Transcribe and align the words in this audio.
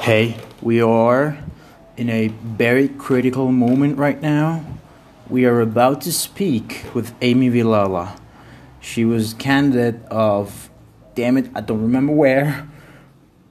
Hey, 0.00 0.38
we 0.62 0.80
are 0.80 1.36
in 1.98 2.08
a 2.08 2.28
very 2.28 2.88
critical 2.88 3.52
moment 3.52 3.98
right 3.98 4.18
now. 4.18 4.64
We 5.28 5.44
are 5.44 5.60
about 5.60 6.00
to 6.00 6.12
speak 6.12 6.86
with 6.94 7.14
Amy 7.20 7.50
Vilela. 7.50 8.18
She 8.80 9.04
was 9.04 9.34
candidate 9.34 10.02
of, 10.06 10.70
damn 11.14 11.36
it, 11.36 11.50
I 11.54 11.60
don't 11.60 11.82
remember 11.82 12.14
where. 12.14 12.66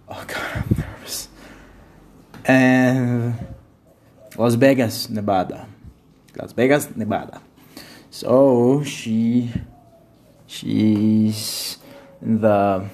Oh 0.08 0.26
god, 0.26 0.64
I'm 0.72 0.76
nervous. 0.76 1.30
And 2.46 3.36
Las 4.36 4.56
Vegas, 4.56 5.08
Nevada. 5.08 5.68
Las 6.36 6.54
Vegas, 6.54 6.96
Nevada. 6.96 7.44
So 8.10 8.82
she, 8.84 9.54
she's 10.48 11.78
in 12.24 12.42
the 12.42 12.90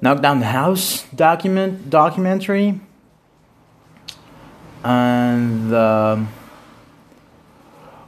knock 0.00 0.20
down 0.20 0.40
the 0.40 0.46
house 0.46 1.04
document 1.14 1.90
documentary 1.90 2.80
and 4.84 5.74
um, 5.74 6.28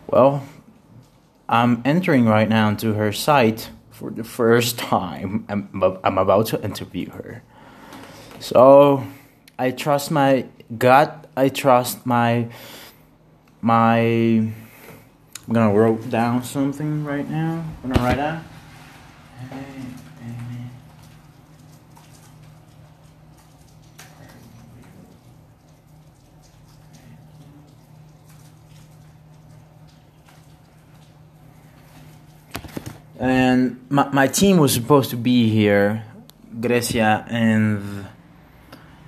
well 0.06 0.42
i'm 1.48 1.82
entering 1.84 2.26
right 2.26 2.48
now 2.48 2.68
into 2.68 2.94
her 2.94 3.12
site 3.12 3.70
for 3.98 4.10
the 4.10 4.22
first 4.22 4.78
time. 4.94 5.44
I'm, 5.48 5.98
I'm 6.04 6.18
about 6.18 6.46
to 6.48 6.62
interview 6.62 7.10
her. 7.10 7.42
So 8.38 9.04
i 9.58 9.72
trust 9.72 10.12
my 10.12 10.46
gut. 10.78 11.26
I 11.36 11.48
trust 11.48 12.06
my 12.06 12.48
my 13.60 13.98
i'm 13.98 14.54
gonna 15.52 15.74
write 15.74 16.10
down 16.10 16.44
something 16.44 17.04
right 17.04 17.28
now. 17.28 17.64
I'm 17.82 17.90
gonna 17.90 18.04
write 18.04 18.16
down 18.16 18.44
and 33.18 33.84
my, 33.88 34.08
my 34.10 34.26
team 34.26 34.58
was 34.58 34.72
supposed 34.72 35.10
to 35.10 35.16
be 35.16 35.48
here 35.48 36.04
Grecia 36.60 37.26
and 37.28 38.06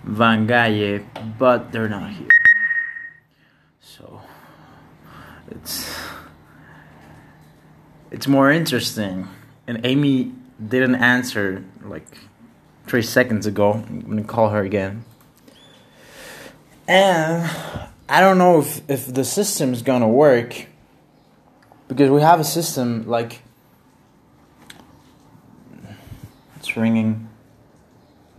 Van 0.04 0.46
Galle 0.46 1.00
but 1.38 1.72
they're 1.72 1.88
not 1.88 2.10
here. 2.10 2.28
So 3.80 4.20
it's 5.50 5.90
it's 8.10 8.26
more 8.26 8.50
interesting. 8.50 9.28
And 9.66 9.80
Amy 9.84 10.32
didn't 10.68 10.96
answer 10.96 11.64
like 11.84 12.06
three 12.86 13.02
seconds 13.02 13.46
ago. 13.46 13.84
I'm 13.88 14.00
gonna 14.00 14.24
call 14.24 14.48
her 14.50 14.62
again. 14.62 15.04
And 16.88 17.48
I 18.08 18.20
don't 18.20 18.38
know 18.38 18.58
if, 18.58 18.82
if 18.90 19.14
the 19.14 19.24
system's 19.24 19.82
gonna 19.82 20.08
work 20.08 20.66
because 21.86 22.10
we 22.10 22.20
have 22.20 22.40
a 22.40 22.44
system 22.44 23.06
like 23.06 23.42
it's 26.60 26.76
ringing. 26.76 27.26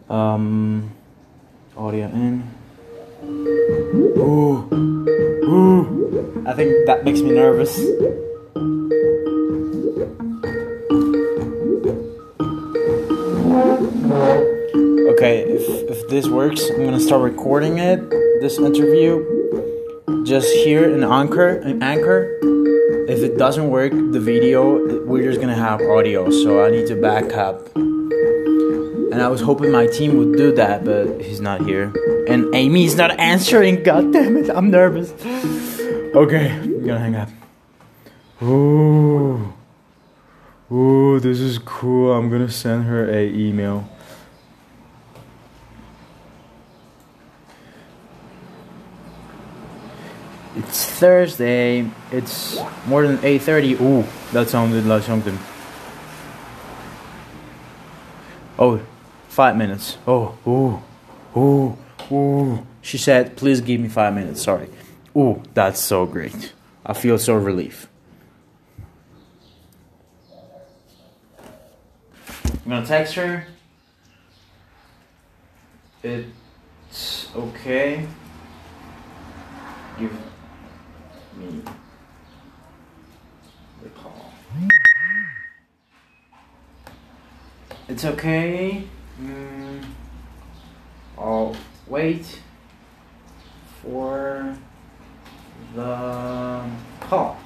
Um 0.07 0.91
audio 1.75 2.05
in. 2.05 2.43
Ooh. 3.23 4.69
Ooh. 5.49 6.43
I 6.45 6.53
think 6.53 6.85
that 6.85 7.03
makes 7.03 7.21
me 7.21 7.31
nervous. 7.31 7.75
Okay 15.13 15.41
if 15.41 15.89
if 15.89 16.07
this 16.07 16.27
works 16.27 16.61
I'm 16.69 16.85
gonna 16.85 16.99
start 16.99 17.23
recording 17.23 17.79
it 17.79 18.07
this 18.39 18.59
interview. 18.59 19.25
Just 20.25 20.53
here 20.63 20.87
in 20.87 21.03
anchor 21.03 21.57
an 21.57 21.81
anchor. 21.81 22.37
If 23.09 23.23
it 23.23 23.39
doesn't 23.39 23.69
work 23.69 23.91
the 23.91 24.19
video 24.19 25.05
we're 25.05 25.23
just 25.23 25.41
gonna 25.41 25.55
have 25.55 25.81
audio 25.81 26.29
so 26.29 26.63
I 26.63 26.69
need 26.69 26.85
to 26.87 26.95
back 26.95 27.33
up 27.33 27.57
and 29.11 29.21
I 29.21 29.27
was 29.27 29.41
hoping 29.41 29.71
my 29.71 29.87
team 29.87 30.17
would 30.17 30.37
do 30.37 30.53
that, 30.55 30.85
but 30.85 31.21
he's 31.21 31.41
not 31.41 31.61
here. 31.65 31.93
And 32.27 32.53
Amy's 32.55 32.95
not 32.95 33.19
answering. 33.19 33.83
God 33.89 34.13
damn 34.13 34.37
it, 34.37 34.49
I'm 34.49 34.71
nervous. 34.71 35.11
Okay, 36.15 36.51
I'm 36.51 36.85
gonna 36.85 36.99
hang 36.99 37.15
up. 37.15 37.29
Ooh. 38.41 39.53
Ooh, 40.71 41.19
this 41.19 41.39
is 41.39 41.59
cool. 41.59 42.13
I'm 42.13 42.29
gonna 42.29 42.49
send 42.49 42.85
her 42.85 43.09
a 43.09 43.27
email. 43.27 43.87
It's 50.55 50.85
Thursday. 50.85 51.89
It's 52.11 52.59
more 52.85 53.07
than 53.07 53.17
8:30. 53.19 53.79
Ooh, 53.81 54.05
that 54.31 54.49
sounded 54.49 54.85
like 54.85 55.03
something. 55.03 55.37
Oh, 58.59 58.79
Five 59.31 59.55
minutes. 59.55 59.97
Oh, 60.05 60.37
ooh, 60.45 60.83
ooh, 61.39 61.77
ooh. 62.11 62.67
She 62.81 62.97
said, 62.97 63.37
please 63.37 63.61
give 63.61 63.79
me 63.79 63.87
five 63.87 64.13
minutes. 64.13 64.41
Sorry. 64.41 64.67
Ooh, 65.15 65.41
that's 65.53 65.79
so 65.79 66.05
great. 66.05 66.51
I 66.85 66.91
feel 66.91 67.17
so 67.17 67.35
relief. 67.35 67.87
I'm 72.65 72.71
gonna 72.71 72.85
text 72.85 73.13
her. 73.13 73.47
It's 76.03 77.29
okay. 77.33 78.05
Give 79.97 80.11
me 81.37 81.61
the 83.81 83.89
call. 83.91 84.33
It's 87.87 88.03
okay. 88.03 88.83
Mm, 89.21 89.85
I'll 91.15 91.55
wait 91.87 92.39
for 93.83 94.57
the 95.75 96.63
call. 97.01 97.37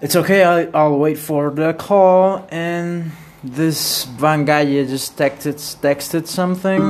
It's 0.00 0.16
okay, 0.16 0.42
I, 0.42 0.64
I'll 0.74 0.98
wait 0.98 1.18
for 1.18 1.50
the 1.50 1.72
call. 1.74 2.48
And 2.50 3.12
this 3.44 4.02
Van 4.04 4.44
just 4.44 5.16
texted, 5.16 5.54
texted 5.80 6.26
something. 6.26 6.82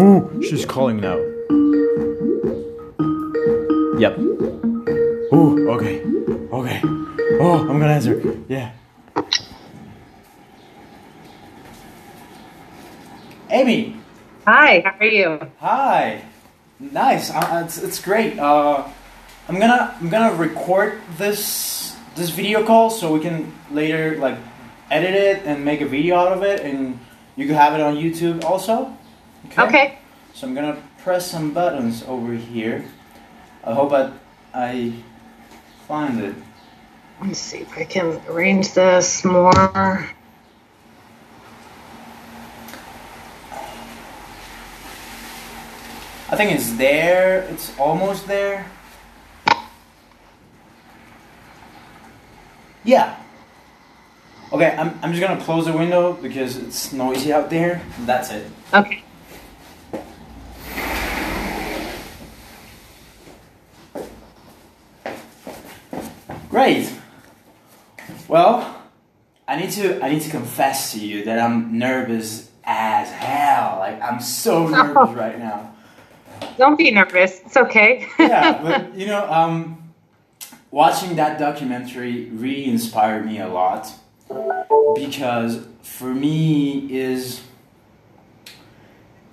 Ooh, 0.00 0.42
she's 0.42 0.64
calling 0.64 0.98
now. 1.00 1.18
Yep. 3.98 4.18
Ooh, 4.18 5.70
okay, 5.72 6.02
okay. 6.50 6.80
Oh, 7.42 7.66
I'm 7.68 7.78
gonna 7.78 7.92
answer. 7.92 8.38
Yeah. 8.48 8.72
Amy. 13.50 13.96
Hi, 14.46 14.80
how 14.84 14.96
are 15.00 15.04
you? 15.04 15.40
Hi. 15.58 16.22
Nice. 16.78 17.30
Uh, 17.30 17.62
it's, 17.64 17.82
it's 17.82 18.00
great. 18.00 18.38
Uh, 18.38 18.86
I'm 19.48 19.58
gonna 19.58 19.96
I'm 20.00 20.08
gonna 20.08 20.36
record 20.36 21.00
this 21.18 21.96
this 22.14 22.30
video 22.30 22.64
call 22.64 22.90
so 22.90 23.12
we 23.12 23.20
can 23.20 23.52
later 23.72 24.16
like 24.18 24.38
edit 24.90 25.14
it 25.14 25.42
and 25.44 25.64
make 25.64 25.80
a 25.80 25.86
video 25.86 26.16
out 26.16 26.32
of 26.32 26.44
it, 26.44 26.60
and 26.60 26.98
you 27.34 27.46
can 27.46 27.56
have 27.56 27.74
it 27.74 27.80
on 27.80 27.96
YouTube 27.96 28.44
also. 28.44 28.96
Okay. 29.46 29.62
okay. 29.62 29.98
So 30.32 30.46
I'm 30.46 30.54
gonna 30.54 30.80
press 30.98 31.28
some 31.28 31.52
buttons 31.52 32.04
over 32.06 32.32
here. 32.32 32.84
I 33.64 33.74
hope 33.74 33.92
I 33.92 34.12
I 34.54 34.94
find 35.88 36.20
it. 36.20 36.34
Let's 37.20 37.40
see 37.40 37.58
if 37.58 37.76
I 37.76 37.84
can 37.84 38.20
arrange 38.28 38.72
this 38.72 39.24
more. 39.24 40.08
I 46.32 46.36
think 46.36 46.52
it's 46.52 46.74
there. 46.74 47.40
It's 47.50 47.76
almost 47.76 48.28
there. 48.28 48.64
Yeah. 52.84 53.16
Okay, 54.52 54.76
I'm, 54.78 54.96
I'm 55.02 55.12
just 55.12 55.20
gonna 55.20 55.42
close 55.42 55.66
the 55.66 55.72
window 55.72 56.12
because 56.12 56.56
it's 56.56 56.92
noisy 56.92 57.32
out 57.32 57.50
there. 57.50 57.82
That's 58.00 58.30
it. 58.30 58.46
Okay. 58.72 59.02
Great. 66.48 66.92
Well, 68.28 68.82
I 69.48 69.56
need 69.60 69.72
to 69.72 70.00
I 70.00 70.12
need 70.12 70.22
to 70.22 70.30
confess 70.30 70.92
to 70.92 71.04
you 71.04 71.24
that 71.24 71.40
I'm 71.40 71.76
nervous 71.76 72.48
as 72.62 73.10
hell. 73.10 73.78
Like 73.80 74.00
I'm 74.00 74.20
so 74.20 74.68
nervous 74.68 75.16
right 75.16 75.36
now. 75.36 75.74
Don't 76.58 76.76
be 76.76 76.90
nervous. 76.90 77.40
It's 77.40 77.56
okay. 77.56 78.06
yeah, 78.18 78.62
but 78.62 78.94
you 78.94 79.06
know, 79.06 79.30
um, 79.30 79.92
watching 80.70 81.16
that 81.16 81.38
documentary 81.38 82.30
really 82.30 82.66
inspired 82.66 83.26
me 83.26 83.40
a 83.40 83.48
lot. 83.48 83.92
because 84.94 85.66
for 85.82 86.14
me 86.14 86.86
is 86.92 87.42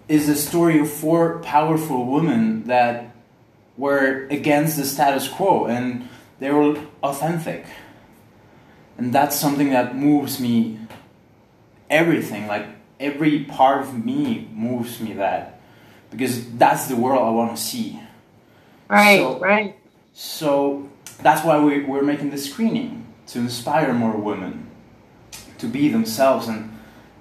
is 0.07 0.27
the 0.27 0.36
story 0.36 0.80
of 0.80 0.89
four 0.89 1.39
powerful 1.39 2.06
women 2.06 2.63
that 2.68 3.13
were 3.77 4.25
against 4.31 4.77
the 4.77 4.86
status 4.86 5.27
quo 5.27 5.65
and 5.65 6.07
they 6.39 6.50
were 6.50 6.80
authentic 7.04 7.65
and 8.98 9.13
that's 9.13 9.36
something 9.36 9.69
that 9.69 9.95
moves 9.95 10.39
me 10.39 10.80
everything 11.89 12.48
like 12.48 12.65
every 13.00 13.44
part 13.44 13.81
of 13.81 14.04
me 14.06 14.48
moves 14.54 15.00
me 15.00 15.13
that 15.13 15.56
because 16.12 16.50
that's 16.54 16.88
the 16.88 16.95
world 16.95 17.21
i 17.21 17.30
want 17.30 17.56
to 17.56 17.62
see 17.62 18.00
right 18.89 19.19
so, 19.19 19.39
right 19.39 19.75
so 20.13 20.89
that's 21.21 21.44
why 21.44 21.59
we, 21.59 21.83
we're 21.83 22.04
making 22.04 22.30
this 22.30 22.50
screening 22.50 23.06
to 23.27 23.39
inspire 23.39 23.94
more 23.94 24.15
women 24.15 24.69
to 25.57 25.68
be 25.68 25.89
themselves 25.89 26.48
and 26.48 26.71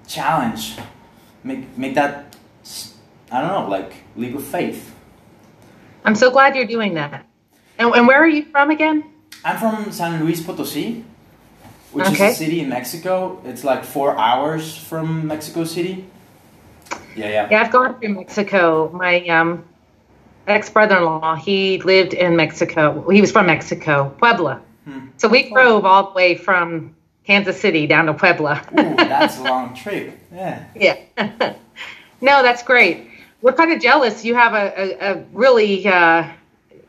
challenge 0.07 0.77
make 1.43 1.77
make 1.77 1.95
that 1.95 2.37
i 3.33 3.41
don't 3.41 3.51
know 3.51 3.69
like 3.69 3.95
leap 4.17 4.35
of 4.35 4.45
faith 4.45 4.95
i'm 6.05 6.15
so 6.15 6.31
glad 6.31 6.55
you're 6.55 6.67
doing 6.67 6.95
that 6.95 7.27
and, 7.79 7.95
and 7.95 8.07
where 8.07 8.23
are 8.23 8.29
you 8.29 8.45
from 8.45 8.71
again 8.71 9.05
i'm 9.45 9.59
from 9.59 9.91
san 9.91 10.23
luis 10.23 10.41
potosi 10.41 11.05
which 11.97 12.07
okay. 12.09 12.29
is 12.29 12.35
a 12.35 12.45
city 12.45 12.61
in 12.61 12.69
Mexico. 12.69 13.41
It's 13.47 13.65
like 13.65 13.83
four 13.83 14.19
hours 14.19 14.77
from 14.77 15.27
Mexico 15.27 15.65
City. 15.65 16.05
Yeah, 17.17 17.29
yeah. 17.29 17.49
Yeah, 17.51 17.63
I've 17.63 17.73
gone 17.73 17.99
through 17.99 18.15
Mexico. 18.15 18.91
My 18.93 19.27
um, 19.29 19.65
ex 20.47 20.71
brother 20.71 20.99
in 20.99 21.05
law, 21.05 21.35
he 21.35 21.81
lived 21.81 22.15
in 22.15 22.37
Mexico. 22.37 23.09
He 23.11 23.21
was 23.21 23.33
from 23.33 23.47
Mexico, 23.47 24.15
Puebla. 24.19 24.63
Hmm. 24.85 25.07
So 25.17 25.29
we 25.29 25.51
drove 25.51 25.85
all 25.85 26.11
the 26.11 26.15
way 26.15 26.37
from 26.37 26.95
Kansas 27.27 27.61
City 27.61 27.87
down 27.87 28.07
to 28.07 28.15
Puebla. 28.15 28.63
Ooh, 28.73 28.95
that's 28.97 29.39
a 29.39 29.43
long 29.43 29.75
trip. 29.75 30.19
Yeah. 30.33 30.65
Yeah. 30.75 31.55
no, 32.21 32.43
that's 32.43 32.63
great. 32.63 33.11
We're 33.43 33.53
kind 33.53 33.73
of 33.73 33.81
jealous. 33.81 34.25
You 34.25 34.35
have 34.35 34.55
a, 34.55 34.81
a, 34.81 35.13
a 35.13 35.25
really 35.33 35.87
uh, 35.87 36.31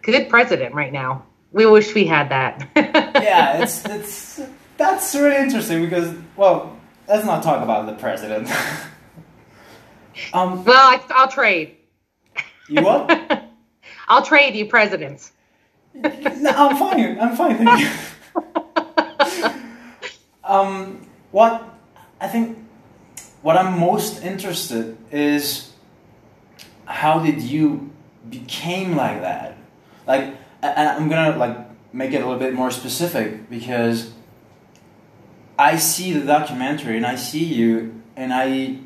good 0.01 0.29
president 0.29 0.73
right 0.73 0.93
now. 0.93 1.23
We 1.51 1.65
wish 1.65 1.93
we 1.93 2.05
had 2.05 2.29
that. 2.29 2.69
yeah, 2.75 3.63
it's 3.63 3.85
it's 3.85 4.41
that's 4.77 5.15
really 5.15 5.37
interesting 5.37 5.83
because, 5.83 6.15
well, 6.35 6.77
let's 7.07 7.25
not 7.25 7.43
talk 7.43 7.63
about 7.63 7.85
the 7.87 7.93
president. 7.93 8.49
um, 10.33 10.63
well, 10.63 10.75
I, 10.75 11.01
I'll 11.09 11.27
trade. 11.27 11.77
You 12.67 12.81
what? 12.81 13.43
I'll 14.07 14.23
trade 14.23 14.55
you 14.55 14.65
presidents. 14.65 15.31
no, 15.93 16.09
I'm 16.55 16.77
fine. 16.77 17.19
I'm 17.19 17.35
fine. 17.35 17.57
Thank 17.57 17.79
you. 17.79 19.51
um, 20.43 21.07
what 21.31 21.63
I 22.19 22.27
think, 22.27 22.57
what 23.41 23.57
I'm 23.57 23.79
most 23.79 24.23
interested 24.23 24.97
is 25.11 25.71
how 26.85 27.19
did 27.19 27.41
you 27.41 27.91
became 28.29 28.95
like 28.95 29.21
that? 29.21 29.57
Like, 30.05 30.35
I'm 30.63 31.09
gonna 31.09 31.37
like 31.37 31.57
make 31.93 32.13
it 32.13 32.17
a 32.21 32.25
little 32.25 32.39
bit 32.39 32.53
more 32.53 32.71
specific 32.71 33.49
because 33.49 34.11
I 35.59 35.77
see 35.77 36.13
the 36.13 36.25
documentary 36.25 36.97
and 36.97 37.05
I 37.05 37.15
see 37.15 37.43
you 37.43 38.01
and 38.15 38.33
I 38.33 38.79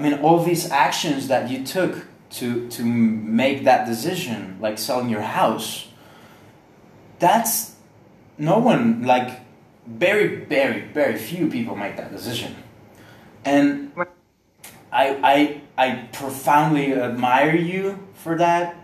I 0.00 0.02
mean 0.02 0.14
all 0.20 0.42
these 0.42 0.70
actions 0.70 1.28
that 1.28 1.50
you 1.50 1.62
took 1.62 2.06
to 2.30 2.66
to 2.70 2.82
make 2.82 3.64
that 3.64 3.86
decision 3.86 4.56
like 4.58 4.78
selling 4.78 5.10
your 5.10 5.20
house 5.20 5.88
that's 7.18 7.74
no 8.38 8.58
one 8.58 9.02
like 9.02 9.40
very 9.86 10.36
very 10.46 10.80
very 10.94 11.18
few 11.18 11.50
people 11.50 11.76
make 11.76 11.98
that 11.98 12.10
decision 12.10 12.56
and 13.44 13.92
I 14.90 15.06
I 15.32 15.60
I 15.76 16.08
profoundly 16.12 16.94
admire 16.94 17.54
you 17.54 17.98
for 18.14 18.38
that 18.38 18.76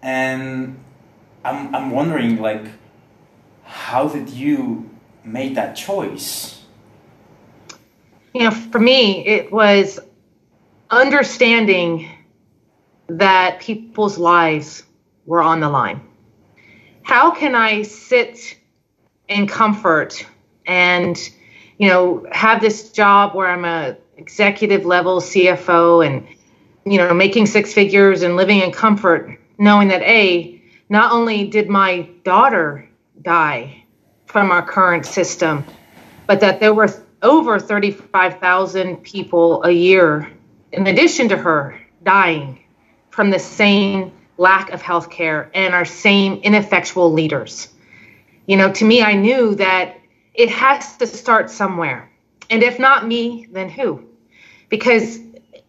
and 0.00 0.78
I'm 1.44 1.74
I'm 1.74 1.90
wondering 1.90 2.40
like 2.40 2.66
how 3.64 4.06
did 4.06 4.30
you 4.30 4.88
made 5.24 5.56
that 5.56 5.74
choice? 5.74 6.62
You 8.32 8.44
know, 8.44 8.50
for 8.52 8.78
me, 8.78 9.26
it 9.26 9.50
was 9.50 9.98
understanding 10.90 12.08
that 13.08 13.60
people's 13.60 14.18
lives 14.18 14.82
were 15.26 15.42
on 15.42 15.60
the 15.60 15.68
line. 15.68 16.00
How 17.02 17.30
can 17.30 17.54
I 17.54 17.82
sit 17.82 18.56
in 19.28 19.46
comfort 19.46 20.26
and, 20.66 21.16
you 21.78 21.88
know, 21.88 22.26
have 22.32 22.60
this 22.60 22.90
job 22.90 23.34
where 23.34 23.48
I'm 23.48 23.64
a 23.64 23.96
executive 24.16 24.84
level 24.84 25.20
CFO 25.20 26.04
and, 26.04 26.26
you 26.84 26.98
know, 26.98 27.14
making 27.14 27.46
six 27.46 27.72
figures 27.72 28.22
and 28.22 28.36
living 28.36 28.60
in 28.60 28.72
comfort, 28.72 29.38
knowing 29.58 29.88
that 29.88 30.02
A, 30.02 30.60
not 30.88 31.12
only 31.12 31.46
did 31.46 31.68
my 31.68 32.08
daughter 32.24 32.88
die, 33.22 33.84
from 34.26 34.50
our 34.50 34.62
current 34.62 35.06
system, 35.06 35.64
but 36.26 36.40
that 36.40 36.60
there 36.60 36.74
were 36.74 36.88
over 37.22 37.58
35,000 37.58 38.96
people 38.98 39.62
a 39.62 39.70
year, 39.70 40.30
in 40.72 40.86
addition 40.86 41.28
to 41.30 41.36
her, 41.36 41.80
dying 42.02 42.60
from 43.10 43.30
the 43.30 43.38
same 43.38 44.12
lack 44.38 44.70
of 44.70 44.82
health 44.82 45.10
care 45.10 45.50
and 45.54 45.74
our 45.74 45.84
same 45.84 46.34
ineffectual 46.42 47.12
leaders. 47.12 47.68
You 48.46 48.56
know, 48.56 48.72
to 48.72 48.84
me, 48.84 49.02
I 49.02 49.14
knew 49.14 49.54
that 49.56 49.98
it 50.34 50.50
has 50.50 50.96
to 50.98 51.06
start 51.06 51.50
somewhere. 51.50 52.10
And 52.50 52.62
if 52.62 52.78
not 52.78 53.06
me, 53.06 53.48
then 53.50 53.68
who? 53.68 54.04
Because 54.68 55.18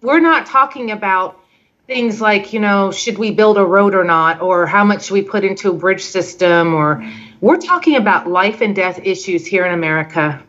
we're 0.02 0.20
not 0.20 0.46
talking 0.46 0.92
about 0.92 1.40
things 1.88 2.20
like, 2.20 2.52
you 2.52 2.60
know, 2.60 2.92
should 2.92 3.18
we 3.18 3.32
build 3.32 3.58
a 3.58 3.66
road 3.66 3.96
or 3.96 4.04
not, 4.04 4.42
or 4.42 4.66
how 4.66 4.84
much 4.84 5.06
should 5.06 5.14
we 5.14 5.22
put 5.22 5.44
into 5.44 5.70
a 5.70 5.74
bridge 5.74 6.04
system, 6.04 6.74
or 6.74 7.04
we're 7.40 7.58
talking 7.58 7.96
about 7.96 8.28
life 8.28 8.62
and 8.62 8.76
death 8.76 9.00
issues 9.04 9.46
here 9.46 9.66
in 9.66 9.74
America, 9.74 10.44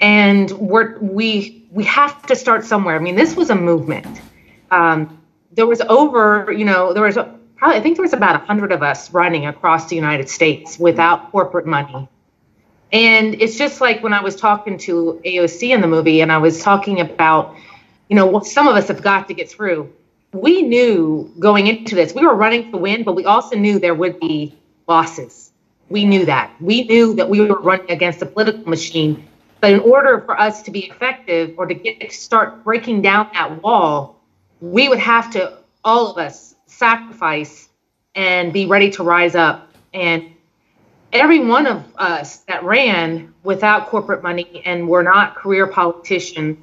and 0.00 0.50
we're 0.50 0.98
we 0.98 1.63
we 1.74 1.84
have 1.84 2.22
to 2.26 2.36
start 2.36 2.64
somewhere. 2.64 2.94
I 2.94 3.00
mean, 3.00 3.16
this 3.16 3.34
was 3.34 3.50
a 3.50 3.54
movement. 3.54 4.20
Um, 4.70 5.20
there 5.52 5.66
was 5.66 5.80
over, 5.80 6.52
you 6.52 6.64
know, 6.64 6.92
there 6.92 7.02
was 7.02 7.16
probably 7.16 7.76
I 7.76 7.80
think 7.80 7.96
there 7.96 8.04
was 8.04 8.12
about 8.12 8.36
a 8.40 8.44
hundred 8.46 8.70
of 8.70 8.82
us 8.82 9.12
running 9.12 9.46
across 9.46 9.88
the 9.88 9.96
United 9.96 10.28
States 10.28 10.78
without 10.78 11.32
corporate 11.32 11.66
money. 11.66 12.08
And 12.92 13.34
it's 13.42 13.58
just 13.58 13.80
like 13.80 14.04
when 14.04 14.12
I 14.12 14.22
was 14.22 14.36
talking 14.36 14.78
to 14.78 15.20
AOC 15.24 15.70
in 15.70 15.80
the 15.80 15.88
movie, 15.88 16.20
and 16.20 16.30
I 16.30 16.38
was 16.38 16.62
talking 16.62 17.00
about, 17.00 17.56
you 18.08 18.14
know, 18.14 18.26
what 18.26 18.46
some 18.46 18.68
of 18.68 18.76
us 18.76 18.86
have 18.86 19.02
got 19.02 19.26
to 19.28 19.34
get 19.34 19.50
through. 19.50 19.92
We 20.32 20.62
knew 20.62 21.32
going 21.40 21.66
into 21.66 21.96
this, 21.96 22.14
we 22.14 22.24
were 22.24 22.34
running 22.34 22.70
to 22.70 22.78
win, 22.78 23.02
but 23.02 23.16
we 23.16 23.24
also 23.24 23.56
knew 23.56 23.80
there 23.80 23.94
would 23.94 24.20
be 24.20 24.56
losses 24.86 25.44
we 25.88 26.04
knew 26.04 26.26
that. 26.26 26.50
We 26.60 26.84
knew 26.84 27.14
that 27.14 27.28
we 27.28 27.40
were 27.40 27.60
running 27.60 27.90
against 27.90 28.22
a 28.22 28.26
political 28.26 28.68
machine. 28.68 29.28
But 29.64 29.72
in 29.72 29.80
order 29.80 30.20
for 30.20 30.38
us 30.38 30.62
to 30.64 30.70
be 30.70 30.90
effective 30.90 31.54
or 31.56 31.64
to 31.64 31.72
get 31.72 32.12
start 32.12 32.64
breaking 32.64 33.00
down 33.00 33.30
that 33.32 33.62
wall, 33.62 34.20
we 34.60 34.90
would 34.90 34.98
have 34.98 35.30
to 35.30 35.56
all 35.82 36.10
of 36.10 36.18
us 36.18 36.54
sacrifice 36.66 37.70
and 38.14 38.52
be 38.52 38.66
ready 38.66 38.90
to 38.90 39.02
rise 39.02 39.34
up. 39.34 39.72
And 39.94 40.26
every 41.14 41.40
one 41.40 41.66
of 41.66 41.82
us 41.96 42.40
that 42.40 42.62
ran 42.62 43.32
without 43.42 43.86
corporate 43.86 44.22
money 44.22 44.60
and 44.66 44.86
were 44.86 45.02
not 45.02 45.34
career 45.34 45.66
politicians, 45.66 46.58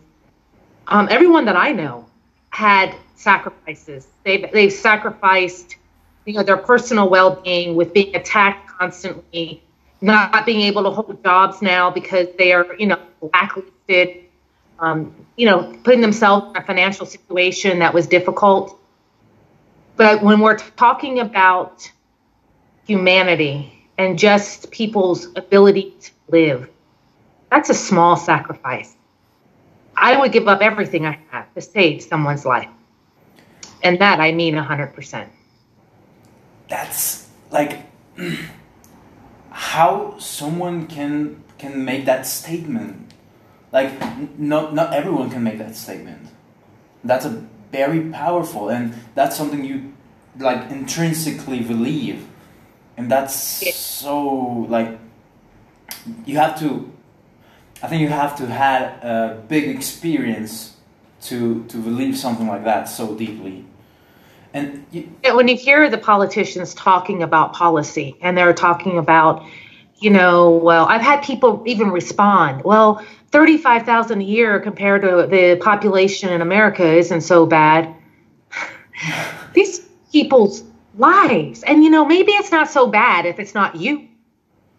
um, 0.85 1.07
everyone 1.09 1.45
that 1.45 1.55
I 1.55 1.71
know 1.71 2.05
had 2.51 2.95
sacrifices. 3.15 4.09
They've, 4.23 4.45
they've 4.51 4.71
sacrificed 4.71 5.77
you 6.25 6.35
know 6.35 6.43
their 6.43 6.57
personal 6.57 7.09
well-being 7.09 7.75
with 7.75 7.95
being 7.95 8.15
attacked 8.15 8.69
constantly 8.69 9.63
not 10.01 10.45
being 10.45 10.61
able 10.61 10.83
to 10.83 10.89
hold 10.89 11.23
jobs 11.23 11.61
now 11.61 11.91
because 11.91 12.27
they 12.37 12.51
are 12.53 12.75
you 12.77 12.87
know 12.87 12.99
blacklisted 13.21 14.25
um, 14.79 15.13
you 15.37 15.45
know 15.45 15.77
putting 15.83 16.01
themselves 16.01 16.49
in 16.49 16.57
a 16.57 16.65
financial 16.65 17.05
situation 17.05 17.79
that 17.79 17.93
was 17.93 18.07
difficult. 18.07 18.77
But 19.95 20.23
when 20.23 20.39
we're 20.39 20.57
talking 20.57 21.19
about 21.19 21.91
humanity 22.87 23.87
and 23.97 24.17
just 24.17 24.71
people's 24.71 25.27
ability 25.35 25.93
to 26.01 26.11
live 26.29 26.69
that's 27.51 27.69
a 27.69 27.73
small 27.73 28.15
sacrifice. 28.15 28.95
I 29.95 30.17
would 30.17 30.31
give 30.31 30.47
up 30.47 30.61
everything 30.61 31.05
i 31.05 31.19
have 31.29 31.53
to 31.53 31.61
save 31.61 32.01
someone's 32.01 32.45
life. 32.45 32.69
And 33.83 33.99
that 33.99 34.19
i 34.19 34.31
mean 34.31 34.55
100% 34.55 35.27
that's 36.67 37.27
like 37.51 37.79
how 39.51 40.17
someone 40.17 40.87
can 40.87 41.43
can 41.57 41.85
make 41.85 42.05
that 42.05 42.25
statement. 42.25 43.13
Like 43.71 43.91
not 44.39 44.73
not 44.73 44.93
everyone 44.93 45.29
can 45.29 45.43
make 45.43 45.57
that 45.59 45.75
statement. 45.75 46.27
That's 47.03 47.25
a 47.25 47.43
very 47.71 48.09
powerful 48.09 48.69
and 48.69 48.93
that's 49.15 49.35
something 49.37 49.63
you 49.63 49.93
like 50.39 50.71
intrinsically 50.71 51.59
believe. 51.59 52.27
And 52.97 53.11
that's 53.11 53.35
so 53.75 54.65
like 54.69 54.99
you 56.25 56.37
have 56.37 56.59
to 56.59 56.91
I 57.83 57.87
think 57.87 58.01
you 58.01 58.09
have 58.09 58.35
to 58.37 58.47
had 58.47 58.83
a 59.03 59.43
big 59.47 59.67
experience 59.67 60.77
to 61.23 61.65
to 61.65 61.77
believe 61.77 62.17
something 62.17 62.47
like 62.47 62.63
that 62.63 62.85
so 62.85 63.15
deeply. 63.15 63.65
And 64.53 64.85
you, 64.91 65.09
when 65.33 65.47
you 65.47 65.55
hear 65.55 65.89
the 65.89 65.97
politicians 65.97 66.73
talking 66.73 67.23
about 67.23 67.53
policy 67.53 68.17
and 68.21 68.37
they're 68.37 68.53
talking 68.53 68.97
about, 68.97 69.45
you 69.99 70.09
know, 70.09 70.49
well, 70.49 70.85
I've 70.85 71.01
had 71.01 71.23
people 71.23 71.63
even 71.65 71.91
respond, 71.91 72.63
well, 72.63 73.05
35,000 73.31 74.19
a 74.19 74.23
year 74.23 74.59
compared 74.59 75.03
to 75.03 75.27
the 75.29 75.57
population 75.61 76.29
in 76.29 76.41
America 76.41 76.85
isn't 76.85 77.21
so 77.21 77.45
bad. 77.45 77.93
These 79.53 79.79
people's 80.11 80.63
lives. 80.97 81.63
And, 81.63 81.83
you 81.83 81.89
know, 81.89 82.05
maybe 82.05 82.33
it's 82.33 82.51
not 82.51 82.69
so 82.69 82.87
bad 82.87 83.25
if 83.25 83.39
it's 83.39 83.53
not 83.53 83.77
you 83.77 84.07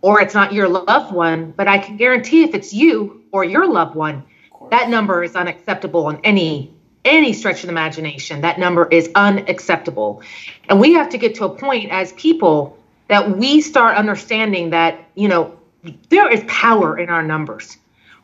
or 0.02 0.20
it's 0.20 0.34
not 0.34 0.52
your 0.52 0.68
loved 0.68 1.14
one, 1.14 1.52
but 1.52 1.68
I 1.68 1.78
can 1.78 1.96
guarantee 1.96 2.42
if 2.42 2.54
it's 2.54 2.74
you 2.74 3.22
or 3.32 3.44
your 3.44 3.66
loved 3.66 3.94
one, 3.94 4.24
that 4.70 4.90
number 4.90 5.24
is 5.24 5.34
unacceptable 5.34 6.10
in 6.10 6.18
any 6.24 6.74
any 7.04 7.32
stretch 7.32 7.56
of 7.56 7.62
the 7.62 7.72
imagination. 7.72 8.40
That 8.42 8.58
number 8.58 8.86
is 8.88 9.10
unacceptable. 9.14 10.22
And 10.68 10.80
we 10.80 10.92
have 10.94 11.08
to 11.10 11.18
get 11.18 11.34
to 11.36 11.44
a 11.44 11.54
point 11.54 11.90
as 11.90 12.12
people 12.12 12.78
that 13.08 13.36
we 13.36 13.60
start 13.60 13.96
understanding 13.96 14.70
that, 14.70 15.04
you 15.14 15.28
know, 15.28 15.58
there 16.10 16.30
is 16.30 16.44
power 16.46 16.98
in 16.98 17.10
our 17.10 17.22
numbers. 17.22 17.76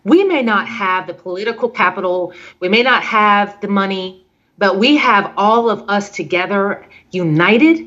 We 0.05 0.25
may 0.25 0.43
not 0.43 0.69
have 0.69 1.07
the 1.07 1.15
political 1.15 1.69
capital, 1.69 2.33
we 2.61 2.69
may 2.69 2.83
not 2.83 3.03
have 3.03 3.61
the 3.61 3.69
money, 3.69 4.25
but 4.57 4.79
we 4.79 4.97
have 4.97 5.33
all 5.37 5.69
of 5.69 5.89
us 5.89 6.11
together, 6.11 6.87
united. 7.11 7.87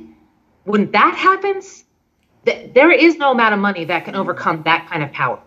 When 0.66 0.92
that 0.92 1.16
happens, 1.16 1.86
th- 2.46 2.74
there 2.74 2.92
is 2.92 3.18
no 3.18 3.32
amount 3.32 3.54
of 3.54 3.60
money 3.60 3.86
that 3.86 4.06
can 4.06 4.16
overcome 4.16 4.64
that 4.64 4.88
kind 4.90 5.04
of 5.04 5.12
power. 5.12 5.40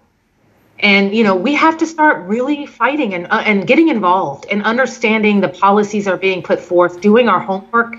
And 0.78 1.14
you 1.14 1.24
know, 1.24 1.36
we 1.36 1.54
have 1.54 1.78
to 1.78 1.86
start 1.86 2.26
really 2.26 2.66
fighting 2.66 3.14
and 3.14 3.26
uh, 3.26 3.42
and 3.44 3.66
getting 3.66 3.88
involved 3.88 4.46
and 4.50 4.62
understanding 4.62 5.40
the 5.40 5.48
policies 5.48 6.08
are 6.08 6.16
being 6.16 6.42
put 6.42 6.60
forth, 6.60 7.00
doing 7.00 7.28
our 7.28 7.40
homework, 7.40 7.96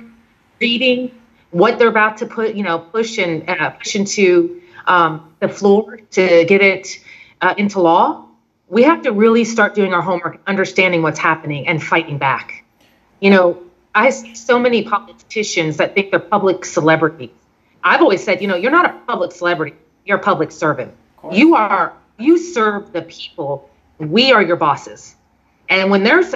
reading 0.60 1.12
what 1.51 1.79
they're 1.79 1.88
about 1.88 2.17
to 2.17 2.25
put, 2.25 2.55
you 2.55 2.63
know, 2.63 2.79
push 2.79 3.17
and 3.17 3.50
uh, 3.50 3.70
push 3.72 3.96
into 3.96 4.62
um, 4.88 5.34
the 5.39 5.48
floor 5.48 5.98
to 6.12 6.46
get 6.46 6.62
it 6.62 7.00
uh, 7.41 7.55
into 7.58 7.79
law. 7.79 8.25
We 8.67 8.84
have 8.84 9.03
to 9.03 9.12
really 9.12 9.46
start 9.46 9.75
doing 9.75 9.94
our 9.94 10.01
homework, 10.01 10.41
understanding 10.48 11.01
what's 11.01 11.20
happening, 11.20 11.67
and 11.67 11.82
fighting 11.82 12.17
back. 12.17 12.65
You 13.20 13.29
know, 13.29 13.63
I 13.94 14.10
see 14.10 14.36
so 14.36 14.60
many 14.60 14.84
politicians 14.84 15.77
that 15.77 15.96
think 15.96 16.12
they're 16.12 16.20
public 16.20 16.65
celebrities. 16.65 17.29
I've 17.82 18.01
always 18.01 18.24
said, 18.24 18.41
you 18.41 18.48
know, 18.48 18.55
you're 18.55 18.72
not 18.72 18.86
a 18.86 18.94
public 19.08 19.32
celebrity, 19.32 19.77
you're 20.05 20.17
a 20.17 20.22
public 20.22 20.51
servant. 20.51 20.94
You 21.32 21.55
are, 21.55 21.94
you 22.17 22.38
serve 22.38 22.91
the 22.93 23.01
people. 23.03 23.69
We 23.98 24.31
are 24.31 24.41
your 24.41 24.55
bosses. 24.55 25.15
And 25.69 25.89
when 25.89 26.03
there's 26.03 26.34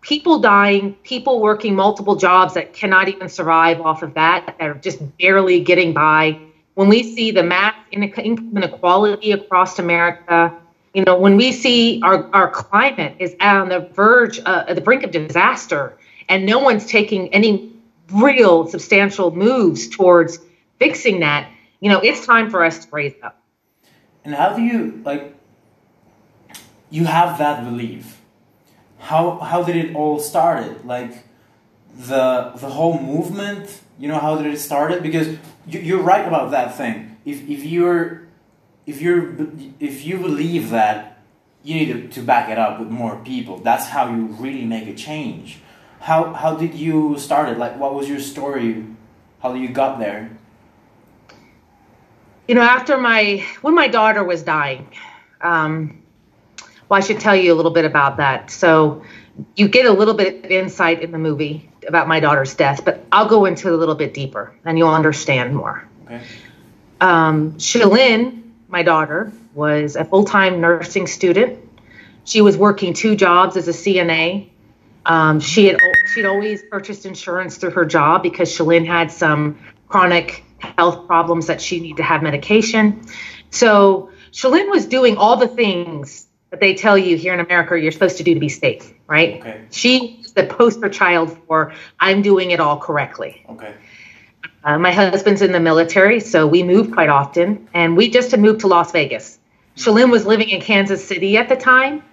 people 0.00 0.40
dying, 0.40 0.94
people 1.04 1.40
working 1.40 1.74
multiple 1.74 2.16
jobs 2.16 2.54
that 2.54 2.72
cannot 2.72 3.08
even 3.08 3.28
survive 3.28 3.80
off 3.80 4.02
of 4.02 4.14
that, 4.14 4.56
that 4.58 4.60
are 4.60 4.74
just 4.74 4.98
barely 5.18 5.60
getting 5.60 5.92
by, 5.92 6.38
when 6.74 6.88
we 6.88 7.02
see 7.02 7.30
the 7.30 7.42
mass 7.42 7.74
income 7.90 8.56
inequality 8.56 9.32
across 9.32 9.78
America, 9.78 10.54
you 10.94 11.04
know, 11.04 11.18
when 11.18 11.36
we 11.36 11.52
see 11.52 12.00
our, 12.02 12.28
our 12.34 12.50
climate 12.50 13.16
is 13.18 13.34
on 13.40 13.68
the 13.68 13.80
verge, 13.80 14.40
uh, 14.44 14.72
the 14.72 14.80
brink 14.80 15.02
of 15.02 15.10
disaster, 15.10 15.96
and 16.28 16.46
no 16.46 16.58
one's 16.58 16.86
taking 16.86 17.32
any 17.32 17.72
real 18.10 18.66
substantial 18.66 19.34
moves 19.34 19.88
towards 19.88 20.38
fixing 20.78 21.20
that, 21.20 21.50
you 21.80 21.90
know, 21.90 22.00
it's 22.00 22.26
time 22.26 22.50
for 22.50 22.64
us 22.64 22.84
to 22.84 22.90
raise 22.90 23.14
up. 23.22 23.41
And 24.24 24.34
how 24.34 24.54
do 24.54 24.62
you 24.62 25.02
like? 25.04 25.34
You 26.90 27.06
have 27.06 27.38
that 27.38 27.64
belief. 27.64 28.20
How 28.98 29.38
how 29.38 29.62
did 29.62 29.76
it 29.76 29.94
all 29.94 30.18
started? 30.18 30.84
Like 30.84 31.24
the 31.96 32.52
the 32.56 32.68
whole 32.68 33.00
movement. 33.00 33.80
You 33.98 34.08
know 34.08 34.18
how 34.18 34.36
did 34.36 34.52
it 34.52 34.58
started? 34.58 35.02
Because 35.02 35.28
you, 35.66 35.80
you're 35.80 36.02
right 36.02 36.26
about 36.26 36.50
that 36.52 36.76
thing. 36.76 37.16
If 37.24 37.48
if 37.48 37.64
you're 37.64 38.22
if 38.86 39.00
you're 39.00 39.34
if 39.80 40.04
you 40.04 40.18
believe 40.18 40.70
that 40.70 41.18
you 41.64 41.74
need 41.74 41.92
to, 41.92 42.08
to 42.08 42.22
back 42.22 42.48
it 42.48 42.58
up 42.58 42.80
with 42.80 42.88
more 42.88 43.16
people. 43.24 43.58
That's 43.58 43.88
how 43.88 44.10
you 44.10 44.26
really 44.26 44.64
make 44.64 44.88
a 44.88 44.94
change. 44.94 45.58
How 46.00 46.32
how 46.32 46.56
did 46.56 46.74
you 46.74 47.18
start 47.18 47.48
it? 47.48 47.58
Like 47.58 47.78
what 47.78 47.94
was 47.94 48.08
your 48.08 48.20
story? 48.20 48.86
How 49.40 49.54
you 49.54 49.68
got 49.68 49.98
there? 49.98 50.38
You 52.48 52.54
know, 52.54 52.62
after 52.62 52.98
my 52.98 53.44
when 53.60 53.74
my 53.74 53.88
daughter 53.88 54.22
was 54.24 54.42
dying, 54.42 54.88
um, 55.40 56.02
well, 56.88 56.98
I 56.98 57.00
should 57.00 57.20
tell 57.20 57.36
you 57.36 57.52
a 57.52 57.56
little 57.56 57.70
bit 57.70 57.84
about 57.84 58.18
that. 58.18 58.50
So 58.50 59.02
you 59.56 59.68
get 59.68 59.86
a 59.86 59.92
little 59.92 60.14
bit 60.14 60.44
of 60.44 60.50
insight 60.50 61.02
in 61.02 61.12
the 61.12 61.18
movie 61.18 61.70
about 61.88 62.06
my 62.06 62.20
daughter's 62.20 62.54
death, 62.54 62.84
but 62.84 63.04
I'll 63.10 63.28
go 63.28 63.44
into 63.44 63.68
it 63.68 63.74
a 63.74 63.76
little 63.76 63.94
bit 63.94 64.14
deeper, 64.14 64.54
and 64.64 64.78
you'll 64.78 64.90
understand 64.90 65.56
more. 65.56 65.86
Okay. 66.04 66.22
Um, 67.00 67.56
my 68.68 68.82
daughter, 68.82 69.32
was 69.54 69.96
a 69.96 70.04
full-time 70.04 70.60
nursing 70.60 71.06
student. 71.06 71.58
She 72.24 72.40
was 72.40 72.56
working 72.56 72.94
two 72.94 73.16
jobs 73.16 73.56
as 73.56 73.68
a 73.68 73.72
CNA. 73.72 74.48
Um, 75.04 75.40
she 75.40 75.66
had 75.66 75.78
she'd 76.14 76.26
always 76.26 76.62
purchased 76.70 77.04
insurance 77.04 77.56
through 77.56 77.72
her 77.72 77.84
job 77.84 78.22
because 78.22 78.56
Shalyn 78.56 78.86
had 78.86 79.10
some 79.10 79.58
chronic 79.88 80.44
health 80.78 81.06
problems 81.06 81.46
that 81.46 81.60
she 81.60 81.80
needed 81.80 81.98
to 81.98 82.02
have 82.02 82.22
medication. 82.22 83.02
So 83.50 84.10
Shalyn 84.32 84.70
was 84.70 84.86
doing 84.86 85.16
all 85.16 85.36
the 85.36 85.48
things 85.48 86.26
that 86.50 86.60
they 86.60 86.74
tell 86.74 86.96
you 86.98 87.16
here 87.16 87.34
in 87.34 87.40
America 87.40 87.78
you're 87.80 87.92
supposed 87.92 88.18
to 88.18 88.22
do 88.22 88.34
to 88.34 88.40
be 88.40 88.48
safe, 88.48 88.92
right? 89.06 89.40
Okay. 89.40 89.64
She's 89.70 90.32
the 90.32 90.44
poster 90.44 90.88
child 90.88 91.36
for 91.46 91.72
I'm 91.98 92.22
doing 92.22 92.50
it 92.50 92.60
all 92.60 92.78
correctly. 92.78 93.44
Okay. 93.48 93.74
Uh, 94.64 94.78
my 94.78 94.92
husband's 94.92 95.42
in 95.42 95.50
the 95.50 95.60
military, 95.60 96.20
so 96.20 96.46
we 96.46 96.62
move 96.62 96.92
quite 96.92 97.08
often, 97.08 97.68
and 97.74 97.96
we 97.96 98.08
just 98.08 98.30
had 98.30 98.40
moved 98.40 98.60
to 98.60 98.68
Las 98.68 98.92
Vegas. 98.92 99.38
Shalyn 99.76 100.10
was 100.10 100.24
living 100.24 100.50
in 100.50 100.60
Kansas 100.60 101.04
City 101.04 101.36
at 101.36 101.48
the 101.48 101.56
time, 101.56 102.04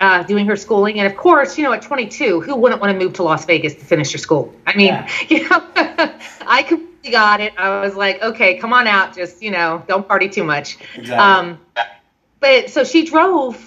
uh, 0.00 0.22
doing 0.24 0.46
her 0.46 0.56
schooling, 0.56 0.98
and 0.98 1.10
of 1.10 1.16
course, 1.16 1.56
you 1.56 1.64
know, 1.64 1.72
at 1.72 1.82
22, 1.82 2.40
who 2.40 2.56
wouldn't 2.56 2.80
want 2.80 2.92
to 2.92 3.04
move 3.04 3.14
to 3.14 3.22
Las 3.22 3.46
Vegas 3.46 3.74
to 3.74 3.84
finish 3.84 4.12
your 4.12 4.18
school? 4.18 4.54
I 4.66 4.76
mean, 4.76 4.88
yeah. 4.88 5.08
you 5.28 5.48
know, 5.48 5.64
I 6.46 6.64
could 6.68 6.80
got 7.10 7.40
it. 7.40 7.54
I 7.56 7.80
was 7.80 7.94
like, 7.94 8.22
okay, 8.22 8.58
come 8.58 8.72
on 8.72 8.86
out. 8.86 9.14
Just, 9.14 9.42
you 9.42 9.50
know, 9.50 9.82
don't 9.86 10.06
party 10.06 10.28
too 10.28 10.44
much. 10.44 10.78
Exactly. 10.94 11.14
Um, 11.14 11.60
but 12.40 12.70
so 12.70 12.84
she 12.84 13.04
drove 13.04 13.64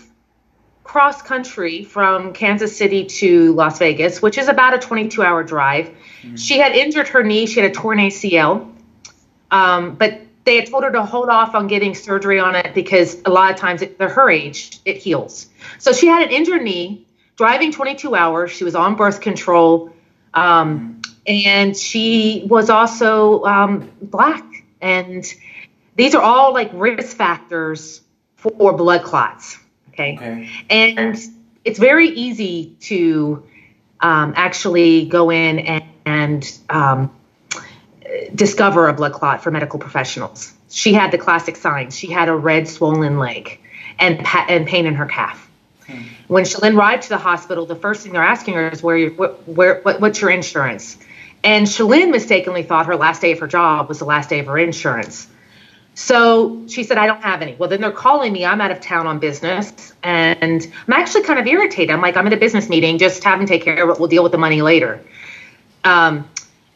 cross 0.83 1.21
country 1.21 1.83
from 1.83 2.33
Kansas 2.33 2.75
City 2.75 3.05
to 3.05 3.53
Las 3.53 3.79
Vegas, 3.79 4.21
which 4.21 4.37
is 4.37 4.47
about 4.47 4.73
a 4.73 4.77
22 4.77 5.23
hour 5.23 5.43
drive. 5.43 5.87
Mm-hmm. 6.21 6.35
She 6.35 6.59
had 6.59 6.73
injured 6.73 7.07
her 7.09 7.23
knee. 7.23 7.45
She 7.45 7.59
had 7.59 7.71
a 7.71 7.73
torn 7.73 7.97
ACL. 7.97 8.73
Um, 9.49 9.95
but 9.95 10.21
they 10.43 10.55
had 10.55 10.69
told 10.69 10.83
her 10.83 10.91
to 10.91 11.03
hold 11.03 11.29
off 11.29 11.55
on 11.55 11.67
getting 11.67 11.93
surgery 11.93 12.39
on 12.39 12.55
it 12.55 12.73
because 12.73 13.21
a 13.25 13.29
lot 13.29 13.51
of 13.51 13.57
times 13.57 13.81
at 13.81 13.99
her 13.99 14.29
age, 14.29 14.79
it 14.85 14.97
heals. 14.97 15.47
So 15.77 15.93
she 15.93 16.07
had 16.07 16.23
an 16.23 16.31
injured 16.31 16.63
knee, 16.63 17.05
driving 17.37 17.71
22 17.71 18.15
hours. 18.15 18.51
She 18.51 18.63
was 18.63 18.75
on 18.75 18.95
birth 18.95 19.21
control. 19.21 19.93
Um, 20.33 20.79
mm-hmm 20.79 21.00
and 21.25 21.75
she 21.75 22.43
was 22.47 22.69
also 22.69 23.43
um, 23.43 23.91
black. 24.01 24.43
And 24.81 25.25
these 25.95 26.15
are 26.15 26.21
all 26.21 26.53
like 26.53 26.71
risk 26.73 27.15
factors 27.15 28.01
for 28.37 28.73
blood 28.73 29.03
clots. 29.03 29.57
Okay. 29.89 30.15
okay. 30.15 30.49
And 30.69 31.17
it's 31.63 31.79
very 31.79 32.09
easy 32.09 32.75
to 32.81 33.45
um, 33.99 34.33
actually 34.35 35.05
go 35.05 35.29
in 35.29 35.59
and, 35.59 35.83
and 36.05 36.59
um, 36.69 37.15
discover 38.33 38.87
a 38.87 38.93
blood 38.93 39.13
clot 39.13 39.43
for 39.43 39.51
medical 39.51 39.79
professionals. 39.79 40.53
She 40.69 40.93
had 40.93 41.11
the 41.11 41.17
classic 41.17 41.55
signs. 41.55 41.95
She 41.95 42.09
had 42.09 42.29
a 42.29 42.35
red 42.35 42.67
swollen 42.67 43.19
leg 43.19 43.59
and, 43.99 44.23
pa- 44.23 44.45
and 44.49 44.65
pain 44.65 44.87
in 44.87 44.95
her 44.95 45.05
calf. 45.05 45.47
Hmm. 45.85 46.01
When 46.27 46.45
Shalyn 46.45 46.77
arrived 46.77 47.03
to 47.03 47.09
the 47.09 47.17
hospital, 47.17 47.65
the 47.65 47.75
first 47.75 48.01
thing 48.01 48.13
they're 48.13 48.23
asking 48.23 48.53
her 48.53 48.69
is, 48.69 48.81
"Where, 48.81 49.09
where, 49.09 49.81
what, 49.81 49.99
what's 49.99 50.21
your 50.21 50.29
insurance?" 50.29 50.97
And 51.43 51.65
Shalyn 51.65 52.11
mistakenly 52.11 52.63
thought 52.63 52.85
her 52.85 52.95
last 52.95 53.21
day 53.21 53.31
of 53.31 53.39
her 53.39 53.47
job 53.47 53.89
was 53.89 53.99
the 53.99 54.05
last 54.05 54.29
day 54.29 54.39
of 54.39 54.45
her 54.45 54.57
insurance. 54.57 55.27
So 55.93 56.67
she 56.67 56.83
said, 56.83 56.97
I 56.97 57.07
don't 57.07 57.21
have 57.21 57.41
any. 57.41 57.55
Well, 57.55 57.69
then 57.69 57.81
they're 57.81 57.91
calling 57.91 58.31
me. 58.31 58.45
I'm 58.45 58.61
out 58.61 58.71
of 58.71 58.79
town 58.79 59.07
on 59.07 59.19
business. 59.19 59.93
And 60.03 60.65
I'm 60.87 60.93
actually 60.93 61.23
kind 61.23 61.39
of 61.39 61.47
irritated. 61.47 61.89
I'm 61.89 62.01
like, 62.01 62.15
I'm 62.15 62.27
in 62.27 62.33
a 62.33 62.37
business 62.37 62.69
meeting. 62.69 62.97
Just 62.97 63.23
have 63.23 63.39
them 63.39 63.47
take 63.47 63.63
care 63.63 63.83
of 63.83 63.89
it. 63.89 63.99
We'll 63.99 64.07
deal 64.07 64.23
with 64.23 64.31
the 64.31 64.37
money 64.37 64.61
later. 64.61 65.03
Um, 65.83 66.29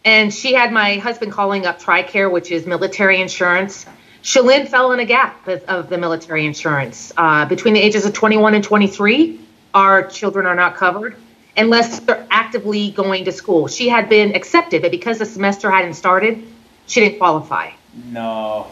and 0.04 0.34
she 0.34 0.54
had 0.54 0.72
my 0.72 0.96
husband 0.96 1.32
calling 1.32 1.66
up 1.66 1.80
TRICARE, 1.80 2.32
which 2.32 2.52
is 2.52 2.66
military 2.66 3.22
insurance. 3.22 3.86
Shalyn 4.22 4.68
fell 4.68 4.92
in 4.92 5.00
a 5.00 5.06
gap 5.06 5.48
of, 5.48 5.64
of 5.64 5.90
the 5.90 5.98
military 5.98 6.46
insurance. 6.46 7.14
Uh, 7.16 7.46
between 7.46 7.74
the 7.76 7.80
ages 7.82 8.06
of 8.06 8.14
21 8.14 8.56
and 8.56 8.64
23, 8.64 9.40
our 9.74 10.08
children 10.08 10.46
are 10.46 10.56
not 10.56 10.76
covered 10.76 11.16
unless 11.58 12.00
they're 12.02 12.26
actively 12.30 12.92
going 12.92 13.26
to 13.26 13.32
school. 13.32 13.68
She 13.68 13.90
had 13.90 14.10
been 14.10 14.36
accepted, 14.36 14.82
but 14.82 14.92
because 14.92 15.20
the 15.20 15.26
semester 15.26 15.72
hadn't 15.72 15.94
started, 15.94 16.44
she 16.88 17.00
didn't 17.02 17.18
qualify. 17.18 17.72
No. 18.12 18.68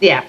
Yeah. 0.00 0.24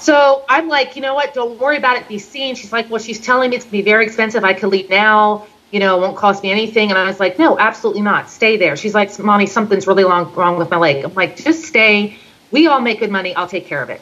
So 0.00 0.44
I'm 0.48 0.68
like, 0.68 0.96
you 0.96 1.02
know 1.02 1.14
what? 1.14 1.34
Don't 1.34 1.58
worry 1.60 1.76
about 1.76 1.96
it. 1.96 2.08
Be 2.08 2.18
seen. 2.18 2.54
She's 2.54 2.72
like, 2.72 2.90
well, 2.90 3.00
she's 3.00 3.20
telling 3.20 3.50
me 3.50 3.56
it's 3.56 3.64
gonna 3.64 3.72
be 3.72 3.82
very 3.82 4.04
expensive. 4.04 4.44
I 4.44 4.54
could 4.54 4.70
leave 4.70 4.90
now. 4.90 5.46
You 5.70 5.80
know, 5.80 5.96
it 5.96 6.00
won't 6.00 6.16
cost 6.16 6.42
me 6.42 6.50
anything. 6.50 6.90
And 6.90 6.98
I 6.98 7.06
was 7.06 7.20
like, 7.20 7.38
no, 7.38 7.58
absolutely 7.58 8.02
not. 8.02 8.28
Stay 8.28 8.56
there. 8.56 8.76
She's 8.76 8.94
like, 8.94 9.16
mommy, 9.18 9.46
something's 9.46 9.86
really 9.86 10.04
long, 10.04 10.34
wrong 10.34 10.58
with 10.58 10.70
my 10.70 10.76
leg. 10.76 11.04
I'm 11.04 11.14
like, 11.14 11.36
just 11.36 11.64
stay. 11.64 12.16
We 12.50 12.66
all 12.66 12.80
make 12.80 13.00
good 13.00 13.10
money. 13.10 13.34
I'll 13.34 13.48
take 13.48 13.66
care 13.66 13.82
of 13.82 13.88
it. 13.88 14.00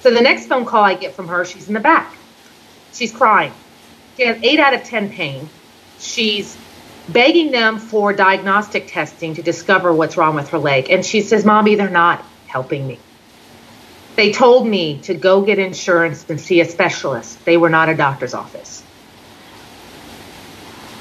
So 0.00 0.10
the 0.12 0.20
next 0.20 0.46
phone 0.46 0.64
call 0.66 0.82
I 0.82 0.94
get 0.94 1.14
from 1.14 1.28
her, 1.28 1.44
she's 1.44 1.68
in 1.68 1.74
the 1.74 1.80
back. 1.80 2.14
She's 2.92 3.12
crying. 3.12 3.52
She 4.16 4.26
has 4.26 4.42
eight 4.42 4.60
out 4.60 4.74
of 4.74 4.82
10 4.84 5.10
pain. 5.10 5.48
She's 6.02 6.56
begging 7.08 7.52
them 7.52 7.78
for 7.78 8.12
diagnostic 8.12 8.88
testing 8.88 9.34
to 9.34 9.42
discover 9.42 9.92
what's 9.92 10.16
wrong 10.16 10.34
with 10.34 10.48
her 10.50 10.58
leg. 10.58 10.90
And 10.90 11.06
she 11.06 11.20
says, 11.20 11.44
Mommy, 11.44 11.76
they're 11.76 11.88
not 11.88 12.24
helping 12.48 12.86
me. 12.86 12.98
They 14.16 14.32
told 14.32 14.66
me 14.66 14.98
to 15.02 15.14
go 15.14 15.42
get 15.42 15.58
insurance 15.58 16.28
and 16.28 16.40
see 16.40 16.60
a 16.60 16.64
specialist. 16.64 17.44
They 17.44 17.56
were 17.56 17.70
not 17.70 17.88
a 17.88 17.94
doctor's 17.94 18.34
office. 18.34 18.82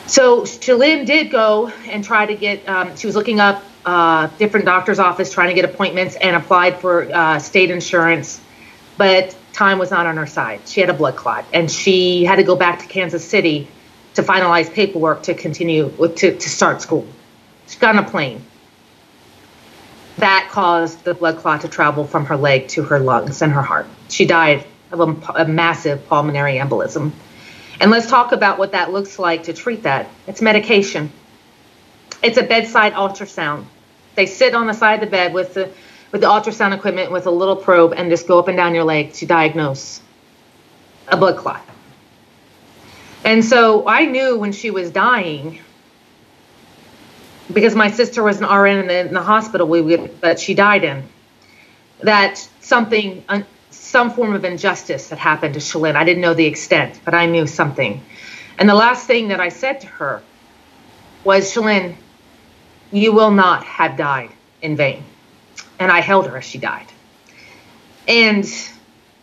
So 0.06 0.42
Shalyn 0.42 1.06
did 1.06 1.32
go 1.32 1.68
and 1.88 2.04
try 2.04 2.28
to 2.28 2.36
get, 2.36 2.68
um, 2.70 2.96
she 2.96 3.08
was 3.08 3.16
looking 3.16 3.40
up 3.40 3.64
uh, 3.86 4.28
different 4.38 4.66
doctor's 4.66 5.00
office, 5.00 5.34
trying 5.34 5.50
to 5.50 5.56
get 5.56 5.66
appointments, 5.66 6.16
and 6.16 6.36
applied 6.36 6.80
for 6.80 7.12
uh, 7.12 7.40
state 7.40 7.72
insurance. 7.72 8.40
But 8.98 9.36
time 9.52 9.80
was 9.80 9.90
not 9.90 10.06
on 10.06 10.18
her 10.18 10.28
side. 10.28 10.62
She 10.68 10.80
had 10.80 10.90
a 10.92 10.94
blood 10.94 11.16
clot, 11.16 11.46
and 11.54 11.72
she 11.72 12.24
had 12.24 12.36
to 12.36 12.44
go 12.44 12.56
back 12.56 12.80
to 12.80 12.86
Kansas 12.86 13.28
City 13.28 13.68
to 14.16 14.24
finalize 14.24 14.72
paperwork 14.72 15.24
to 15.24 15.34
continue 15.34 15.90
to, 15.90 16.38
to 16.38 16.50
start 16.50 16.82
school. 16.82 17.08
She 17.68 17.80
got 17.80 17.96
on 17.96 18.04
a 18.04 18.10
plane 18.10 18.44
that 20.18 20.50
caused 20.52 21.04
the 21.04 21.14
blood 21.14 21.38
clot 21.38 21.62
to 21.62 21.68
travel 21.68 22.06
from 22.06 22.26
her 22.26 22.38
leg 22.38 22.68
to 22.70 22.84
her 22.84 23.00
lungs 23.00 23.42
and 23.42 23.52
her 23.52 23.62
heart. 23.62 23.88
She 24.10 24.26
died 24.26 24.66
of 24.92 25.00
a, 25.00 25.44
a, 25.44 25.48
massive 25.48 26.06
pulmonary 26.08 26.56
embolism. 26.56 27.12
And 27.80 27.90
let's 27.90 28.08
talk 28.08 28.32
about 28.32 28.60
what 28.60 28.74
that 28.74 28.92
looks 28.92 29.18
like 29.18 29.44
to 29.44 29.54
treat 29.54 29.84
that. 29.84 30.10
It's 30.28 30.42
medication. 30.42 31.12
It's 32.22 32.38
a 32.38 32.44
bedside 32.44 32.94
ultrasound. 32.94 33.66
They 34.16 34.26
sit 34.26 34.54
on 34.54 34.68
the 34.68 34.74
side 34.74 34.96
of 34.96 35.00
the 35.02 35.08
bed 35.08 35.34
with 35.34 35.54
the 35.54 35.72
with 36.12 36.22
the 36.22 36.28
ultrasound 36.28 36.76
equipment 36.76 37.10
with 37.10 37.26
a 37.26 37.32
little 37.32 37.56
probe 37.56 37.94
and 37.94 38.10
just 38.10 38.28
go 38.28 38.38
up 38.38 38.50
and 38.50 38.58
down 38.58 38.76
your 38.76 38.84
leg 38.84 39.14
to 39.14 39.26
diagnose 39.26 40.02
a 41.08 41.16
blood 41.16 41.38
clot. 41.38 41.66
And 43.24 43.46
so 43.46 43.88
I 43.88 44.06
knew 44.06 44.38
when 44.38 44.52
she 44.52 44.72
was 44.72 44.90
dying 44.92 45.60
because 47.54 47.76
my 47.76 47.92
sister 47.92 48.24
was 48.24 48.42
an 48.42 48.48
RN 48.48 48.80
in 48.80 48.88
the, 48.88 49.00
in 49.08 49.14
the 49.14 49.22
hospital 49.22 49.68
we 49.68 49.82
would, 49.82 50.22
that 50.22 50.40
she 50.40 50.54
died 50.54 50.84
in, 50.84 51.04
that 52.02 52.38
something, 52.62 53.24
uh, 53.30 53.42
some 53.70 54.12
form 54.12 54.34
of 54.34 54.46
injustice 54.46 55.10
had 55.10 55.20
happened 55.20 55.54
to 55.56 55.60
Shalyn. 55.60 55.96
I 55.96 56.04
didn't 56.04 56.22
know 56.22 56.34
the 56.34 56.46
extent, 56.46 57.00
but 57.04 57.14
I 57.14 57.26
knew 57.26 57.46
something. 57.46 58.04
And 58.58 58.70
the 58.70 58.76
last 58.76 59.08
thing 59.08 59.30
that 59.30 59.40
I 59.40 59.50
said 59.50 59.82
to 59.82 59.88
her 59.88 60.24
was, 61.24 61.54
Shalyn, 61.54 61.96
you 62.92 63.14
will 63.14 63.32
not 63.32 63.64
have 63.64 63.98
died 63.98 64.32
in 64.62 64.76
vain. 64.76 65.04
And 65.80 65.92
I 65.92 66.02
held 66.02 66.28
her 66.28 66.38
as 66.38 66.46
she 66.46 66.58
died. 66.58 66.88
And 68.08 68.46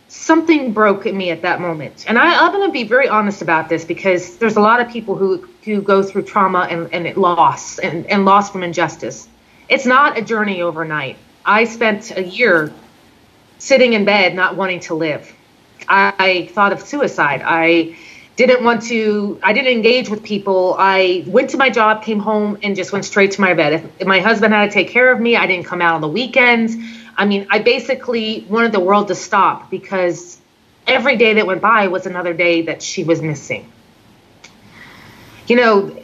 something 0.09 0.73
broke 0.73 1.07
in 1.07 1.17
me 1.17 1.31
at 1.31 1.43
that 1.43 1.61
moment. 1.61 2.05
And 2.09 2.19
I, 2.19 2.47
am 2.47 2.53
going 2.53 2.67
to 2.67 2.73
be 2.73 2.85
very 2.85 3.09
honest 3.09 3.43
about 3.43 3.69
this 3.69 3.85
because 3.85 4.39
there's 4.39 4.57
a 4.57 4.61
lot 4.61 4.81
of 4.81 4.89
people 4.89 5.15
who, 5.15 5.47
who 5.65 5.83
go 5.83 6.03
through 6.03 6.23
trauma 6.23 6.67
and, 6.71 6.93
and 6.93 7.17
loss 7.17 7.79
and, 7.79 8.07
and 8.07 8.25
loss 8.25 8.51
from 8.51 8.63
injustice. 8.63 9.29
It's 9.69 9.87
not 9.87 10.19
a 10.19 10.23
journey 10.23 10.63
overnight. 10.63 11.19
I 11.45 11.65
spent 11.65 12.17
a 12.17 12.23
year 12.23 12.73
sitting 13.59 13.93
in 13.93 14.05
bed 14.05 14.35
not 14.35 14.57
wanting 14.57 14.81
to 14.81 14.95
live. 14.95 15.33
I, 15.87 16.15
I 16.19 16.47
thought 16.53 16.73
of 16.73 16.81
suicide. 16.81 17.43
I 17.45 17.97
didn't 18.37 18.63
want 18.63 18.83
to 18.85 19.37
i 19.43 19.53
didn't 19.53 19.73
engage 19.73 20.09
with 20.09 20.23
people 20.23 20.77
i 20.79 21.25
went 21.27 21.51
to 21.51 21.57
my 21.57 21.69
job 21.69 22.05
came 22.05 22.21
home 22.21 22.57
and 22.63 22.77
just 22.77 22.93
went 22.93 23.05
straight 23.05 23.33
to 23.33 23.41
my 23.41 23.53
bed 23.53 23.73
if, 23.73 23.85
if, 23.99 24.07
my 24.07 24.21
husband 24.21 24.55
had 24.55 24.67
to 24.67 24.73
take 24.73 24.89
care 24.89 25.11
of 25.11 25.19
me 25.19 25.35
i 25.35 25.45
didn't 25.45 25.67
come 25.67 25.83
out 25.83 25.97
on 25.97 26.01
the 26.01 26.09
weekends 26.09 26.77
I 27.19 27.27
mean, 27.27 27.49
I 27.51 27.59
basically 27.59 28.47
wanted 28.49 28.71
the 28.71 28.81
world 28.81 29.09
to 29.09 29.17
stop 29.17 29.71
because 29.71 30.41
every 30.87 31.17
day 31.17 31.35
that 31.35 31.47
went 31.47 31.61
by 31.61 31.89
was 31.89 32.07
another 32.07 32.33
day 32.33 32.63
that 32.63 32.81
she 32.81 33.03
was 33.03 33.21
missing. 33.21 33.71
You 35.49 35.57
know, 35.57 36.03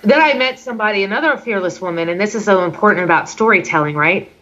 then 0.00 0.20
I 0.20 0.32
met 0.34 0.58
somebody, 0.58 1.04
another 1.04 1.36
fearless 1.36 1.78
woman, 1.78 2.08
and 2.08 2.18
this 2.18 2.34
is 2.34 2.46
so 2.46 2.64
important 2.64 3.04
about 3.04 3.28
storytelling, 3.28 3.96
right? 3.96 4.32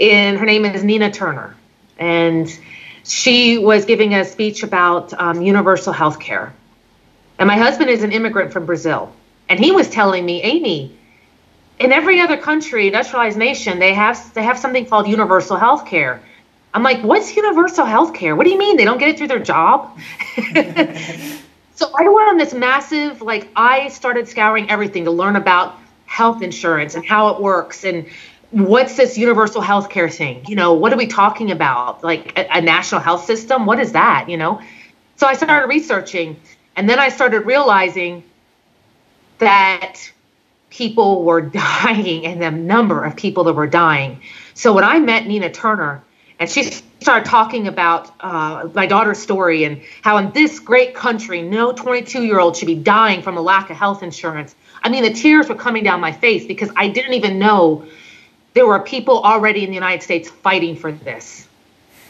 And 0.00 0.38
her 0.38 0.44
name 0.44 0.64
is 0.64 0.82
Nina 0.82 1.12
Turner. 1.12 1.54
And 1.98 2.48
she 3.04 3.58
was 3.58 3.84
giving 3.84 4.14
a 4.14 4.24
speech 4.24 4.64
about 4.64 5.12
um, 5.12 5.40
universal 5.40 5.92
health 5.92 6.18
care. 6.18 6.52
And 7.38 7.46
my 7.46 7.56
husband 7.56 7.90
is 7.90 8.02
an 8.02 8.10
immigrant 8.10 8.52
from 8.52 8.66
Brazil. 8.66 9.12
And 9.48 9.60
he 9.60 9.70
was 9.70 9.88
telling 9.88 10.24
me, 10.24 10.42
Amy, 10.42 10.98
in 11.82 11.92
every 11.92 12.20
other 12.20 12.36
country, 12.36 12.86
industrialized 12.86 13.36
nation, 13.36 13.78
they 13.78 13.92
have 13.92 14.32
they 14.34 14.42
have 14.42 14.58
something 14.58 14.86
called 14.86 15.08
universal 15.08 15.56
health 15.56 15.86
care. 15.86 16.22
I'm 16.74 16.82
like, 16.82 17.02
what's 17.02 17.34
universal 17.36 17.84
health 17.84 18.14
care? 18.14 18.34
What 18.34 18.44
do 18.44 18.50
you 18.50 18.58
mean 18.58 18.76
they 18.76 18.84
don't 18.84 18.98
get 18.98 19.10
it 19.10 19.18
through 19.18 19.28
their 19.28 19.38
job? 19.38 19.98
so 21.74 21.90
I 21.94 22.08
went 22.08 22.28
on 22.30 22.38
this 22.38 22.54
massive, 22.54 23.20
like, 23.20 23.48
I 23.54 23.88
started 23.88 24.26
scouring 24.26 24.70
everything 24.70 25.04
to 25.04 25.10
learn 25.10 25.36
about 25.36 25.78
health 26.06 26.40
insurance 26.40 26.94
and 26.94 27.04
how 27.04 27.28
it 27.34 27.42
works 27.42 27.84
and 27.84 28.06
what's 28.52 28.96
this 28.96 29.18
universal 29.18 29.60
health 29.60 29.90
care 29.90 30.08
thing? 30.08 30.44
You 30.46 30.56
know, 30.56 30.74
what 30.74 30.92
are 30.92 30.96
we 30.96 31.06
talking 31.06 31.50
about? 31.50 32.04
Like 32.04 32.38
a, 32.38 32.58
a 32.58 32.60
national 32.60 33.00
health 33.00 33.24
system? 33.24 33.66
What 33.66 33.80
is 33.80 33.92
that? 33.92 34.28
You 34.28 34.36
know? 34.36 34.60
So 35.16 35.26
I 35.26 35.34
started 35.34 35.68
researching 35.68 36.36
and 36.76 36.88
then 36.88 36.98
I 36.98 37.08
started 37.08 37.40
realizing 37.40 38.22
that 39.38 40.10
people 40.72 41.22
were 41.22 41.40
dying 41.84 42.26
and 42.26 42.42
the 42.42 42.50
number 42.50 43.04
of 43.04 43.14
people 43.14 43.44
that 43.44 43.52
were 43.52 43.66
dying. 43.66 44.20
So 44.54 44.72
when 44.72 44.84
I 44.84 44.98
met 44.98 45.26
Nina 45.26 45.50
Turner 45.50 46.02
and 46.38 46.50
she 46.50 46.64
started 47.00 47.28
talking 47.28 47.68
about 47.68 48.10
uh, 48.20 48.68
my 48.74 48.86
daughter's 48.86 49.18
story 49.18 49.64
and 49.64 49.82
how 50.02 50.16
in 50.16 50.32
this 50.32 50.58
great 50.58 50.94
country, 50.94 51.42
no 51.42 51.72
22 51.72 52.24
year 52.24 52.40
old 52.40 52.56
should 52.56 52.66
be 52.66 52.74
dying 52.74 53.22
from 53.22 53.36
a 53.36 53.40
lack 53.40 53.70
of 53.70 53.76
health 53.76 54.02
insurance. 54.02 54.54
I 54.82 54.88
mean, 54.88 55.02
the 55.04 55.12
tears 55.12 55.48
were 55.48 55.54
coming 55.54 55.84
down 55.84 56.00
my 56.00 56.12
face 56.12 56.46
because 56.46 56.70
I 56.74 56.88
didn't 56.88 57.14
even 57.14 57.38
know 57.38 57.86
there 58.54 58.66
were 58.66 58.80
people 58.80 59.22
already 59.22 59.62
in 59.62 59.70
the 59.70 59.74
United 59.74 60.02
States 60.02 60.28
fighting 60.28 60.76
for 60.76 60.90
this. 60.90 61.46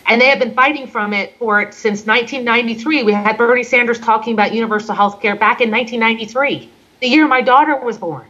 And 0.07 0.20
they 0.20 0.27
have 0.27 0.40
been 0.40 0.55
fighting 0.55 0.88
from 0.88 1.12
it 1.12 1.37
for 1.38 1.61
it 1.61 1.75
since 1.75 2.07
1993. 2.07 3.05
We 3.05 3.12
had 3.12 3.38
Bernie 3.38 3.62
Sanders 3.62 4.01
talking 4.01 4.35
about 4.35 4.53
universal 4.53 4.94
health 4.94 5.20
care 5.20 5.37
back 5.37 5.61
in 5.61 5.70
1993, 5.70 6.70
the 7.01 7.09
year 7.09 7.27
my 7.29 7.40
daughter 7.40 7.77
was 7.77 7.98
born. 7.98 8.27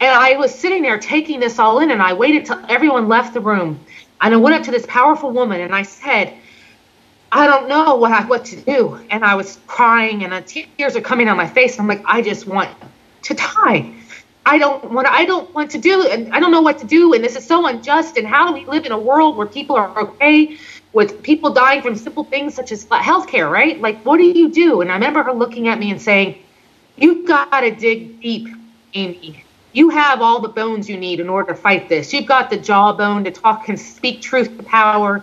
And 0.00 0.10
I 0.10 0.36
was 0.36 0.54
sitting 0.54 0.82
there 0.82 0.98
taking 0.98 1.40
this 1.40 1.58
all 1.58 1.80
in, 1.80 1.90
and 1.90 2.02
I 2.02 2.12
waited 2.12 2.46
till 2.46 2.62
everyone 2.68 3.08
left 3.08 3.32
the 3.32 3.40
room. 3.40 3.80
And 4.20 4.34
I 4.34 4.36
went 4.36 4.54
up 4.56 4.62
to 4.64 4.70
this 4.70 4.86
powerful 4.86 5.30
woman 5.30 5.60
and 5.60 5.74
I 5.74 5.82
said, 5.82 6.34
I 7.32 7.46
don't 7.46 7.68
know 7.68 7.96
what 7.96 8.12
I 8.12 8.24
what 8.24 8.44
to 8.46 8.56
do. 8.56 8.98
And 9.10 9.24
I 9.24 9.34
was 9.34 9.58
crying, 9.66 10.24
and 10.24 10.46
tears 10.46 10.96
are 10.96 11.00
coming 11.00 11.28
on 11.28 11.36
my 11.36 11.46
face. 11.46 11.78
I'm 11.78 11.86
like, 11.86 12.02
I 12.06 12.22
just 12.22 12.46
want 12.46 12.70
to 13.22 13.34
die. 13.34 13.92
I 14.44 14.58
don't 14.58 14.92
want. 14.92 15.08
I 15.08 15.24
don't 15.24 15.52
want 15.54 15.70
to 15.72 15.78
do, 15.78 16.06
and 16.06 16.32
I 16.32 16.40
don't 16.40 16.52
know 16.52 16.62
what 16.62 16.78
to 16.78 16.86
do. 16.86 17.14
And 17.14 17.24
this 17.24 17.34
is 17.36 17.44
so 17.44 17.66
unjust. 17.66 18.16
And 18.16 18.26
how 18.26 18.46
do 18.46 18.54
we 18.54 18.64
live 18.66 18.86
in 18.86 18.92
a 18.92 18.98
world 18.98 19.36
where 19.36 19.46
people 19.46 19.76
are 19.76 19.98
okay 19.98 20.56
with 20.92 21.22
people 21.22 21.52
dying 21.52 21.82
from 21.82 21.96
simple 21.96 22.24
things 22.24 22.54
such 22.54 22.70
as 22.70 22.86
healthcare, 22.86 23.50
right? 23.50 23.80
Like, 23.80 24.04
what 24.04 24.18
do 24.18 24.24
you 24.24 24.48
do? 24.48 24.80
And 24.80 24.90
I 24.90 24.94
remember 24.94 25.22
her 25.24 25.32
looking 25.32 25.68
at 25.68 25.78
me 25.78 25.90
and 25.90 26.00
saying, 26.00 26.38
"You've 26.96 27.26
got 27.26 27.60
to 27.60 27.70
dig 27.74 28.20
deep, 28.20 28.48
Amy 28.94 29.44
you 29.76 29.90
have 29.90 30.22
all 30.22 30.40
the 30.40 30.48
bones 30.48 30.88
you 30.88 30.96
need 30.96 31.20
in 31.20 31.28
order 31.28 31.52
to 31.52 31.54
fight 31.54 31.86
this. 31.90 32.10
You've 32.14 32.24
got 32.24 32.48
the 32.48 32.56
jawbone 32.56 33.24
to 33.24 33.30
talk 33.30 33.68
and 33.68 33.78
speak 33.78 34.22
truth 34.22 34.56
to 34.56 34.62
power. 34.62 35.22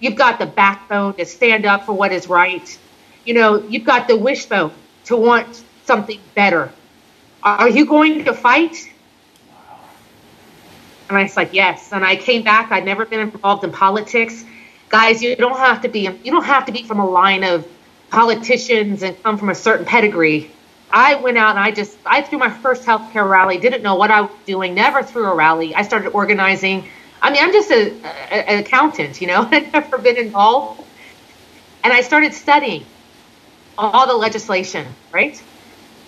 You've 0.00 0.16
got 0.16 0.40
the 0.40 0.46
backbone 0.46 1.14
to 1.14 1.24
stand 1.24 1.64
up 1.66 1.86
for 1.86 1.92
what 1.92 2.10
is 2.10 2.28
right. 2.28 2.76
You 3.24 3.34
know, 3.34 3.62
you've 3.62 3.84
got 3.84 4.08
the 4.08 4.16
wishbone 4.16 4.72
to 5.04 5.16
want 5.16 5.62
something 5.84 6.18
better. 6.34 6.72
Are 7.44 7.68
you 7.68 7.86
going 7.86 8.24
to 8.24 8.34
fight? 8.34 8.90
And 11.08 11.16
I 11.16 11.22
was 11.22 11.36
like, 11.36 11.52
yes. 11.52 11.92
And 11.92 12.04
I 12.04 12.16
came 12.16 12.42
back. 12.42 12.72
I'd 12.72 12.84
never 12.84 13.06
been 13.06 13.20
involved 13.20 13.62
in 13.62 13.70
politics. 13.70 14.44
Guys, 14.88 15.22
you 15.22 15.36
don't 15.36 15.58
have 15.58 15.82
to 15.82 15.88
be 15.88 16.00
you 16.00 16.32
don't 16.32 16.44
have 16.44 16.66
to 16.66 16.72
be 16.72 16.82
from 16.82 16.98
a 16.98 17.08
line 17.08 17.44
of 17.44 17.68
politicians 18.10 19.04
and 19.04 19.22
come 19.22 19.38
from 19.38 19.48
a 19.48 19.54
certain 19.54 19.86
pedigree 19.86 20.50
I 20.92 21.14
went 21.16 21.38
out 21.38 21.50
and 21.50 21.58
I 21.58 21.70
just 21.70 21.96
I 22.04 22.22
threw 22.22 22.38
my 22.38 22.50
first 22.50 22.84
healthcare 22.84 23.28
rally. 23.28 23.58
Didn't 23.58 23.82
know 23.82 23.94
what 23.94 24.10
I 24.10 24.22
was 24.22 24.30
doing. 24.46 24.74
Never 24.74 25.02
threw 25.02 25.24
a 25.24 25.34
rally. 25.34 25.74
I 25.74 25.82
started 25.82 26.10
organizing. 26.10 26.86
I 27.22 27.30
mean, 27.30 27.42
I'm 27.42 27.52
just 27.52 27.70
a, 27.70 27.92
a, 28.02 28.50
an 28.50 28.58
accountant, 28.58 29.20
you 29.20 29.26
know. 29.26 29.48
I'd 29.50 29.72
never 29.72 29.98
been 29.98 30.16
involved, 30.16 30.82
and 31.82 31.92
I 31.92 32.02
started 32.02 32.34
studying 32.34 32.84
all 33.78 34.06
the 34.06 34.14
legislation. 34.14 34.86
Right? 35.12 35.42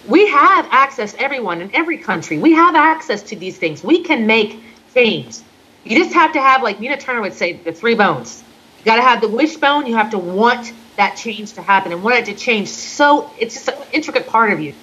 We 0.07 0.29
have 0.29 0.69
access, 0.71 1.15
everyone 1.19 1.63
in 1.63 1.75
every 1.75 1.97
country. 1.97 2.39
We 2.39 2.53
have 2.53 2.75
access 2.75 3.23
to 3.25 3.37
these 3.37 3.57
things. 3.57 3.83
We 3.83 4.03
can 4.03 4.27
make 4.27 4.63
change. 4.93 5.39
You 5.83 5.99
just 5.99 6.15
have 6.15 6.33
to 6.35 6.41
have, 6.41 6.63
like 6.63 6.79
Nina 6.79 6.99
Turner 6.99 7.23
would 7.23 7.33
say, 7.33 7.55
the 7.55 7.73
three 7.73 7.95
bones. 7.95 8.45
You 8.79 8.85
got 8.85 8.97
to 8.97 9.03
have 9.03 9.23
the 9.23 9.29
wishbone. 9.29 9.87
You 9.87 9.97
have 9.97 10.11
to 10.11 10.19
want 10.19 10.73
that 10.97 11.17
change 11.17 11.55
to 11.55 11.63
happen 11.63 11.93
and 11.93 12.03
want 12.03 12.17
it 12.17 12.27
to 12.27 12.35
change. 12.37 12.69
So 12.71 13.35
it's 13.39 13.55
just 13.55 13.69
an 13.69 13.77
intricate 13.93 14.29
part 14.29 14.53
of 14.53 14.61
you, 14.61 14.75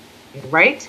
right? 0.50 0.88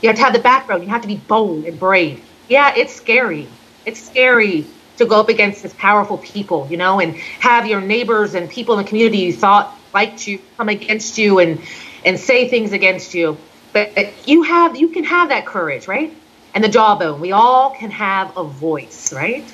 You 0.00 0.08
have 0.10 0.16
to 0.16 0.22
have 0.24 0.32
the 0.34 0.40
backbone. 0.40 0.82
You 0.82 0.90
have 0.90 1.02
to 1.02 1.08
be 1.08 1.16
bold 1.18 1.66
and 1.66 1.78
brave. 1.78 2.26
Yeah, 2.48 2.74
it's 2.76 2.94
scary. 2.94 3.60
It's 3.84 4.06
scary 4.06 4.74
to 4.98 5.06
go 5.06 5.20
up 5.20 5.28
against 5.28 5.62
this 5.62 5.74
powerful 5.74 6.18
people, 6.18 6.68
you 6.70 6.76
know, 6.76 7.00
and 7.00 7.16
have 7.40 7.66
your 7.66 7.80
neighbors 7.80 8.34
and 8.34 8.50
people 8.50 8.78
in 8.78 8.84
the 8.84 8.88
community 8.88 9.18
you 9.18 9.32
thought 9.32 9.76
liked 9.94 10.26
you 10.26 10.40
come 10.58 10.68
against 10.68 11.18
you 11.18 11.38
and 11.40 11.62
and 12.04 12.20
say 12.20 12.48
things 12.48 12.72
against 12.72 13.14
you. 13.14 13.48
But 13.72 14.28
you 14.28 14.42
have 14.44 14.76
you 14.76 14.90
can 14.90 15.04
have 15.04 15.30
that 15.30 15.46
courage, 15.46 15.88
right? 15.88 16.12
And 16.54 16.62
the 16.64 16.68
jawbone. 16.68 17.20
We 17.20 17.32
all 17.32 17.74
can 17.74 17.90
have 17.90 18.32
a 18.36 18.44
voice, 18.48 19.12
right? 19.12 19.52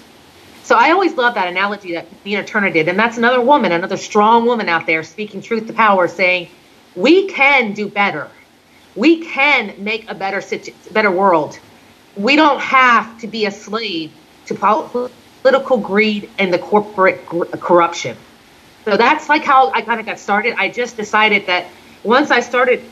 So 0.71 0.77
I 0.77 0.93
always 0.93 1.15
love 1.15 1.35
that 1.35 1.49
analogy 1.49 1.95
that 1.95 2.07
Nina 2.25 2.45
Turner 2.45 2.71
did, 2.71 2.87
and 2.87 2.97
that's 2.97 3.19
another 3.19 3.41
woman, 3.41 3.73
another 3.73 3.97
strong 3.97 4.47
woman 4.47 4.69
out 4.69 4.87
there 4.87 5.03
speaking 5.03 5.43
truth 5.43 5.67
to 5.67 5.73
power, 5.73 6.07
saying 6.07 6.49
we 6.95 7.27
can 7.27 7.73
do 7.73 7.89
better. 7.89 8.31
We 8.95 9.25
can 9.27 9.83
make 9.83 10.09
a 10.09 10.15
better 10.15 10.41
situ- 10.41 10.75
better 10.93 11.11
world. 11.11 11.59
We 12.17 12.37
don't 12.37 12.61
have 12.61 13.19
to 13.23 13.27
be 13.27 13.47
a 13.47 13.51
slave 13.51 14.13
to 14.47 14.55
political 15.43 15.79
greed 15.79 16.31
and 16.39 16.55
the 16.55 16.59
corporate 16.61 17.27
gr- 17.27 17.47
corruption. 17.47 18.17
So 18.85 18.97
that's 18.97 19.29
like 19.29 19.43
how 19.43 19.73
I 19.73 19.83
kind 19.83 19.99
of 19.99 20.07
got 20.07 20.21
started. 20.21 20.55
I 20.57 20.69
just 20.69 20.97
decided 20.97 21.49
that 21.49 21.67
once 22.05 22.31
I 22.31 22.39
started 22.39 22.85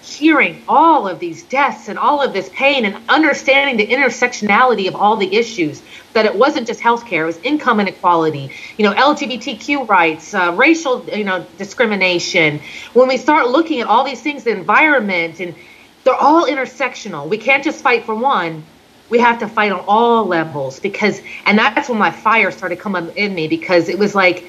hearing 0.00 0.64
all 0.68 1.08
of 1.08 1.20
these 1.20 1.44
deaths 1.48 1.88
and 1.88 1.98
all 1.98 2.22
of 2.22 2.32
this 2.34 2.50
pain 2.54 2.84
and 2.86 3.04
understanding 3.08 3.76
the 3.78 3.88
intersectionality 3.94 4.88
of 4.88 4.96
all 4.96 5.16
the 5.16 5.34
issues 5.36 5.82
that 6.14 6.26
it 6.26 6.36
wasn't 6.36 6.66
just 6.66 6.80
healthcare 6.80 7.22
it 7.22 7.26
was 7.26 7.38
income 7.44 7.80
inequality 7.80 8.52
you 8.78 8.84
know 8.84 8.94
lgbtq 8.94 9.88
rights 9.88 10.34
uh, 10.34 10.52
racial 10.56 11.08
you 11.12 11.24
know 11.24 11.48
discrimination. 11.56 12.62
When 12.94 13.08
we 13.08 13.18
start 13.18 13.48
looking 13.48 13.80
at 13.80 13.88
all 13.88 14.04
these 14.04 14.22
things 14.22 14.44
the 14.44 14.52
environment 14.52 15.40
and 15.40 15.56
they're 16.04 16.14
all 16.16 16.46
intersectional. 16.46 17.28
We 17.28 17.38
can't 17.38 17.64
just 17.64 17.82
fight 17.82 18.06
for 18.06 18.14
one. 18.14 18.68
We 19.10 19.20
have 19.20 19.40
to 19.40 19.48
fight 19.48 19.72
on 19.72 19.84
all 19.88 20.26
levels 20.26 20.80
because 20.80 21.20
and 21.46 21.58
that's 21.58 21.88
when 21.88 21.98
my 21.98 22.12
fire 22.12 22.50
started 22.52 22.80
coming 22.80 23.10
in 23.16 23.34
me 23.34 23.48
because 23.48 23.88
it 23.88 23.98
was 23.98 24.14
like 24.14 24.46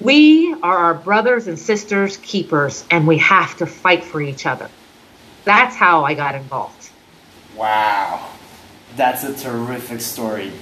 we 0.00 0.54
are 0.62 0.76
our 0.76 0.94
brothers 0.94 1.46
and 1.46 1.58
sisters 1.58 2.16
keepers 2.18 2.84
and 2.90 3.06
we 3.06 3.18
have 3.18 3.56
to 3.56 3.66
fight 3.66 4.04
for 4.04 4.20
each 4.20 4.46
other 4.46 4.68
that's 5.44 5.76
how 5.76 6.04
i 6.04 6.14
got 6.14 6.34
involved 6.34 6.90
wow 7.56 8.30
that's 8.96 9.24
a 9.24 9.34
terrific 9.34 10.00
story 10.00 10.52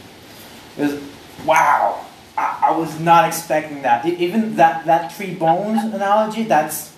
was, 0.77 1.01
wow 1.45 2.05
I, 2.37 2.71
I 2.71 2.77
was 2.77 2.99
not 2.99 3.27
expecting 3.27 3.83
that 3.83 4.07
even 4.07 4.57
that 4.57 4.87
that 4.87 5.13
three 5.13 5.35
bones 5.35 5.83
analogy 5.93 6.45
that's 6.45 6.93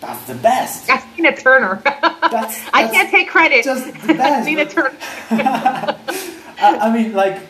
that's 0.00 0.26
the 0.26 0.34
best. 0.34 0.86
That's 0.86 1.04
Tina 1.14 1.36
Turner. 1.36 1.80
That's, 1.84 2.20
that's 2.32 2.70
I 2.72 2.88
can't 2.88 3.10
take 3.10 3.28
credit. 3.28 3.64
Just 3.64 3.86
the 4.06 4.14
best. 4.14 4.46
Tina 4.48 4.66
Turner. 4.66 4.96
I, 5.30 5.96
I, 6.58 6.92
mean, 6.92 7.12
like, 7.12 7.42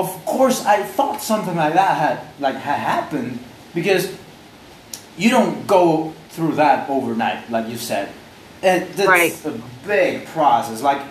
of 0.00 0.24
course, 0.24 0.64
I 0.64 0.82
thought 0.82 1.20
something 1.22 1.56
like 1.56 1.74
that 1.74 1.96
had 1.96 2.40
like 2.40 2.56
had 2.56 2.78
happened 2.78 3.38
because 3.74 4.10
you 5.16 5.30
don't 5.30 5.66
go 5.66 6.14
through 6.30 6.54
that 6.56 6.88
overnight, 6.88 7.50
like 7.50 7.68
you 7.68 7.76
said. 7.76 8.08
It, 8.62 8.88
it's 8.98 9.06
right. 9.06 9.44
a 9.44 9.60
big 9.86 10.26
process. 10.26 10.82
Like, 10.82 11.02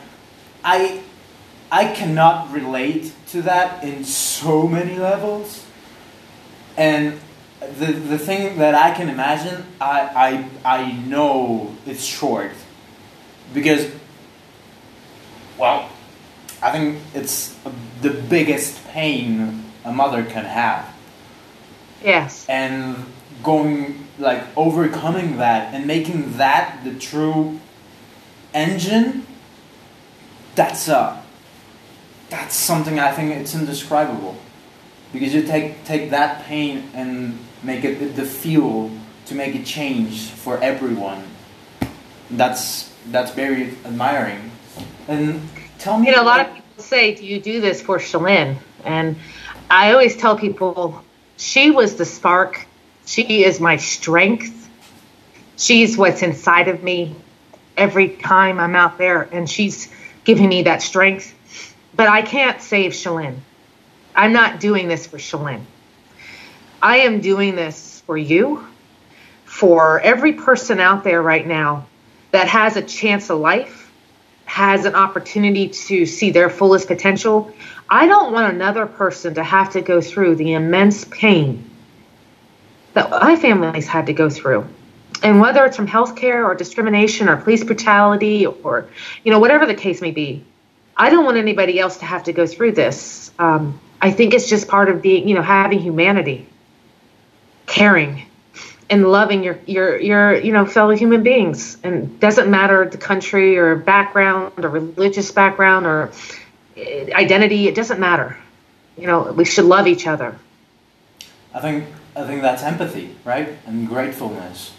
I 0.63 1.02
I 1.71 1.93
cannot 1.93 2.52
relate 2.52 3.13
to 3.28 3.41
that 3.43 3.84
in 3.84 4.04
so 4.04 4.67
many 4.67 4.97
levels, 4.97 5.65
and 6.78 7.19
the 7.80 7.93
the 7.93 8.17
thing 8.17 8.58
that 8.58 8.73
I 8.73 8.91
can 8.97 9.10
imagine, 9.10 9.65
I 9.80 10.45
I 10.65 10.82
I 10.82 10.91
know 10.91 11.75
it's 11.86 12.04
short, 12.04 12.52
because, 13.54 13.91
well, 15.58 15.89
I 16.62 16.71
think 16.71 16.97
it's 17.13 17.56
the 18.01 18.09
biggest 18.09 18.85
pain 18.88 19.65
a 19.83 19.91
mother 19.91 20.23
can 20.23 20.45
have. 20.45 20.85
Yes. 22.03 22.45
And 22.47 23.05
going 23.43 24.05
like 24.17 24.43
overcoming 24.55 25.38
that 25.38 25.73
and 25.73 25.85
making 25.85 26.38
that 26.38 26.83
the 26.83 26.93
true 26.93 27.59
engine. 28.53 29.25
That's 30.55 30.88
a. 30.88 31.23
That's 32.29 32.55
something 32.55 32.99
I 32.99 33.12
think 33.12 33.31
it's 33.31 33.55
indescribable, 33.55 34.38
because 35.12 35.33
you 35.33 35.41
take 35.41 35.83
take 35.83 36.12
that 36.12 36.45
pain 36.45 36.89
and 36.93 37.39
make 37.63 37.83
it 37.83 38.15
the 38.15 38.25
fuel 38.25 38.91
to 39.25 39.35
make 39.35 39.55
a 39.55 39.63
change 39.63 40.29
for 40.29 40.59
everyone. 40.59 41.23
That's 42.29 42.93
that's 43.07 43.31
very 43.31 43.75
admiring. 43.83 44.51
And 45.07 45.41
tell 45.79 45.97
me, 45.97 46.07
you 46.09 46.15
know, 46.15 46.21
a 46.21 46.23
lot 46.23 46.41
of 46.41 46.58
say, 46.81 47.15
"Do 47.15 47.25
you 47.25 47.39
do 47.39 47.61
this 47.61 47.81
for 47.81 47.99
Shalyn?" 47.99 48.57
And 48.83 49.17
I 49.69 49.91
always 49.91 50.15
tell 50.15 50.37
people, 50.37 51.03
she 51.37 51.71
was 51.71 51.95
the 51.95 52.05
spark. 52.05 52.65
She 53.05 53.43
is 53.43 53.59
my 53.59 53.77
strength. 53.77 54.69
She's 55.57 55.97
what's 55.97 56.21
inside 56.21 56.67
of 56.67 56.83
me 56.83 57.15
every 57.75 58.09
time 58.09 58.59
I'm 58.59 58.75
out 58.75 58.97
there, 58.97 59.27
and 59.31 59.49
she's 59.49 59.89
giving 60.23 60.49
me 60.49 60.63
that 60.63 60.81
strength. 60.81 61.33
But 61.95 62.07
I 62.07 62.21
can't 62.21 62.61
save 62.61 62.91
Shalyn. 62.91 63.35
I'm 64.15 64.33
not 64.33 64.59
doing 64.59 64.87
this 64.87 65.07
for 65.07 65.17
Shalyn. 65.17 65.61
I 66.81 66.99
am 66.99 67.21
doing 67.21 67.55
this 67.55 68.01
for 68.05 68.17
you, 68.17 68.65
for 69.45 69.99
every 69.99 70.33
person 70.33 70.79
out 70.79 71.03
there 71.03 71.21
right 71.21 71.45
now 71.45 71.87
that 72.31 72.47
has 72.47 72.75
a 72.75 72.81
chance 72.81 73.29
of 73.29 73.39
life, 73.39 73.78
has 74.49 74.85
an 74.85 74.95
opportunity 74.95 75.69
to 75.69 76.07
see 76.07 76.31
their 76.31 76.49
fullest 76.49 76.88
potential. 76.88 77.53
I 77.88 78.07
don't 78.07 78.33
want 78.33 78.51
another 78.51 78.88
person 78.88 79.35
to 79.35 79.43
have 79.43 79.73
to 79.73 79.81
go 79.81 80.01
through 80.01 80.38
the 80.38 80.53
immense 80.53 81.05
pain 81.05 81.69
that 82.95 83.12
my 83.12 83.35
family's 83.35 83.88
had 83.88 84.07
to 84.07 84.13
go 84.13 84.27
through. 84.27 84.67
And 85.21 85.39
whether 85.39 85.63
it's 85.65 85.75
from 85.75 85.88
healthcare 85.88 86.45
or 86.45 86.55
discrimination 86.55 87.29
or 87.29 87.38
police 87.38 87.63
brutality 87.63 88.47
or, 88.47 88.89
you 89.23 89.31
know, 89.31 89.38
whatever 89.38 89.67
the 89.67 89.75
case 89.75 90.01
may 90.01 90.12
be, 90.12 90.43
I 90.97 91.12
don't 91.12 91.25
want 91.25 91.38
anybody 91.38 91.79
else 91.79 91.97
to 91.97 92.05
have 92.05 92.23
to 92.23 92.33
go 92.33 92.47
through 92.47 92.71
this. 92.71 93.31
Um, 93.38 93.79
I 94.01 94.09
think 94.09 94.33
it's 94.33 94.49
just 94.49 94.67
part 94.67 94.89
of 94.89 95.03
being, 95.03 95.27
you 95.27 95.35
know, 95.35 95.43
having 95.43 95.79
humanity 95.79 96.47
caring 97.67 98.25
and 98.89 99.12
loving 99.12 99.43
your 99.43 99.60
your 99.65 99.99
your 99.99 100.36
you 100.36 100.52
know 100.52 100.65
fellow 100.65 100.95
human 100.95 101.23
beings. 101.23 101.78
And 101.84 102.19
doesn't 102.19 102.49
matter 102.49 102.88
the 102.89 102.97
country 102.97 103.58
or 103.58 103.75
background 103.75 104.54
or 104.58 104.69
religious 104.69 105.32
background 105.32 105.86
or 105.86 106.12
eh, 106.75 107.10
identity 107.13 107.67
it 107.67 107.75
doesn't 107.75 107.99
matter. 107.99 108.38
You 108.97 109.08
know 109.08 109.32
we 109.32 109.45
should 109.45 109.65
love 109.65 109.88
each 109.88 110.08
other. 110.08 110.38
I 111.54 111.62
think 111.62 111.86
i 112.15 112.25
think 112.25 112.41
that's 112.41 112.63
empathy 112.63 113.15
right? 113.23 113.49
And 113.65 113.88
gratefulness. 113.88 114.73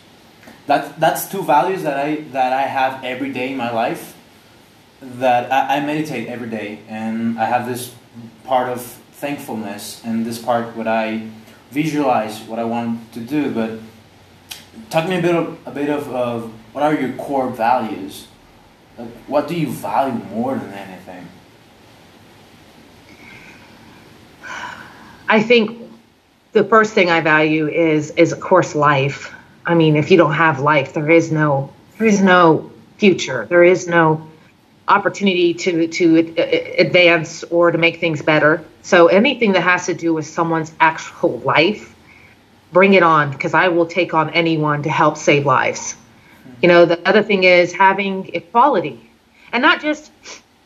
That 0.67 0.99
that's 1.01 1.29
two 1.29 1.43
values 1.43 1.83
that 1.83 1.99
i 1.99 2.17
that 2.33 2.53
i 2.53 2.63
have 2.63 3.05
every 3.05 3.33
day 3.33 3.53
in 3.53 3.57
my 3.57 3.71
life 3.73 4.17
that 5.01 5.51
I, 5.51 5.77
I 5.77 5.81
meditate 5.81 6.29
every 6.29 6.51
day. 6.51 6.81
And 6.89 7.39
i 7.39 7.45
have 7.45 7.67
this 7.67 7.95
part 8.45 8.69
of 8.69 8.83
thankfulness 9.13 10.03
and 10.05 10.25
this 10.25 10.39
part 10.39 10.77
what 10.77 10.89
i 10.89 11.31
visualize 11.71 12.41
what 12.43 12.59
I 12.59 12.65
want 12.65 13.13
to 13.15 13.21
do. 13.21 13.51
But 13.53 13.79
talk 14.89 15.05
to 15.05 15.11
me 15.11 15.19
a 15.19 15.23
bit 15.23 15.35
of, 15.35 15.59
a 15.67 15.71
bit 15.71 15.91
of, 15.91 16.53
what 16.73 16.83
are 16.83 16.95
your 16.95 17.13
core 17.15 17.51
values? 17.51 18.29
Like, 18.97 19.09
what 19.27 19.49
do 19.49 19.59
you 19.59 19.69
value 19.69 20.23
more 20.27 20.55
than 20.57 20.73
anything? 20.73 21.29
I 25.29 25.43
think 25.43 25.91
the 26.53 26.65
first 26.65 26.93
thing 26.93 27.09
I 27.09 27.21
value 27.21 27.69
is 27.69 28.11
is 28.13 28.33
of 28.33 28.41
course 28.41 28.75
life. 28.75 29.33
I 29.65 29.75
mean, 29.75 29.95
if 29.95 30.11
you 30.11 30.17
don't 30.17 30.35
have 30.35 30.59
life, 30.59 30.93
there 30.93 31.09
is 31.09 31.31
no 31.31 31.73
there 31.99 32.07
is 32.09 32.21
no 32.21 32.71
future. 32.99 33.47
There 33.49 33.63
is 33.63 33.87
no 33.87 34.29
opportunity 34.89 35.55
to 35.55 35.87
to 35.87 36.19
advance 36.79 37.45
or 37.45 37.71
to 37.71 37.79
make 37.79 38.01
things 38.01 38.23
better. 38.23 38.65
So 38.83 39.07
anything 39.07 39.53
that 39.53 39.63
has 39.63 39.87
to 39.87 39.95
do 39.95 40.13
with 40.13 40.27
someone's 40.27 40.73
actual 40.81 41.39
life, 41.39 41.95
bring 42.73 42.95
it 42.95 43.03
on 43.03 43.31
because 43.31 43.55
I 43.55 43.69
will 43.69 43.87
take 43.87 44.15
on 44.15 44.31
anyone 44.31 44.83
to 44.85 44.91
help 44.91 45.17
save 45.17 45.47
lives. 45.47 45.97
You 46.63 46.69
know, 46.69 46.85
the 46.85 47.07
other 47.09 47.23
thing 47.23 47.45
is 47.45 47.73
having 47.73 48.35
equality. 48.35 49.01
And 49.53 49.63
not 49.63 49.81
just, 49.81 50.13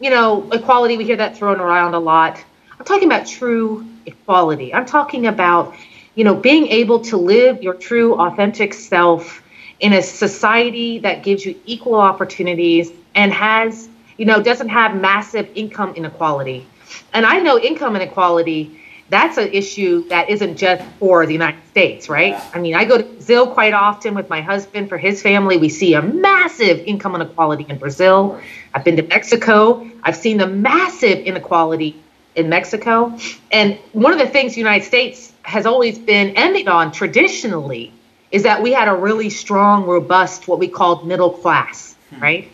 you 0.00 0.10
know, 0.10 0.50
equality, 0.52 0.96
we 0.96 1.04
hear 1.04 1.16
that 1.16 1.36
thrown 1.36 1.60
around 1.60 1.94
a 1.94 1.98
lot. 2.00 2.42
I'm 2.78 2.84
talking 2.84 3.08
about 3.08 3.26
true 3.26 3.86
equality. 4.06 4.74
I'm 4.74 4.86
talking 4.86 5.26
about, 5.26 5.74
you 6.14 6.24
know, 6.24 6.34
being 6.34 6.66
able 6.68 7.00
to 7.00 7.16
live 7.16 7.62
your 7.62 7.74
true 7.74 8.14
authentic 8.14 8.74
self 8.74 9.42
in 9.80 9.92
a 9.92 10.02
society 10.02 10.98
that 11.00 11.22
gives 11.22 11.44
you 11.44 11.58
equal 11.64 11.96
opportunities 11.96 12.92
and 13.14 13.32
has 13.32 13.88
you 14.16 14.24
know, 14.24 14.42
doesn't 14.42 14.68
have 14.68 15.00
massive 15.00 15.48
income 15.54 15.94
inequality. 15.96 16.66
And 17.12 17.26
I 17.26 17.40
know 17.40 17.58
income 17.58 17.96
inequality 17.96 18.80
that's 19.10 19.36
an 19.36 19.52
issue 19.52 20.08
that 20.08 20.30
isn't 20.30 20.56
just 20.56 20.82
for 20.98 21.26
the 21.26 21.32
United 21.32 21.60
States, 21.68 22.08
right? 22.08 22.30
Yeah. 22.30 22.50
I 22.54 22.58
mean, 22.58 22.74
I 22.74 22.84
go 22.84 22.98
to 22.98 23.04
Brazil 23.04 23.46
quite 23.46 23.74
often 23.74 24.14
with 24.14 24.30
my 24.30 24.40
husband 24.40 24.88
for 24.88 24.98
his 24.98 25.22
family. 25.22 25.56
We 25.56 25.68
see 25.68 25.94
a 25.94 26.02
massive 26.02 26.78
income 26.80 27.14
inequality 27.14 27.66
in 27.68 27.78
Brazil. 27.78 28.40
I've 28.72 28.84
been 28.84 28.96
to 28.96 29.02
Mexico. 29.02 29.88
I've 30.02 30.16
seen 30.16 30.38
the 30.38 30.46
massive 30.46 31.18
inequality 31.18 32.02
in 32.34 32.48
Mexico. 32.48 33.16
And 33.52 33.78
one 33.92 34.12
of 34.12 34.18
the 34.18 34.26
things 34.26 34.54
the 34.54 34.60
United 34.60 34.84
States 34.84 35.32
has 35.42 35.66
always 35.66 35.98
been 35.98 36.30
envied 36.36 36.68
on 36.68 36.90
traditionally 36.90 37.92
is 38.30 38.42
that 38.42 38.62
we 38.62 38.72
had 38.72 38.88
a 38.88 38.94
really 38.94 39.30
strong, 39.30 39.84
robust, 39.84 40.48
what 40.48 40.58
we 40.58 40.66
called 40.66 41.06
middle 41.06 41.30
class, 41.30 41.94
hmm. 42.10 42.20
right? 42.20 42.52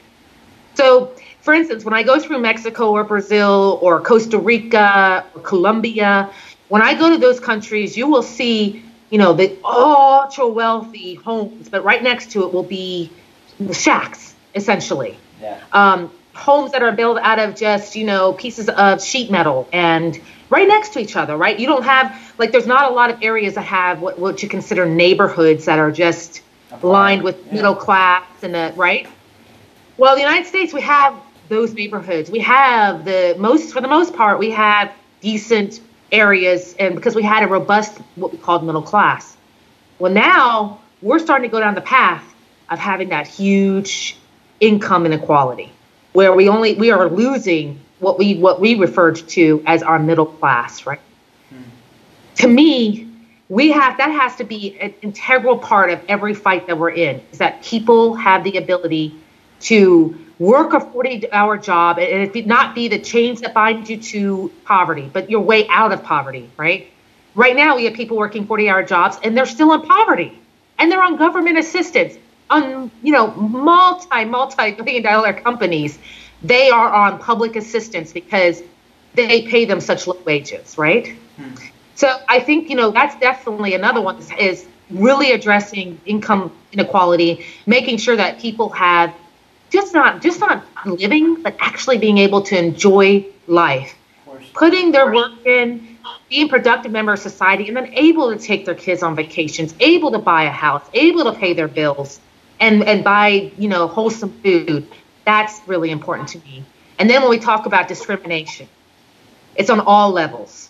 So, 0.74 1.14
for 1.40 1.55
instance, 1.55 1.85
when 1.85 1.94
I 1.94 2.03
go 2.03 2.20
through 2.20 2.38
Mexico 2.40 2.90
or 2.92 3.05
Brazil 3.05 3.79
or 3.83 4.00
Costa 4.00 4.38
Rica 4.38 5.24
or 5.35 5.40
Colombia, 5.40 6.31
when 6.68 6.83
I 6.83 6.94
go 6.94 7.11
to 7.11 7.18
those 7.18 7.40
countries, 7.40 7.96
you 7.96 8.07
will 8.07 8.22
see, 8.22 8.85
you 9.11 9.18
know, 9.18 9.33
the 9.33 9.57
ultra 9.64 10.46
wealthy 10.46 11.14
homes, 11.14 11.68
but 11.68 11.83
right 11.83 12.03
next 12.03 12.33
to 12.33 12.44
it 12.44 12.53
will 12.53 12.62
be 12.62 13.11
shacks, 13.72 14.35
essentially. 14.55 15.16
Yeah. 15.40 15.59
Um, 15.72 16.11
homes 16.35 16.72
that 16.72 16.83
are 16.83 16.92
built 16.92 17.18
out 17.18 17.38
of 17.38 17.57
just, 17.57 17.96
you 17.96 18.05
know, 18.05 18.33
pieces 18.33 18.68
of 18.68 19.03
sheet 19.03 19.31
metal 19.31 19.68
and 19.72 20.20
right 20.48 20.68
next 20.68 20.92
to 20.92 21.00
each 21.00 21.16
other, 21.16 21.37
right? 21.37 21.59
You 21.59 21.66
don't 21.66 21.83
have, 21.85 22.35
like, 22.38 22.53
there's 22.53 22.66
not 22.66 22.90
a 22.90 22.94
lot 22.94 23.11
of 23.11 23.22
areas 23.22 23.55
that 23.55 23.62
have 23.62 24.00
what, 24.00 24.18
what 24.18 24.42
you 24.42 24.48
consider 24.48 24.87
neighborhoods 24.87 25.64
that 25.64 25.79
are 25.79 25.90
just 25.90 26.42
lined 26.83 27.22
with 27.22 27.44
yeah. 27.46 27.55
middle 27.55 27.74
class 27.74 28.24
and, 28.42 28.55
the, 28.55 28.72
right? 28.76 29.09
Well, 29.96 30.14
the 30.14 30.22
United 30.22 30.46
States, 30.46 30.72
we 30.72 30.81
have 30.83 31.14
those 31.50 31.74
neighborhoods. 31.74 32.30
We 32.30 32.38
have 32.38 33.04
the 33.04 33.34
most, 33.36 33.72
for 33.72 33.80
the 33.82 33.88
most 33.88 34.14
part, 34.14 34.38
we 34.38 34.52
have 34.52 34.90
decent 35.20 35.80
areas, 36.12 36.74
and 36.78 36.94
because 36.94 37.14
we 37.14 37.22
had 37.22 37.42
a 37.42 37.48
robust, 37.48 37.98
what 38.14 38.32
we 38.32 38.38
called 38.38 38.64
middle 38.64 38.82
class. 38.82 39.36
Well, 39.98 40.12
now 40.12 40.80
we're 41.02 41.18
starting 41.18 41.50
to 41.50 41.52
go 41.52 41.60
down 41.60 41.74
the 41.74 41.82
path 41.82 42.24
of 42.70 42.78
having 42.78 43.08
that 43.10 43.26
huge 43.26 44.16
income 44.60 45.04
inequality, 45.04 45.72
where 46.12 46.32
we 46.32 46.48
only 46.48 46.74
we 46.74 46.92
are 46.92 47.10
losing 47.10 47.80
what 47.98 48.16
we 48.16 48.36
what 48.36 48.60
we 48.60 48.76
referred 48.76 49.16
to 49.30 49.62
as 49.66 49.82
our 49.82 49.98
middle 49.98 50.26
class, 50.26 50.86
right? 50.86 51.00
Hmm. 51.50 51.62
To 52.36 52.48
me, 52.48 53.08
we 53.48 53.72
have 53.72 53.98
that 53.98 54.12
has 54.12 54.36
to 54.36 54.44
be 54.44 54.78
an 54.78 54.94
integral 55.02 55.58
part 55.58 55.90
of 55.90 56.00
every 56.08 56.34
fight 56.34 56.68
that 56.68 56.78
we're 56.78 56.90
in. 56.90 57.20
Is 57.32 57.38
that 57.38 57.62
people 57.64 58.14
have 58.14 58.44
the 58.44 58.56
ability 58.56 59.16
to 59.62 60.16
work 60.40 60.72
a 60.72 60.81
40 60.81 61.31
hour 61.31 61.59
job 61.59 61.98
and 61.98 62.35
it 62.35 62.46
not 62.46 62.74
be 62.74 62.88
the 62.88 62.98
chains 62.98 63.42
that 63.42 63.53
bind 63.55 63.88
you 63.88 63.98
to 63.98 64.50
poverty, 64.64 65.09
but 65.12 65.31
your 65.31 65.40
way 65.40 65.68
out 65.68 65.92
of 65.92 66.03
poverty, 66.03 66.50
right? 66.57 66.90
Right 67.35 67.55
now, 67.55 67.76
we 67.76 67.85
have 67.85 67.94
people 67.94 68.16
working 68.16 68.46
40 68.46 68.68
hour 68.68 68.83
jobs 68.83 69.18
and 69.22 69.37
they're 69.37 69.46
still 69.46 69.72
in 69.74 69.83
poverty 69.83 70.37
and 70.79 70.90
they're 70.90 71.03
on 71.03 71.16
government 71.16 71.59
assistance 71.59 72.16
on, 72.48 72.90
you 73.03 73.12
know, 73.12 73.31
multi, 73.33 74.24
multi 74.24 74.72
billion 74.72 75.03
dollar 75.03 75.35
companies. 75.35 75.98
They 76.42 76.70
are 76.70 76.90
on 76.92 77.18
public 77.18 77.55
assistance 77.55 78.12
because 78.12 78.62
they 79.14 79.42
pay 79.42 79.66
them 79.66 79.81
such 79.81 80.07
low 80.07 80.18
wages, 80.24 80.79
right? 80.79 81.09
Hmm. 81.37 81.55
So 81.96 82.18
I 82.31 82.40
think, 82.40 82.70
you 82.70 82.76
know, 82.76 82.90
that's 82.90 83.14
definitely 83.20 83.74
another 83.74 84.00
one 84.00 84.22
is 84.38 84.66
really 84.88 85.33
addressing 85.33 86.00
income 86.07 86.50
inequality, 86.72 87.44
making 87.66 87.98
sure 87.98 88.16
that 88.16 88.40
people 88.40 88.70
have 88.70 89.14
just 89.70 89.94
not 89.94 90.20
just 90.22 90.40
not 90.40 90.64
living, 90.85 91.42
but 91.42 91.56
actually 91.61 91.98
being 91.98 92.18
able 92.18 92.42
to 92.42 92.59
enjoy 92.59 93.26
life, 93.46 93.94
putting 94.54 94.92
their 94.92 95.12
work 95.12 95.33
in, 95.46 95.98
being 96.28 96.48
productive 96.48 96.92
member 96.92 97.12
of 97.12 97.18
society, 97.18 97.68
and 97.68 97.76
then 97.76 97.92
able 97.94 98.37
to 98.37 98.38
take 98.38 98.64
their 98.66 98.74
kids 98.74 99.02
on 99.02 99.14
vacations, 99.16 99.74
able 99.80 100.11
to 100.12 100.18
buy 100.18 100.44
a 100.44 100.50
house, 100.50 100.85
able 100.92 101.24
to 101.24 101.33
pay 101.33 101.54
their 101.54 101.68
bills, 101.68 102.20
and 102.59 102.83
and 102.85 103.04
buy 103.04 103.52
you 103.56 103.68
know 103.68 103.87
wholesome 103.87 104.33
food. 104.42 104.87
That's 105.24 105.61
really 105.66 105.90
important 105.90 106.28
to 106.30 106.38
me. 106.40 106.64
And 106.98 107.09
then 107.09 107.22
when 107.22 107.30
we 107.30 107.38
talk 107.38 107.66
about 107.66 107.88
discrimination, 107.88 108.68
it's 109.54 109.70
on 109.70 109.80
all 109.80 110.11
levels. 110.11 110.68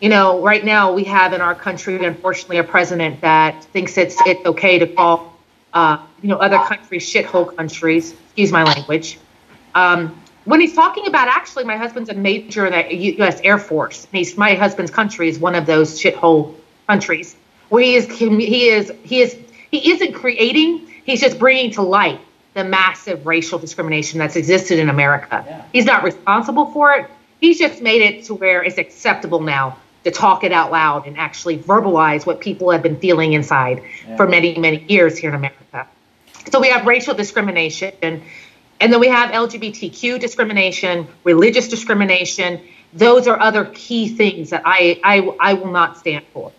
You 0.00 0.08
know, 0.08 0.42
right 0.42 0.64
now 0.64 0.92
we 0.92 1.04
have 1.04 1.32
in 1.32 1.40
our 1.40 1.54
country, 1.54 2.04
unfortunately, 2.04 2.58
a 2.58 2.64
president 2.64 3.20
that 3.20 3.64
thinks 3.64 3.96
it's 3.96 4.16
it's 4.26 4.44
okay 4.46 4.78
to 4.78 4.86
call 4.86 5.31
uh, 5.74 5.98
you 6.22 6.28
know, 6.28 6.36
other 6.36 6.58
countries, 6.58 7.10
shithole 7.10 7.54
countries, 7.56 8.12
excuse 8.12 8.52
my 8.52 8.64
language. 8.64 9.18
Um, 9.74 10.18
when 10.44 10.60
he's 10.60 10.74
talking 10.74 11.06
about 11.06 11.28
actually, 11.28 11.64
my 11.64 11.76
husband's 11.76 12.10
a 12.10 12.14
major 12.14 12.66
in 12.66 12.72
the 12.72 12.94
U.S. 12.94 13.40
Air 13.42 13.58
Force. 13.58 14.06
He's, 14.10 14.36
my 14.36 14.54
husband's 14.54 14.90
country 14.90 15.28
is 15.28 15.38
one 15.38 15.54
of 15.54 15.66
those 15.66 16.00
shithole 16.00 16.56
countries 16.88 17.36
where 17.68 17.82
he 17.82 17.94
is 17.94 18.06
he 18.06 18.68
is 18.68 18.92
he 19.02 19.20
is 19.20 19.36
he 19.70 19.92
isn't 19.92 20.12
creating. 20.12 20.86
He's 21.04 21.20
just 21.20 21.38
bringing 21.38 21.70
to 21.72 21.82
light 21.82 22.20
the 22.54 22.64
massive 22.64 23.26
racial 23.26 23.58
discrimination 23.58 24.18
that's 24.18 24.36
existed 24.36 24.78
in 24.78 24.90
America. 24.90 25.42
Yeah. 25.46 25.64
He's 25.72 25.86
not 25.86 26.02
responsible 26.02 26.66
for 26.66 26.92
it. 26.92 27.10
He's 27.40 27.58
just 27.58 27.80
made 27.80 28.02
it 28.02 28.24
to 28.24 28.34
where 28.34 28.62
it's 28.62 28.78
acceptable 28.78 29.40
now 29.40 29.78
to 30.04 30.10
talk 30.10 30.44
it 30.44 30.52
out 30.52 30.70
loud 30.70 31.06
and 31.06 31.16
actually 31.16 31.58
verbalize 31.58 32.26
what 32.26 32.40
people 32.40 32.70
have 32.70 32.82
been 32.82 32.98
feeling 32.98 33.32
inside 33.32 33.82
yeah. 34.06 34.16
for 34.16 34.26
many, 34.26 34.58
many 34.58 34.84
years 34.88 35.16
here 35.16 35.30
in 35.30 35.36
America. 35.36 35.86
So 36.50 36.60
we 36.60 36.70
have 36.70 36.86
racial 36.86 37.14
discrimination, 37.14 37.92
and 38.02 38.22
then 38.80 38.98
we 38.98 39.08
have 39.08 39.30
LGBTQ 39.30 40.18
discrimination, 40.18 41.06
religious 41.22 41.68
discrimination. 41.68 42.60
Those 42.92 43.28
are 43.28 43.38
other 43.38 43.66
key 43.66 44.08
things 44.08 44.50
that 44.50 44.62
I, 44.64 45.00
I, 45.04 45.18
I 45.38 45.54
will 45.54 45.70
not 45.70 45.98
stand 45.98 46.24
for. 46.32 46.52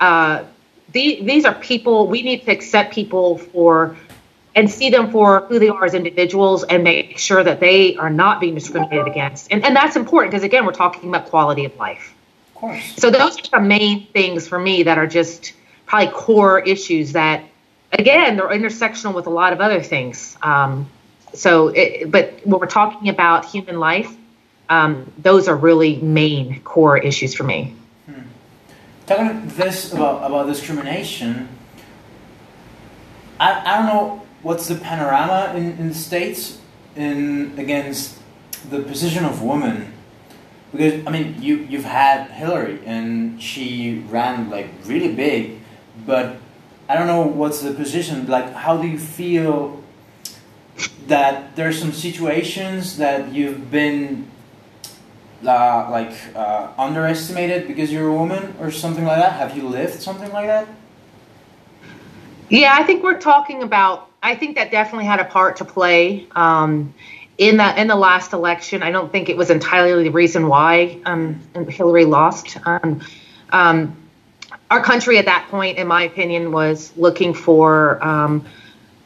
Uh, 0.00 0.44
the, 0.92 1.22
these 1.22 1.44
are 1.44 1.54
people, 1.54 2.08
we 2.08 2.22
need 2.22 2.44
to 2.44 2.50
accept 2.50 2.92
people 2.92 3.38
for 3.38 3.96
and 4.56 4.70
see 4.70 4.88
them 4.90 5.10
for 5.10 5.40
who 5.46 5.58
they 5.58 5.68
are 5.68 5.84
as 5.84 5.94
individuals 5.94 6.62
and 6.64 6.84
make 6.84 7.18
sure 7.18 7.42
that 7.42 7.58
they 7.58 7.96
are 7.96 8.10
not 8.10 8.40
being 8.40 8.54
discriminated 8.54 9.08
against. 9.08 9.50
And, 9.50 9.64
and 9.64 9.74
that's 9.74 9.96
important 9.96 10.30
because, 10.30 10.44
again, 10.44 10.64
we're 10.64 10.72
talking 10.72 11.08
about 11.08 11.26
quality 11.26 11.64
of 11.64 11.76
life 11.76 12.13
course. 12.54 12.94
So 12.96 13.10
those 13.10 13.38
are 13.38 13.60
the 13.60 13.60
main 13.60 14.06
things 14.08 14.48
for 14.48 14.58
me 14.58 14.82
that 14.84 14.98
are 14.98 15.06
just 15.06 15.52
probably 15.86 16.12
core 16.12 16.60
issues 16.60 17.12
that, 17.12 17.44
again, 17.92 18.36
they're 18.36 18.48
intersectional 18.48 19.14
with 19.14 19.26
a 19.26 19.30
lot 19.30 19.52
of 19.52 19.60
other 19.60 19.82
things. 19.82 20.36
Um, 20.42 20.88
so, 21.32 21.68
it, 21.68 22.10
but 22.10 22.40
when 22.44 22.60
we're 22.60 22.66
talking 22.66 23.08
about 23.08 23.44
human 23.44 23.78
life, 23.78 24.14
um, 24.68 25.12
those 25.18 25.48
are 25.48 25.56
really 25.56 25.96
main 25.96 26.60
core 26.62 26.96
issues 26.96 27.34
for 27.34 27.44
me. 27.44 27.74
Hmm. 28.06 28.20
Talking 29.06 29.48
this 29.48 29.92
about 29.92 30.24
about 30.24 30.46
discrimination, 30.46 31.48
I, 33.38 33.60
I 33.60 33.76
don't 33.78 33.86
know 33.86 34.22
what's 34.42 34.68
the 34.68 34.76
panorama 34.76 35.52
in, 35.56 35.78
in 35.78 35.88
the 35.88 35.94
states 35.94 36.58
in 36.96 37.58
against 37.58 38.18
the 38.70 38.80
position 38.80 39.24
of 39.24 39.42
women 39.42 39.93
because 40.74 41.06
I 41.06 41.10
mean 41.10 41.40
you 41.40 41.56
you've 41.70 41.84
had 41.84 42.30
Hillary 42.30 42.80
and 42.84 43.40
she 43.40 44.04
ran 44.10 44.50
like 44.50 44.68
really 44.84 45.14
big, 45.14 45.60
but 46.04 46.36
I 46.88 46.96
don't 46.96 47.06
know 47.06 47.22
what's 47.22 47.62
the 47.62 47.72
position 47.72 48.26
like. 48.26 48.52
How 48.52 48.76
do 48.76 48.88
you 48.88 48.98
feel 48.98 49.82
that 51.06 51.54
there's 51.54 51.78
some 51.78 51.92
situations 51.92 52.96
that 52.96 53.32
you've 53.32 53.70
been 53.70 54.28
uh, 55.46 55.88
like 55.90 56.12
uh, 56.34 56.68
underestimated 56.76 57.68
because 57.68 57.92
you're 57.92 58.08
a 58.08 58.12
woman 58.12 58.54
or 58.60 58.70
something 58.70 59.04
like 59.04 59.18
that? 59.18 59.34
Have 59.34 59.56
you 59.56 59.68
lived 59.68 60.02
something 60.02 60.32
like 60.32 60.46
that? 60.46 60.66
Yeah, 62.48 62.74
I 62.74 62.82
think 62.82 63.02
we're 63.02 63.20
talking 63.20 63.62
about. 63.62 64.10
I 64.22 64.34
think 64.34 64.56
that 64.56 64.70
definitely 64.70 65.06
had 65.06 65.20
a 65.20 65.24
part 65.24 65.56
to 65.58 65.64
play. 65.64 66.26
Um, 66.32 66.94
in 67.38 67.56
the 67.56 67.80
in 67.80 67.88
the 67.88 67.96
last 67.96 68.32
election, 68.32 68.82
I 68.82 68.90
don't 68.90 69.10
think 69.10 69.28
it 69.28 69.36
was 69.36 69.50
entirely 69.50 70.04
the 70.04 70.10
reason 70.10 70.48
why 70.48 71.00
um, 71.04 71.40
Hillary 71.68 72.04
lost. 72.04 72.56
Um, 72.64 73.00
um, 73.50 73.96
our 74.70 74.82
country 74.82 75.18
at 75.18 75.26
that 75.26 75.48
point, 75.50 75.78
in 75.78 75.86
my 75.86 76.04
opinion, 76.04 76.52
was 76.52 76.96
looking 76.96 77.34
for 77.34 78.02
um, 78.04 78.46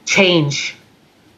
change 0.04 0.76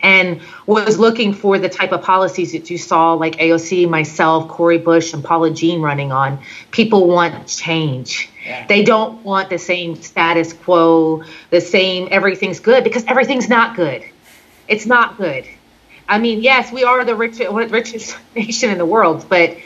and 0.03 0.41
was 0.67 0.99
looking 0.99 1.35
for 1.35 1.59
the 1.59 1.69
type 1.69 1.93
of 1.93 2.03
policies 2.03 2.53
that 2.53 2.71
you 2.71 2.79
saw, 2.79 3.15
like 3.15 3.37
AOC, 3.37 3.89
myself, 3.89 4.49
Cori 4.49 4.79
Bush, 4.79 5.13
and 5.13 5.23
Paula 5.23 5.51
Jean 5.51 5.83
running 5.83 6.11
on. 6.11 6.41
People 6.71 7.07
want 7.07 7.47
change. 7.47 8.29
Yeah. 8.45 8.67
They 8.67 8.83
don't 8.83 9.23
want 9.23 9.51
the 9.51 9.59
same 9.59 9.97
status 9.97 10.53
quo, 10.53 11.25
the 11.51 11.61
same 11.61 12.09
everything's 12.11 12.61
good 12.61 12.83
because 12.83 13.05
everything's 13.05 13.49
not 13.49 13.77
good. 13.77 14.03
It's 14.69 14.87
not 14.87 15.19
good. 15.19 15.45
I 16.11 16.19
mean, 16.19 16.43
yes, 16.43 16.73
we 16.73 16.85
are 16.85 17.05
the 17.05 17.15
richest, 17.15 17.51
richest 17.71 18.17
nation 18.37 18.71
in 18.71 18.79
the 18.79 18.87
world, 18.87 19.27
but 19.29 19.57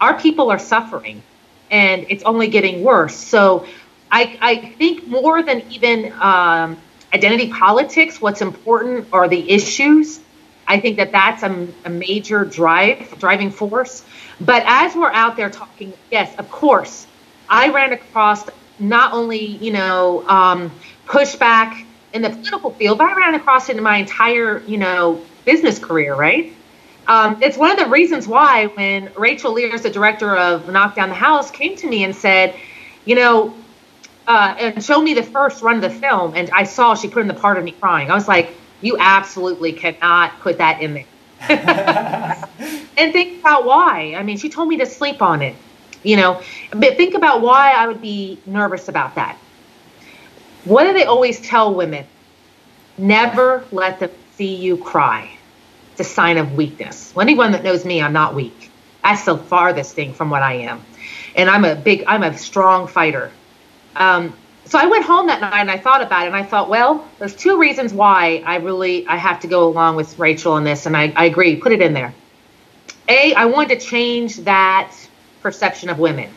our 0.00 0.18
people 0.18 0.50
are 0.50 0.58
suffering 0.58 1.22
and 1.70 2.06
it's 2.10 2.24
only 2.24 2.48
getting 2.48 2.84
worse. 2.84 3.16
So 3.16 3.66
I, 4.10 4.38
I 4.40 4.56
think 4.56 5.06
more 5.06 5.42
than 5.42 5.62
even 5.70 6.12
um, 6.20 6.76
identity 7.14 7.50
politics, 7.50 8.20
what's 8.20 8.42
important 8.42 9.08
are 9.12 9.28
the 9.28 9.50
issues 9.50 10.20
I 10.68 10.80
think 10.80 10.96
that 10.96 11.12
that's 11.12 11.42
a, 11.42 11.68
a 11.84 11.90
major 11.90 12.44
drive, 12.44 13.18
driving 13.18 13.50
force. 13.50 14.04
But 14.40 14.64
as 14.66 14.94
we're 14.94 15.12
out 15.12 15.36
there 15.36 15.50
talking, 15.50 15.92
yes, 16.10 16.34
of 16.38 16.50
course, 16.50 17.06
I 17.48 17.70
ran 17.70 17.92
across 17.92 18.44
not 18.78 19.12
only, 19.12 19.44
you 19.44 19.72
know, 19.72 20.28
um, 20.28 20.72
pushback 21.06 21.84
in 22.12 22.22
the 22.22 22.30
political 22.30 22.72
field, 22.72 22.98
but 22.98 23.06
I 23.06 23.14
ran 23.16 23.34
across 23.34 23.68
it 23.68 23.76
in 23.76 23.82
my 23.82 23.98
entire, 23.98 24.58
you 24.60 24.78
know, 24.78 25.22
business 25.46 25.78
career, 25.78 26.14
right? 26.14 26.52
Um, 27.06 27.40
it's 27.40 27.56
one 27.56 27.70
of 27.70 27.78
the 27.78 27.86
reasons 27.86 28.26
why 28.26 28.66
when 28.66 29.10
Rachel 29.16 29.52
Lears, 29.52 29.82
the 29.82 29.90
director 29.90 30.36
of 30.36 30.68
Knock 30.68 30.96
Down 30.96 31.08
the 31.08 31.14
House, 31.14 31.50
came 31.50 31.76
to 31.76 31.86
me 31.86 32.04
and 32.04 32.14
said, 32.14 32.54
you 33.04 33.14
know, 33.14 33.54
uh, 34.26 34.56
and 34.58 34.84
showed 34.84 35.02
me 35.02 35.14
the 35.14 35.22
first 35.22 35.62
run 35.62 35.76
of 35.76 35.82
the 35.82 35.90
film, 35.90 36.34
and 36.34 36.50
I 36.50 36.64
saw 36.64 36.94
she 36.96 37.08
put 37.08 37.22
in 37.22 37.28
the 37.28 37.34
part 37.34 37.58
of 37.58 37.64
me 37.64 37.70
crying. 37.70 38.10
I 38.10 38.14
was 38.14 38.26
like, 38.26 38.50
you 38.82 38.96
absolutely 38.98 39.72
cannot 39.72 40.38
put 40.40 40.58
that 40.58 40.82
in 40.82 40.94
there. 40.94 41.06
and 42.98 43.12
think 43.12 43.40
about 43.40 43.64
why. 43.64 44.14
I 44.16 44.24
mean, 44.24 44.36
she 44.36 44.48
told 44.48 44.68
me 44.68 44.78
to 44.78 44.86
sleep 44.86 45.22
on 45.22 45.42
it, 45.42 45.54
you 46.02 46.16
know, 46.16 46.42
but 46.70 46.96
think 46.96 47.14
about 47.14 47.40
why 47.40 47.72
I 47.72 47.86
would 47.86 48.02
be 48.02 48.38
nervous 48.46 48.88
about 48.88 49.14
that. 49.14 49.38
What 50.64 50.84
do 50.84 50.92
they 50.92 51.04
always 51.04 51.40
tell 51.40 51.72
women? 51.72 52.04
Never 52.98 53.64
let 53.70 54.00
them 54.00 54.10
see 54.36 54.56
you 54.56 54.76
cry. 54.76 55.35
It's 55.98 56.10
a 56.10 56.12
sign 56.12 56.36
of 56.36 56.52
weakness. 56.52 57.10
Well, 57.14 57.22
anyone 57.22 57.52
that 57.52 57.64
knows 57.64 57.86
me, 57.86 58.02
I'm 58.02 58.12
not 58.12 58.34
weak. 58.34 58.70
That's 59.02 59.24
the 59.24 59.38
farthest 59.38 59.94
thing 59.94 60.12
from 60.12 60.28
what 60.28 60.42
I 60.42 60.56
am. 60.68 60.84
And 61.34 61.48
I'm 61.48 61.64
a 61.64 61.74
big, 61.74 62.04
I'm 62.06 62.22
a 62.22 62.36
strong 62.36 62.86
fighter. 62.86 63.32
Um, 63.94 64.34
so 64.66 64.78
I 64.78 64.88
went 64.88 65.06
home 65.06 65.28
that 65.28 65.40
night 65.40 65.58
and 65.58 65.70
I 65.70 65.78
thought 65.78 66.02
about 66.02 66.24
it 66.24 66.26
and 66.26 66.36
I 66.36 66.42
thought, 66.42 66.68
well, 66.68 67.08
there's 67.18 67.34
two 67.34 67.58
reasons 67.58 67.94
why 67.94 68.42
I 68.44 68.56
really 68.56 69.06
I 69.06 69.16
have 69.16 69.40
to 69.40 69.46
go 69.46 69.66
along 69.68 69.96
with 69.96 70.18
Rachel 70.18 70.52
on 70.52 70.64
this, 70.64 70.84
and 70.84 70.94
I, 70.94 71.14
I 71.16 71.24
agree, 71.24 71.56
put 71.56 71.72
it 71.72 71.80
in 71.80 71.94
there. 71.94 72.12
A, 73.08 73.32
I 73.32 73.46
wanted 73.46 73.80
to 73.80 73.86
change 73.86 74.36
that 74.40 74.94
perception 75.40 75.88
of 75.88 75.98
women, 75.98 76.28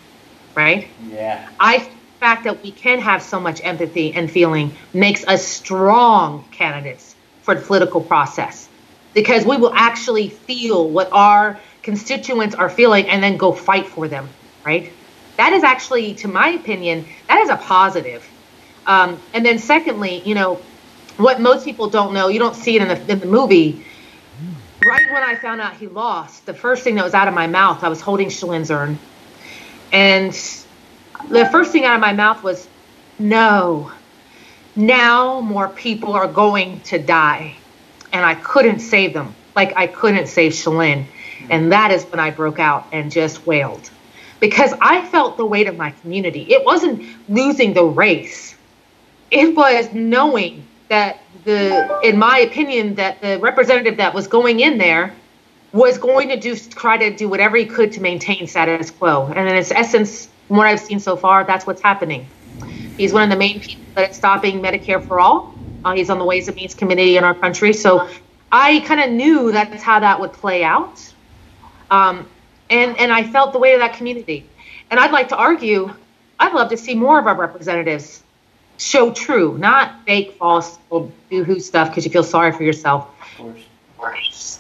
right? 0.56 0.88
Yeah. 1.12 1.50
I 1.60 1.80
the 1.80 2.22
fact 2.22 2.46
that 2.46 2.64
we 2.64 2.72
can 2.72 3.00
have 3.00 3.22
so 3.22 3.42
much 3.42 3.60
empathy 3.62 4.14
and 4.14 4.32
feeling 4.32 4.74
makes 4.94 5.28
us 5.28 5.44
strong 5.46 6.46
candidates 6.52 7.14
for 7.42 7.56
the 7.56 7.62
political 7.62 8.00
process 8.00 8.69
because 9.14 9.46
we 9.46 9.58
will 9.58 9.74
actually 9.74 10.30
feel 10.30 10.88
what 10.90 11.12
our 11.12 11.60
constituents 11.84 12.56
are 12.56 12.70
feeling 12.70 13.08
and 13.10 13.24
then 13.24 13.38
go 13.38 13.52
fight 13.52 13.88
for 13.88 14.08
them, 14.08 14.30
right? 14.66 14.92
that 15.40 15.54
is 15.54 15.64
actually, 15.64 16.16
to 16.16 16.28
my 16.28 16.50
opinion, 16.50 17.06
that 17.30 17.40
is 17.40 17.50
a 17.50 17.56
positive. 17.56 18.30
Um, 18.86 19.18
and 19.34 19.46
then 19.46 19.58
secondly, 19.58 20.22
you 20.26 20.36
know, 20.36 20.56
what 21.16 21.40
most 21.40 21.64
people 21.64 21.90
don't 21.90 22.14
know, 22.14 22.28
you 22.28 22.40
don't 22.40 22.58
see 22.58 22.76
it 22.76 22.82
in 22.82 22.90
the, 22.90 23.14
in 23.14 23.20
the 23.22 23.26
movie. 23.26 23.86
Right 24.86 25.14
when 25.14 25.24
I 25.24 25.36
found 25.36 25.62
out 25.62 25.78
he 25.78 25.88
lost, 25.88 26.46
the 26.46 26.54
first 26.54 26.84
thing 26.84 26.96
that 26.96 27.06
was 27.06 27.14
out 27.14 27.30
of 27.30 27.34
my 27.34 27.48
mouth, 27.48 27.86
I 27.86 27.88
was 27.88 28.02
holding 28.02 28.28
Shalynne's 28.28 28.70
urn. 28.70 29.00
And 29.94 30.34
the 31.30 31.48
first 31.54 31.72
thing 31.72 31.86
out 31.86 31.96
of 31.96 32.02
my 32.02 32.12
mouth 32.12 32.44
was, 32.44 32.68
no, 33.18 33.94
now 34.76 35.40
more 35.40 35.70
people 35.70 36.12
are 36.12 36.28
going 36.28 36.82
to 36.82 37.00
die. 37.00 37.56
And 38.12 38.26
I 38.26 38.36
couldn't 38.36 38.80
save 38.80 39.14
them. 39.14 39.36
Like 39.56 39.74
I 39.76 39.88
couldn't 39.88 40.28
save 40.28 40.54
Shalynne. 40.54 41.06
And 41.50 41.72
that 41.72 41.92
is 41.92 42.04
when 42.06 42.20
I 42.20 42.32
broke 42.32 42.60
out 42.60 42.88
and 42.92 43.12
just 43.12 43.46
wailed 43.46 43.90
because 44.40 44.74
I 44.82 45.06
felt 45.06 45.38
the 45.38 45.46
weight 45.46 45.68
of 45.68 45.78
my 45.78 45.92
community. 45.92 46.42
It 46.50 46.66
wasn't 46.66 47.04
losing 47.30 47.74
the 47.74 47.84
race. 47.84 48.56
It 49.32 49.56
was 49.56 49.92
knowing 49.94 50.66
that 50.88 51.20
the, 51.46 52.00
in 52.04 52.18
my 52.18 52.40
opinion, 52.40 52.96
that 52.96 53.22
the 53.22 53.38
representative 53.40 53.98
that 53.98 54.14
was 54.14 54.28
going 54.28 54.60
in 54.60 54.78
there 54.78 55.14
was 55.72 55.98
going 55.98 56.30
to 56.30 56.38
do 56.38 56.56
try 56.56 56.98
to 56.98 57.16
do 57.16 57.30
whatever 57.30 57.56
he 57.58 57.66
could 57.66 57.94
to 57.94 58.02
maintain 58.02 58.48
status 58.48 58.90
quo. 58.90 59.28
And 59.28 59.48
in 59.48 59.56
its 59.56 59.72
essence, 59.72 60.28
from 60.48 60.58
what 60.58 60.68
I've 60.68 60.80
seen 60.80 61.00
so 61.00 61.16
far, 61.16 61.44
that's 61.44 61.68
what's 61.68 61.82
happening. 61.82 62.28
He's 62.98 63.14
one 63.14 63.24
of 63.24 63.30
the 63.30 63.36
main 63.36 63.60
people 63.60 63.86
that's 63.96 64.18
stopping 64.18 64.62
Medicare 64.62 65.06
for 65.06 65.20
all. 65.20 65.54
Uh, 65.84 65.94
he's 65.94 66.10
on 66.10 66.20
the 66.20 66.26
Ways 66.26 66.48
and 66.48 66.56
Means 66.56 66.76
Committee 66.76 67.18
in 67.18 67.24
our 67.24 67.34
country. 67.34 67.74
So 67.74 68.10
I 68.52 68.80
kind 68.82 69.00
of 69.00 69.12
knew 69.12 69.52
that's 69.52 69.84
how 69.84 70.00
that 70.00 70.20
would 70.20 70.34
play 70.34 70.64
out. 70.64 71.14
Um, 71.92 72.28
and 72.70 72.98
and 72.98 73.12
I 73.12 73.24
felt 73.24 73.54
the 73.54 73.60
weight 73.60 73.74
of 73.74 73.80
that 73.80 73.94
community. 73.94 74.46
And 74.92 75.00
I'd 75.00 75.12
like 75.12 75.30
to 75.30 75.38
argue, 75.38 75.94
I'd 76.40 76.54
love 76.54 76.70
to 76.70 76.78
see 76.78 76.96
more 76.96 77.20
of 77.20 77.28
our 77.28 77.36
representatives 77.36 78.24
show 78.78 79.12
true, 79.12 79.58
not 79.58 80.06
fake, 80.06 80.36
false, 80.40 80.78
or 80.90 81.12
boohoo 81.30 81.60
stuff 81.60 81.90
because 81.90 82.06
you 82.06 82.12
feel 82.12 82.24
sorry 82.24 82.52
for 82.52 82.64
yourself. 82.64 83.10
Of 83.40 83.58
course. 83.98 84.58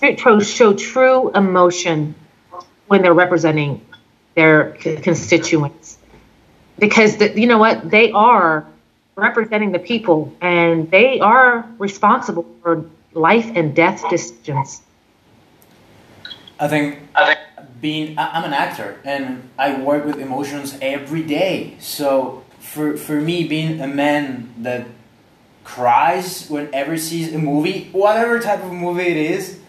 Show 0.47 0.73
true 0.73 1.31
emotion 1.31 2.15
when 2.87 3.01
they're 3.01 3.13
representing 3.13 3.85
their 4.35 4.71
constituents, 4.71 5.97
because 6.77 7.17
the, 7.17 7.39
you 7.39 7.47
know 7.47 7.57
what 7.57 7.89
they 7.89 8.11
are 8.11 8.65
representing 9.19 9.71
the 9.71 9.79
people, 9.79 10.33
and 10.41 10.89
they 10.91 11.19
are 11.19 11.67
responsible 11.77 12.45
for 12.61 12.85
life 13.13 13.51
and 13.55 13.75
death 13.75 14.03
decisions. 14.09 14.81
I 16.59 16.67
think. 16.67 16.99
Being 17.81 18.19
I'm 18.19 18.43
an 18.43 18.51
actor 18.51 18.99
and 19.05 19.49
I 19.57 19.79
work 19.79 20.03
with 20.03 20.19
emotions 20.19 20.77
every 20.81 21.23
day. 21.23 21.77
So 21.79 22.43
for 22.59 22.97
for 22.97 23.21
me 23.21 23.47
being 23.47 23.79
a 23.79 23.87
man 23.87 24.53
that 24.57 24.85
cries 25.63 26.49
whenever 26.49 26.97
sees 26.97 27.33
a 27.33 27.37
movie, 27.37 27.87
whatever 27.93 28.37
type 28.41 28.65
of 28.65 28.73
movie 28.73 29.07
it 29.07 29.15
is, 29.15 29.59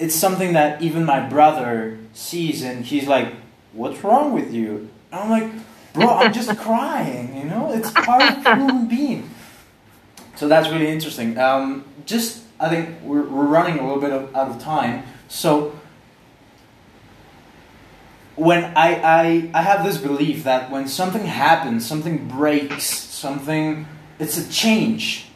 it's 0.00 0.14
something 0.14 0.54
that 0.54 0.82
even 0.82 1.04
my 1.04 1.20
brother 1.20 1.98
sees 2.12 2.64
and 2.64 2.84
he's 2.84 3.06
like, 3.06 3.32
"What's 3.72 4.02
wrong 4.02 4.32
with 4.34 4.52
you?" 4.52 4.88
And 5.12 5.20
I'm 5.20 5.30
like, 5.30 5.52
"Bro, 6.00 6.16
I'm 6.16 6.32
just 6.32 6.56
crying, 6.58 7.36
you 7.36 7.44
know? 7.44 7.72
It's 7.72 7.90
part 7.90 8.22
of 8.22 8.44
human 8.44 8.88
being." 8.88 9.30
So 10.36 10.48
that's 10.48 10.68
really 10.70 10.88
interesting. 10.88 11.36
Um, 11.38 11.84
just 12.06 12.42
I 12.58 12.68
think 12.68 13.02
we're, 13.02 13.22
we're 13.22 13.46
running 13.46 13.78
a 13.78 13.86
little 13.86 14.00
bit 14.00 14.12
of, 14.12 14.34
out 14.34 14.48
of 14.48 14.60
time. 14.60 15.04
So 15.28 15.78
when 18.36 18.64
I, 18.76 18.94
I 19.02 19.50
I 19.52 19.62
have 19.62 19.84
this 19.84 19.98
belief 19.98 20.44
that 20.44 20.70
when 20.70 20.88
something 20.88 21.24
happens, 21.24 21.86
something 21.86 22.26
breaks, 22.26 22.84
something 22.84 23.86
it's 24.18 24.38
a 24.38 24.48
change. 24.50 25.26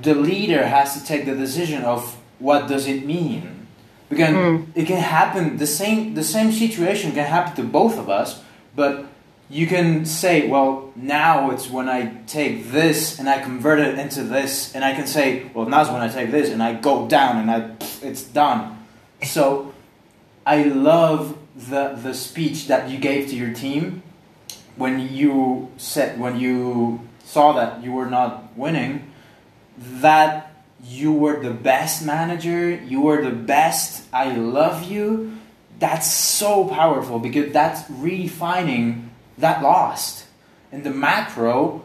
The 0.00 0.14
leader 0.14 0.66
has 0.66 0.94
to 0.98 1.04
take 1.04 1.24
the 1.26 1.34
decision 1.34 1.84
of 1.84 2.18
what 2.38 2.68
does 2.68 2.86
it 2.86 3.06
mean. 3.06 3.66
Because 4.08 4.34
mm. 4.34 4.66
it 4.74 4.86
can 4.86 4.98
happen 4.98 5.56
the 5.56 5.66
same 5.66 6.14
the 6.14 6.24
same 6.24 6.52
situation 6.52 7.12
can 7.12 7.24
happen 7.24 7.56
to 7.56 7.62
both 7.62 7.98
of 7.98 8.10
us, 8.10 8.42
but 8.76 9.06
you 9.52 9.66
can 9.66 10.06
say, 10.06 10.48
well, 10.48 10.90
now 10.96 11.50
it's 11.50 11.68
when 11.68 11.86
I 11.86 12.14
take 12.26 12.70
this 12.70 13.18
and 13.18 13.28
I 13.28 13.42
convert 13.42 13.80
it 13.80 13.98
into 13.98 14.24
this, 14.24 14.74
and 14.74 14.82
I 14.82 14.94
can 14.94 15.06
say, 15.06 15.50
well, 15.52 15.66
now's 15.66 15.90
when 15.90 16.00
I 16.00 16.08
take 16.08 16.30
this 16.30 16.48
and 16.48 16.62
I 16.62 16.72
go 16.72 17.06
down 17.06 17.36
and 17.36 17.50
I 17.50 17.76
it's 18.00 18.22
done. 18.22 18.78
So 19.22 19.74
I 20.46 20.62
love 20.62 21.36
the 21.54 21.98
the 22.02 22.14
speech 22.14 22.68
that 22.68 22.88
you 22.88 22.96
gave 22.96 23.28
to 23.28 23.36
your 23.36 23.52
team 23.52 24.02
when 24.76 25.12
you 25.12 25.70
said 25.76 26.18
when 26.18 26.40
you 26.40 27.00
saw 27.22 27.52
that 27.52 27.84
you 27.84 27.92
were 27.92 28.06
not 28.06 28.56
winning 28.56 29.12
that 29.76 30.50
you 30.82 31.12
were 31.12 31.42
the 31.42 31.50
best 31.50 32.02
manager 32.04 32.70
you 32.70 33.02
were 33.02 33.22
the 33.22 33.30
best 33.30 34.04
i 34.14 34.34
love 34.34 34.90
you 34.90 35.36
that's 35.78 36.10
so 36.10 36.66
powerful 36.66 37.18
because 37.18 37.52
that's 37.52 37.82
redefining 37.90 39.08
that 39.42 39.62
lost 39.62 40.26
in 40.72 40.82
the 40.82 40.90
macro 40.90 41.84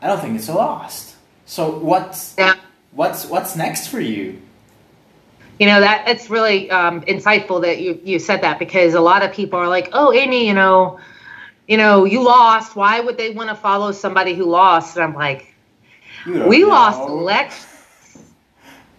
i 0.00 0.06
don't 0.06 0.20
think 0.20 0.36
it's 0.36 0.48
a 0.48 0.54
lost 0.54 1.14
so 1.44 1.78
what's 1.78 2.34
yeah. 2.38 2.54
what's 2.92 3.26
what's 3.26 3.54
next 3.54 3.88
for 3.88 4.00
you 4.00 4.40
you 5.58 5.66
know 5.66 5.80
that 5.80 6.08
it's 6.08 6.30
really 6.30 6.70
um, 6.70 7.02
insightful 7.02 7.62
that 7.62 7.80
you 7.80 8.00
you 8.02 8.18
said 8.18 8.42
that 8.42 8.58
because 8.58 8.94
a 8.94 9.00
lot 9.00 9.22
of 9.22 9.32
people 9.32 9.58
are 9.58 9.68
like, 9.68 9.90
oh, 9.92 10.12
Amy, 10.12 10.46
you 10.46 10.54
know, 10.54 10.98
you 11.68 11.76
know, 11.76 12.04
you 12.04 12.22
lost. 12.22 12.74
Why 12.74 13.00
would 13.00 13.16
they 13.16 13.30
want 13.30 13.48
to 13.50 13.54
follow 13.54 13.92
somebody 13.92 14.34
who 14.34 14.44
lost? 14.44 14.96
And 14.96 15.04
I'm 15.04 15.14
like, 15.14 15.54
we 16.26 16.62
know. 16.62 16.68
lost 16.68 17.00
elections. 17.08 18.24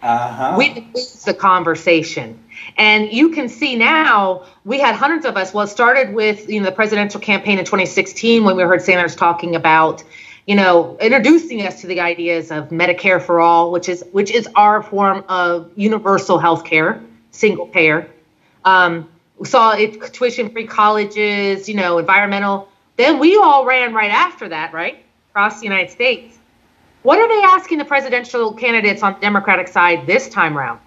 Uh-huh. 0.01 0.55
We 0.57 0.89
lose 0.93 1.23
the 1.23 1.33
conversation. 1.33 2.42
And 2.77 3.11
you 3.11 3.29
can 3.29 3.49
see 3.49 3.75
now 3.75 4.45
we 4.65 4.79
had 4.79 4.95
hundreds 4.95 5.25
of 5.25 5.37
us. 5.37 5.53
Well, 5.53 5.65
it 5.65 5.69
started 5.69 6.13
with 6.13 6.49
you 6.49 6.59
know 6.59 6.65
the 6.65 6.71
presidential 6.71 7.19
campaign 7.19 7.59
in 7.59 7.65
2016 7.65 8.43
when 8.43 8.55
we 8.55 8.63
heard 8.63 8.81
Sanders 8.81 9.15
talking 9.15 9.55
about 9.55 10.03
you 10.45 10.55
know, 10.55 10.97
introducing 10.99 11.65
us 11.65 11.81
to 11.81 11.87
the 11.87 12.01
ideas 12.01 12.51
of 12.51 12.69
Medicare 12.69 13.21
for 13.21 13.39
all, 13.39 13.71
which 13.71 13.87
is 13.87 14.03
which 14.11 14.29
is 14.29 14.47
our 14.55 14.83
form 14.83 15.23
of 15.29 15.71
universal 15.75 16.37
health 16.37 16.65
care, 16.65 17.01
single 17.31 17.67
payer. 17.67 18.09
Um, 18.65 19.09
we 19.37 19.47
saw 19.47 19.71
it 19.71 20.13
tuition 20.13 20.49
free 20.49 20.67
colleges, 20.67 21.69
you 21.69 21.75
know, 21.75 21.97
environmental. 21.97 22.67
Then 22.97 23.19
we 23.19 23.37
all 23.37 23.65
ran 23.65 23.93
right 23.93 24.11
after 24.11 24.49
that, 24.49 24.73
right? 24.73 25.03
Across 25.31 25.59
the 25.59 25.65
United 25.65 25.91
States. 25.91 26.37
What 27.01 27.19
are 27.19 27.27
they 27.27 27.41
asking 27.43 27.79
the 27.79 27.85
presidential 27.85 28.53
candidates 28.53 29.01
on 29.01 29.15
the 29.15 29.19
Democratic 29.19 29.67
side 29.67 30.07
this 30.07 30.29
time 30.29 30.57
around? 30.57 30.79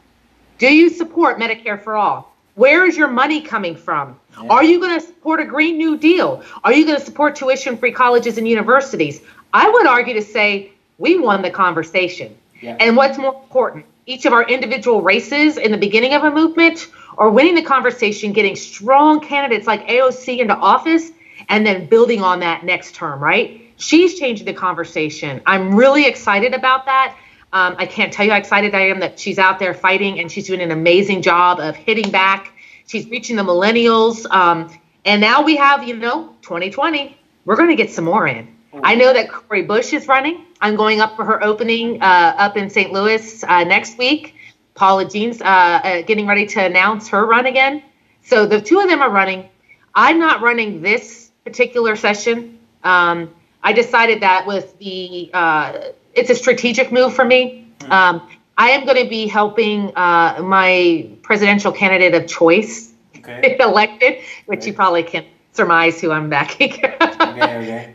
Do 0.59 0.75
you 0.75 0.89
support 0.91 1.39
Medicare 1.39 1.83
for 1.83 1.97
all? 1.97 2.33
Where 2.55 2.87
is 2.87 2.97
your 2.97 3.09
money 3.09 3.43
coming 3.43 3.77
from? 3.77 4.19
Yeah. 4.41 4.49
Are 4.49 4.65
you 4.65 4.81
going 4.81 4.99
to 4.99 5.07
support 5.07 5.41
a 5.41 5.45
Green 5.45 5.77
New 5.77 5.99
Deal? 5.99 6.43
Are 6.65 6.73
you 6.73 6.87
going 6.87 6.99
to 6.99 7.05
support 7.05 7.37
tuition 7.37 7.77
free 7.77 7.93
colleges 7.93 8.39
and 8.39 8.49
universities? 8.49 9.21
I 9.53 9.69
would 9.69 9.87
argue 9.87 10.15
to 10.15 10.23
say 10.23 10.73
we 10.97 11.19
won 11.19 11.43
the 11.43 11.51
conversation. 11.51 12.35
Yeah. 12.63 12.77
And 12.81 12.97
what's 12.97 13.19
more 13.19 13.35
important, 13.35 13.85
each 14.07 14.25
of 14.25 14.33
our 14.33 14.49
individual 14.49 15.03
races 15.03 15.59
in 15.59 15.73
the 15.73 15.79
beginning 15.79 16.15
of 16.15 16.25
a 16.25 16.31
movement 16.31 16.87
or 17.19 17.31
winning 17.31 17.55
the 17.55 17.63
conversation, 17.63 18.33
getting 18.33 18.57
strong 18.57 19.21
candidates 19.21 19.67
like 19.67 19.87
AOC 19.89 20.39
into 20.39 20.55
office, 20.55 21.11
and 21.51 21.67
then 21.67 21.87
building 21.87 22.23
on 22.23 22.41
that 22.41 22.65
next 22.65 22.95
term, 22.95 23.21
right? 23.21 23.61
She's 23.77 24.19
changing 24.19 24.47
the 24.47 24.55
conversation. 24.55 25.43
I'm 25.45 25.75
really 25.75 26.07
excited 26.07 26.55
about 26.55 26.87
that. 26.87 27.15
Um, 27.53 27.77
I 27.79 27.87
can't 27.87 28.13
tell 28.13 28.25
you 28.25 28.33
how 28.33 28.39
excited 28.39 28.75
I 28.75 28.89
am 28.89 29.01
that 29.01 29.19
she's 29.19 29.39
out 29.39 29.59
there 29.59 29.73
fighting 29.73 30.19
and 30.21 30.31
she's 30.31 30.47
doing 30.47 30.61
an 30.61 30.71
amazing 30.71 31.23
job 31.23 31.61
of 31.61 31.77
hitting 31.77 32.11
back. 32.11 32.53
She's 32.87 33.09
reaching 33.09 33.37
the 33.37 33.43
millennials. 33.43 34.31
Um, 34.31 34.71
and 35.05 35.21
now 35.21 35.43
we 35.43 35.57
have, 35.57 35.87
you 35.87 35.97
know, 35.97 36.35
2020. 36.43 37.17
We're 37.45 37.57
going 37.57 37.69
to 37.69 37.77
get 37.77 37.91
some 37.91 38.05
more 38.05 38.27
in. 38.27 38.55
I 38.83 38.95
know 38.95 39.13
that 39.13 39.31
Cori 39.31 39.63
Bush 39.63 39.93
is 39.93 40.07
running. 40.07 40.45
I'm 40.61 40.77
going 40.77 41.01
up 41.01 41.17
for 41.17 41.25
her 41.25 41.43
opening 41.43 42.03
uh, 42.03 42.35
up 42.37 42.57
in 42.57 42.69
St. 42.69 42.93
Louis 42.93 43.43
uh, 43.45 43.65
next 43.65 43.97
week. 43.97 44.35
Paula 44.75 45.09
Jean's 45.09 45.41
uh, 45.41 45.45
uh, 45.45 46.03
getting 46.03 46.27
ready 46.27 46.47
to 46.47 46.65
announce 46.65 47.09
her 47.09 47.25
run 47.25 47.47
again. 47.47 47.83
So 48.23 48.47
the 48.47 48.61
two 48.61 48.81
of 48.81 48.89
them 48.89 49.01
are 49.01 49.11
running. 49.11 49.49
I'm 49.95 50.19
not 50.19 50.43
running 50.43 50.83
this 50.83 51.31
particular 51.45 51.97
session. 51.97 52.59
Um, 52.85 53.35
I 53.63 53.73
decided 53.73 54.21
that 54.21 54.47
with 54.47 54.79
the 54.79 55.31
uh, 55.33 55.79
it's 56.17 56.31
a 56.31 56.35
strategic 56.35 56.91
move 56.91 57.15
for 57.15 57.25
me. 57.25 57.69
Um, 57.91 58.27
I 58.59 58.71
am 58.71 58.87
going 58.87 59.03
to 59.03 59.09
be 59.09 59.27
helping 59.27 59.95
uh, 59.95 60.41
my 60.43 61.09
presidential 61.23 61.71
candidate 61.71 62.15
of 62.15 62.29
choice 62.29 62.93
okay. 63.17 63.43
get 63.43 63.61
elected, 63.69 64.23
which 64.47 64.61
okay. 64.61 64.69
you 64.69 64.75
probably 64.75 65.03
can 65.03 65.27
surmise 65.53 66.01
who 66.01 66.11
I'm 66.11 66.31
backing. 66.31 66.73
okay, 66.85 66.97
okay. 67.01 67.95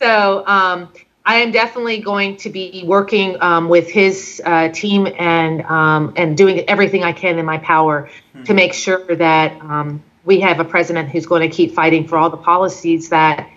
So 0.00 0.46
um, 0.46 0.92
I 1.24 1.36
am 1.36 1.50
definitely 1.50 2.00
going 2.00 2.36
to 2.38 2.50
be 2.50 2.82
working 2.86 3.40
um, 3.40 3.68
with 3.68 3.88
his 3.88 4.42
uh, 4.44 4.68
team 4.68 5.08
and 5.18 5.62
um, 5.62 6.12
and 6.16 6.36
doing 6.36 6.68
everything 6.68 7.04
I 7.04 7.12
can 7.12 7.38
in 7.38 7.46
my 7.46 7.58
power 7.58 8.10
hmm. 8.32 8.42
to 8.44 8.54
make 8.54 8.74
sure 8.74 9.16
that 9.16 9.52
um, 9.62 10.02
we 10.24 10.40
have 10.40 10.60
a 10.60 10.64
president 10.64 11.08
who's 11.08 11.26
going 11.26 11.48
to 11.48 11.54
keep 11.54 11.74
fighting 11.74 12.06
for 12.06 12.18
all 12.18 12.30
the 12.30 12.36
policies 12.36 13.08
that 13.08 13.48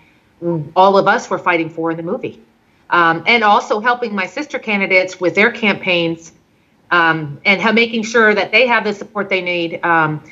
all 0.74 0.98
of 0.98 1.08
us 1.08 1.28
were 1.30 1.38
fighting 1.38 1.70
for 1.70 1.90
in 1.90 1.96
the 1.96 2.02
movie, 2.02 2.42
um, 2.90 3.24
and 3.26 3.42
also 3.42 3.80
helping 3.80 4.14
my 4.14 4.26
sister 4.26 4.58
candidates 4.58 5.20
with 5.20 5.34
their 5.34 5.50
campaigns 5.50 6.32
um, 6.90 7.40
and 7.44 7.74
making 7.74 8.02
sure 8.02 8.34
that 8.34 8.52
they 8.52 8.66
have 8.66 8.84
the 8.84 8.94
support 8.94 9.28
they 9.28 9.42
need. 9.42 9.84
Um, 9.84 10.22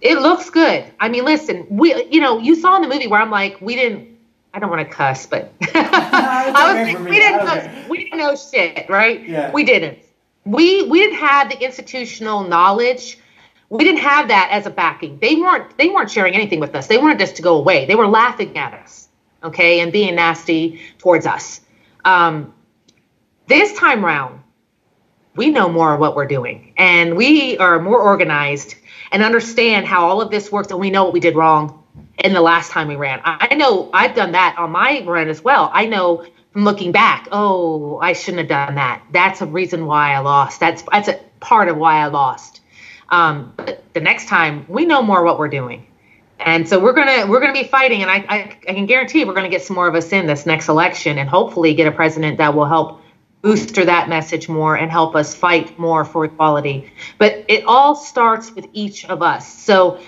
it 0.00 0.18
looks 0.18 0.48
good. 0.50 0.84
I 0.98 1.08
mean, 1.08 1.24
listen, 1.24 1.66
we 1.68 2.06
you 2.10 2.20
know 2.20 2.38
you 2.38 2.54
saw 2.54 2.76
in 2.76 2.82
the 2.82 2.88
movie 2.88 3.06
where 3.06 3.20
I'm 3.20 3.30
like, 3.30 3.60
we 3.60 3.76
didn't 3.76 4.10
I 4.52 4.58
don't 4.58 4.70
want 4.70 4.86
to 4.88 4.94
cuss, 4.94 5.26
but 5.26 5.52
I 5.74 6.84
was 6.84 6.94
like, 6.94 7.08
we 7.08 7.18
didn't 7.18 7.44
know, 7.44 7.88
we 7.88 7.98
didn't 7.98 8.18
know 8.18 8.34
shit, 8.34 8.88
right? 8.88 9.26
Yeah. 9.26 9.52
We 9.52 9.64
didn't. 9.64 9.98
We 10.44 10.88
we 10.88 11.00
didn't 11.00 11.18
have 11.18 11.50
the 11.50 11.62
institutional 11.62 12.44
knowledge. 12.44 13.18
We 13.68 13.84
didn't 13.84 14.00
have 14.00 14.28
that 14.28 14.48
as 14.50 14.66
a 14.66 14.70
backing. 14.70 15.18
They 15.20 15.36
weren't 15.36 15.76
they 15.76 15.88
weren't 15.88 16.10
sharing 16.10 16.34
anything 16.34 16.60
with 16.60 16.74
us. 16.74 16.86
They 16.86 16.98
wanted 16.98 17.20
us 17.22 17.32
to 17.32 17.42
go 17.42 17.56
away. 17.56 17.86
They 17.86 17.94
were 17.94 18.08
laughing 18.08 18.56
at 18.56 18.74
us, 18.74 19.08
okay, 19.44 19.80
and 19.80 19.92
being 19.92 20.14
nasty 20.16 20.80
towards 20.98 21.26
us. 21.26 21.60
Um, 22.04 22.54
this 23.46 23.72
time 23.78 24.04
round, 24.04 24.40
we 25.36 25.50
know 25.50 25.68
more 25.68 25.94
of 25.94 26.00
what 26.00 26.16
we're 26.16 26.26
doing, 26.26 26.74
and 26.76 27.16
we 27.16 27.58
are 27.58 27.80
more 27.80 28.00
organized 28.00 28.74
and 29.12 29.22
understand 29.22 29.86
how 29.86 30.08
all 30.08 30.20
of 30.20 30.30
this 30.30 30.52
works, 30.52 30.70
and 30.70 30.80
we 30.80 30.90
know 30.90 31.04
what 31.04 31.12
we 31.12 31.20
did 31.20 31.34
wrong 31.34 31.82
in 32.18 32.32
the 32.32 32.40
last 32.40 32.70
time 32.70 32.88
we 32.88 32.96
ran. 32.96 33.20
I 33.24 33.54
know 33.54 33.90
I've 33.92 34.14
done 34.14 34.32
that 34.32 34.56
on 34.58 34.70
my 34.70 35.02
run 35.06 35.28
as 35.28 35.42
well. 35.42 35.70
I 35.72 35.86
know 35.86 36.26
from 36.52 36.64
looking 36.64 36.92
back, 36.92 37.28
oh, 37.32 37.98
I 37.98 38.12
shouldn't 38.12 38.40
have 38.40 38.48
done 38.48 38.74
that. 38.76 39.02
That's 39.12 39.40
a 39.40 39.46
reason 39.46 39.86
why 39.86 40.12
I 40.14 40.18
lost. 40.18 40.60
That's 40.60 40.82
that's 40.90 41.08
a 41.08 41.20
part 41.40 41.68
of 41.68 41.76
why 41.76 41.96
I 41.96 42.06
lost. 42.06 42.60
Um, 43.08 43.52
but 43.56 43.82
the 43.94 44.00
next 44.00 44.28
time, 44.28 44.66
we 44.68 44.84
know 44.84 45.02
more 45.02 45.24
what 45.24 45.38
we're 45.38 45.48
doing, 45.48 45.86
and 46.44 46.68
so 46.68 46.78
we're 46.78 46.92
gonna 46.92 47.26
we're 47.26 47.40
gonna 47.40 47.52
be 47.52 47.64
fighting. 47.64 48.02
And 48.02 48.10
I 48.10 48.24
I, 48.28 48.56
I 48.68 48.74
can 48.74 48.86
guarantee 48.86 49.24
we're 49.24 49.34
gonna 49.34 49.48
get 49.48 49.62
some 49.62 49.76
more 49.76 49.88
of 49.88 49.94
us 49.94 50.12
in 50.12 50.26
this 50.26 50.46
next 50.46 50.68
election, 50.68 51.18
and 51.18 51.28
hopefully 51.28 51.74
get 51.74 51.86
a 51.86 51.92
president 51.92 52.38
that 52.38 52.54
will 52.54 52.66
help 52.66 53.00
booster 53.42 53.84
that 53.84 54.08
message 54.08 54.48
more 54.48 54.76
and 54.76 54.90
help 54.90 55.16
us 55.16 55.34
fight 55.34 55.78
more 55.78 56.04
for 56.04 56.24
equality. 56.24 56.92
But 57.18 57.44
it 57.48 57.64
all 57.64 57.94
starts 57.94 58.54
with 58.54 58.66
each 58.72 59.06
of 59.06 59.22
us. 59.22 59.52
So 59.52 59.98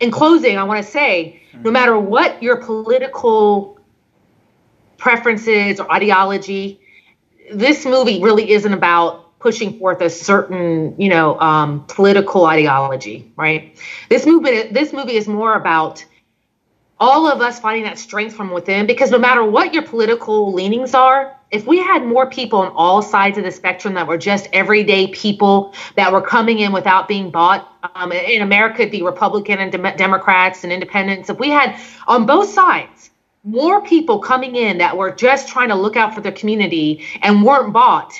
in 0.00 0.10
closing, 0.10 0.58
I 0.58 0.64
want 0.64 0.84
to 0.84 0.90
say 0.90 1.42
no 1.52 1.58
mm-hmm. 1.58 1.72
matter 1.72 1.98
what 1.98 2.42
your 2.42 2.56
political 2.56 3.78
preferences 4.96 5.80
or 5.80 5.92
ideology, 5.92 6.80
this 7.52 7.84
movie 7.84 8.22
really 8.22 8.52
isn't 8.52 8.72
about 8.72 9.21
pushing 9.42 9.78
forth 9.78 10.00
a 10.00 10.08
certain, 10.08 10.94
you 10.98 11.08
know, 11.08 11.38
um, 11.40 11.84
political 11.88 12.46
ideology, 12.46 13.30
right? 13.36 13.76
This 14.08 14.24
movement, 14.24 14.72
this 14.72 14.92
movie 14.92 15.16
is 15.16 15.26
more 15.26 15.54
about 15.54 16.04
all 17.00 17.26
of 17.26 17.40
us 17.40 17.58
finding 17.58 17.82
that 17.82 17.98
strength 17.98 18.34
from 18.34 18.52
within 18.52 18.86
because 18.86 19.10
no 19.10 19.18
matter 19.18 19.44
what 19.44 19.74
your 19.74 19.82
political 19.82 20.52
leanings 20.52 20.94
are, 20.94 21.36
if 21.50 21.66
we 21.66 21.78
had 21.78 22.04
more 22.04 22.30
people 22.30 22.60
on 22.60 22.72
all 22.76 23.02
sides 23.02 23.36
of 23.36 23.42
the 23.42 23.50
spectrum 23.50 23.94
that 23.94 24.06
were 24.06 24.16
just 24.16 24.48
everyday 24.52 25.08
people 25.08 25.74
that 25.96 26.12
were 26.12 26.22
coming 26.22 26.60
in 26.60 26.72
without 26.72 27.08
being 27.08 27.30
bought, 27.30 27.68
um, 27.96 28.12
in 28.12 28.42
America, 28.42 28.86
be 28.86 29.02
Republican 29.02 29.58
and 29.58 29.72
de- 29.72 29.96
Democrats 29.96 30.62
and 30.62 30.72
independents. 30.72 31.28
If 31.28 31.40
we 31.40 31.50
had 31.50 31.76
on 32.06 32.24
both 32.26 32.48
sides 32.48 33.10
more 33.42 33.82
people 33.82 34.20
coming 34.20 34.54
in 34.54 34.78
that 34.78 34.96
were 34.96 35.10
just 35.10 35.48
trying 35.48 35.68
to 35.70 35.74
look 35.74 35.96
out 35.96 36.14
for 36.14 36.20
their 36.20 36.32
community 36.32 37.04
and 37.20 37.42
weren't 37.42 37.72
bought, 37.72 38.14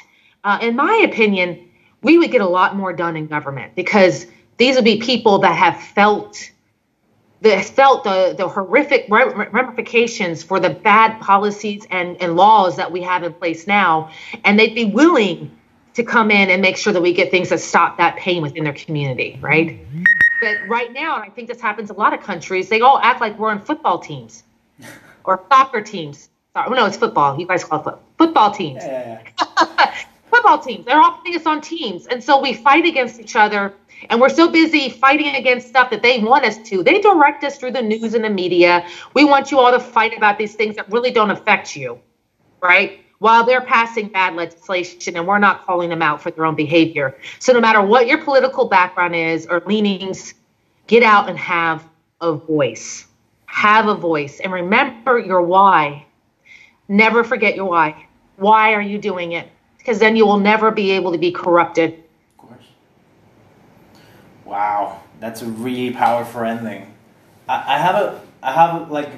uh, 0.44 0.58
in 0.60 0.76
my 0.76 1.02
opinion, 1.04 1.68
we 2.02 2.18
would 2.18 2.30
get 2.30 2.40
a 2.40 2.48
lot 2.48 2.76
more 2.76 2.92
done 2.92 3.16
in 3.16 3.26
government 3.26 3.74
because 3.74 4.26
these 4.56 4.76
would 4.76 4.84
be 4.84 4.98
people 4.98 5.38
that 5.38 5.56
have 5.56 5.80
felt 5.80 6.50
that 7.42 7.64
felt 7.64 8.04
the, 8.04 8.34
the 8.38 8.48
horrific 8.48 9.06
ramifications 9.08 10.44
for 10.44 10.60
the 10.60 10.70
bad 10.70 11.20
policies 11.20 11.84
and, 11.90 12.16
and 12.22 12.36
laws 12.36 12.76
that 12.76 12.92
we 12.92 13.02
have 13.02 13.24
in 13.24 13.32
place 13.32 13.66
now. 13.66 14.10
And 14.44 14.56
they'd 14.58 14.76
be 14.76 14.84
willing 14.84 15.50
to 15.94 16.04
come 16.04 16.30
in 16.30 16.50
and 16.50 16.62
make 16.62 16.76
sure 16.76 16.92
that 16.92 17.02
we 17.02 17.12
get 17.12 17.32
things 17.32 17.48
that 17.48 17.58
stop 17.58 17.98
that 17.98 18.16
pain 18.16 18.42
within 18.42 18.62
their 18.62 18.72
community, 18.72 19.38
right? 19.40 19.80
But 20.40 20.58
right 20.68 20.92
now, 20.92 21.16
and 21.16 21.24
I 21.24 21.30
think 21.30 21.48
this 21.48 21.60
happens 21.60 21.90
in 21.90 21.96
a 21.96 21.98
lot 21.98 22.14
of 22.14 22.20
countries, 22.20 22.68
they 22.68 22.80
all 22.80 22.98
act 23.00 23.20
like 23.20 23.36
we're 23.38 23.50
on 23.50 23.60
football 23.60 23.98
teams 23.98 24.44
or 25.24 25.44
soccer 25.50 25.80
teams. 25.80 26.28
Sorry, 26.54 26.70
no, 26.70 26.86
it's 26.86 26.96
football. 26.96 27.38
You 27.40 27.46
guys 27.46 27.64
call 27.64 27.88
it 27.88 27.96
football 28.18 28.52
teams. 28.52 28.84
Yeah, 28.84 29.20
yeah, 29.38 29.44
yeah. 29.58 29.76
football 30.32 30.58
teams. 30.58 30.86
They're 30.86 31.00
all 31.00 31.12
putting 31.12 31.36
us 31.36 31.44
on 31.44 31.60
teams. 31.60 32.06
And 32.06 32.24
so 32.24 32.40
we 32.40 32.54
fight 32.54 32.86
against 32.86 33.20
each 33.20 33.36
other 33.36 33.74
and 34.08 34.20
we're 34.20 34.30
so 34.30 34.50
busy 34.50 34.88
fighting 34.88 35.34
against 35.34 35.68
stuff 35.68 35.90
that 35.90 36.02
they 36.02 36.18
want 36.20 36.44
us 36.44 36.56
to. 36.70 36.82
They 36.82 37.00
direct 37.00 37.44
us 37.44 37.58
through 37.58 37.72
the 37.72 37.82
news 37.82 38.14
and 38.14 38.24
the 38.24 38.30
media. 38.30 38.86
We 39.14 39.24
want 39.24 39.50
you 39.50 39.60
all 39.60 39.70
to 39.70 39.78
fight 39.78 40.16
about 40.16 40.38
these 40.38 40.54
things 40.54 40.76
that 40.76 40.90
really 40.90 41.10
don't 41.10 41.30
affect 41.30 41.76
you, 41.76 42.00
right? 42.62 43.00
While 43.18 43.44
they're 43.44 43.60
passing 43.60 44.08
bad 44.08 44.34
legislation 44.34 45.16
and 45.16 45.26
we're 45.26 45.38
not 45.38 45.64
calling 45.64 45.90
them 45.90 46.02
out 46.02 46.20
for 46.22 46.30
their 46.30 46.46
own 46.46 46.56
behavior. 46.56 47.16
So, 47.38 47.52
no 47.52 47.60
matter 47.60 47.80
what 47.80 48.08
your 48.08 48.24
political 48.24 48.64
background 48.64 49.14
is 49.14 49.46
or 49.46 49.62
leanings, 49.66 50.34
get 50.88 51.04
out 51.04 51.28
and 51.28 51.38
have 51.38 51.86
a 52.20 52.32
voice. 52.32 53.06
Have 53.46 53.86
a 53.86 53.94
voice 53.94 54.40
and 54.40 54.52
remember 54.52 55.18
your 55.18 55.42
why. 55.42 56.06
Never 56.88 57.22
forget 57.22 57.54
your 57.54 57.66
why. 57.66 58.06
Why 58.36 58.72
are 58.72 58.82
you 58.82 58.98
doing 58.98 59.32
it? 59.32 59.51
Because 59.82 59.98
then 59.98 60.14
you 60.14 60.24
will 60.24 60.38
never 60.38 60.70
be 60.70 60.92
able 60.92 61.10
to 61.10 61.18
be 61.18 61.32
corrupted 61.32 61.94
Of 61.94 62.38
course. 62.38 62.66
Wow, 64.44 65.02
that's 65.18 65.42
a 65.42 65.46
really 65.46 65.92
powerful 65.92 66.42
ending. 66.42 66.94
I, 67.48 67.74
I 67.74 67.78
have 67.78 67.96
a, 67.96 68.20
I 68.42 68.52
have 68.52 68.82
a, 68.82 68.92
like, 68.92 69.10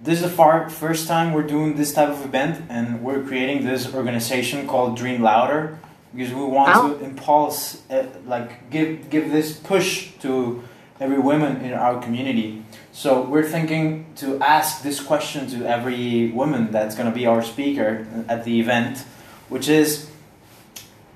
this 0.00 0.20
is 0.20 0.30
the 0.30 0.30
far 0.30 0.68
first 0.68 1.08
time 1.08 1.32
we're 1.32 1.46
doing 1.46 1.76
this 1.76 1.92
type 1.94 2.10
of 2.10 2.24
event, 2.24 2.64
and 2.68 3.02
we're 3.02 3.22
creating 3.24 3.64
this 3.64 3.94
organization 3.94 4.66
called 4.66 4.96
Dream 4.96 5.22
Louder 5.22 5.78
because 6.14 6.32
we 6.34 6.44
want 6.44 6.76
oh. 6.76 6.94
to 6.94 7.04
impulse, 7.04 7.82
uh, 7.90 8.06
like, 8.26 8.70
give 8.70 9.10
give 9.10 9.30
this 9.30 9.56
push 9.56 10.12
to 10.20 10.62
every 11.00 11.18
woman 11.18 11.62
in 11.62 11.72
our 11.72 12.00
community. 12.00 12.62
So 12.92 13.22
we're 13.22 13.48
thinking 13.48 14.06
to 14.16 14.40
ask 14.40 14.82
this 14.82 15.00
question 15.00 15.48
to 15.50 15.64
every 15.64 16.30
woman 16.32 16.72
that's 16.72 16.94
going 16.94 17.08
to 17.08 17.14
be 17.14 17.26
our 17.26 17.42
speaker 17.42 18.06
at 18.28 18.44
the 18.44 18.58
event, 18.60 19.04
which 19.48 19.68
is, 19.68 20.10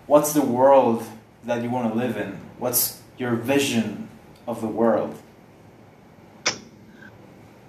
what's 0.07 0.33
the 0.33 0.43
world 0.43 1.05
that 1.45 1.63
you 1.63 1.71
want 1.71 1.93
to 1.93 1.99
live 1.99 2.17
in? 2.17 2.39
What's 2.59 3.01
your 3.19 3.35
vision 3.35 4.09
of 4.47 4.61
the 4.61 4.67
world? 4.67 5.17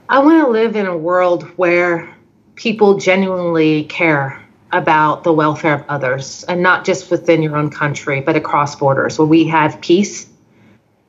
I 0.10 0.20
want 0.20 0.46
to 0.46 0.52
live 0.52 0.76
in 0.76 0.86
a 0.86 0.98
world 0.98 1.44
where 1.58 2.14
people 2.56 2.98
genuinely 2.98 3.86
care 3.86 4.42
about 4.72 5.24
the 5.24 5.32
welfare 5.32 5.74
of 5.76 5.86
others 5.88 6.44
and 6.46 6.62
not 6.62 6.84
just 6.86 7.12
within 7.12 7.42
your 7.42 7.56
own 7.56 7.70
country, 7.70 8.22
but 8.22 8.36
across 8.36 8.76
borders 8.76 9.18
where 9.18 9.28
we 9.28 9.46
have 9.46 9.80
peace, 9.82 10.28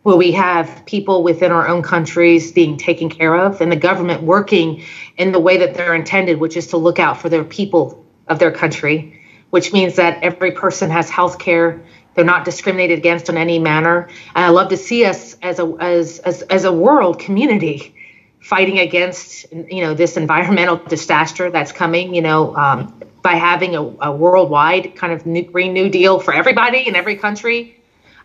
where 0.02 0.16
we 0.16 0.32
have 0.32 0.84
people 0.86 1.22
within 1.22 1.50
our 1.50 1.66
own 1.66 1.82
countries 1.82 2.52
being 2.52 2.76
taken 2.76 3.08
care 3.08 3.34
of, 3.34 3.60
and 3.60 3.72
the 3.72 3.76
government 3.76 4.22
working 4.22 4.82
in 5.16 5.32
the 5.32 5.40
way 5.40 5.56
that 5.56 5.74
they're 5.74 5.94
intended, 5.94 6.38
which 6.38 6.56
is 6.56 6.66
to 6.68 6.76
look 6.76 6.98
out 6.98 7.20
for 7.20 7.28
their 7.28 7.44
people 7.44 8.04
of 8.28 8.38
their 8.38 8.52
country, 8.52 9.20
which 9.54 9.72
means 9.72 9.94
that 9.94 10.20
every 10.20 10.50
person 10.50 10.90
has 10.90 11.08
health 11.08 11.38
care. 11.38 11.80
They're 12.14 12.24
not 12.24 12.44
discriminated 12.44 12.98
against 12.98 13.28
in 13.28 13.36
any 13.36 13.60
manner. 13.60 14.08
And 14.34 14.44
I 14.44 14.48
love 14.48 14.70
to 14.70 14.76
see 14.76 15.04
us 15.04 15.36
as 15.42 15.60
a 15.60 15.76
as 15.78 16.18
as, 16.18 16.42
as 16.42 16.64
a 16.64 16.72
world 16.72 17.20
community 17.20 17.94
fighting 18.40 18.80
against 18.80 19.46
you 19.52 19.82
know 19.82 19.94
this 19.94 20.16
environmental 20.16 20.78
disaster 20.78 21.52
that's 21.52 21.70
coming. 21.70 22.16
You 22.16 22.22
know, 22.22 22.56
um, 22.56 23.00
by 23.22 23.34
having 23.34 23.76
a, 23.76 23.82
a, 24.00 24.10
worldwide 24.10 24.96
kind 24.96 25.12
of 25.12 25.24
new, 25.24 25.44
green 25.44 25.72
new 25.72 25.88
deal 25.88 26.18
for 26.18 26.34
everybody 26.34 26.88
in 26.88 26.96
every 26.96 27.14
country. 27.14 27.80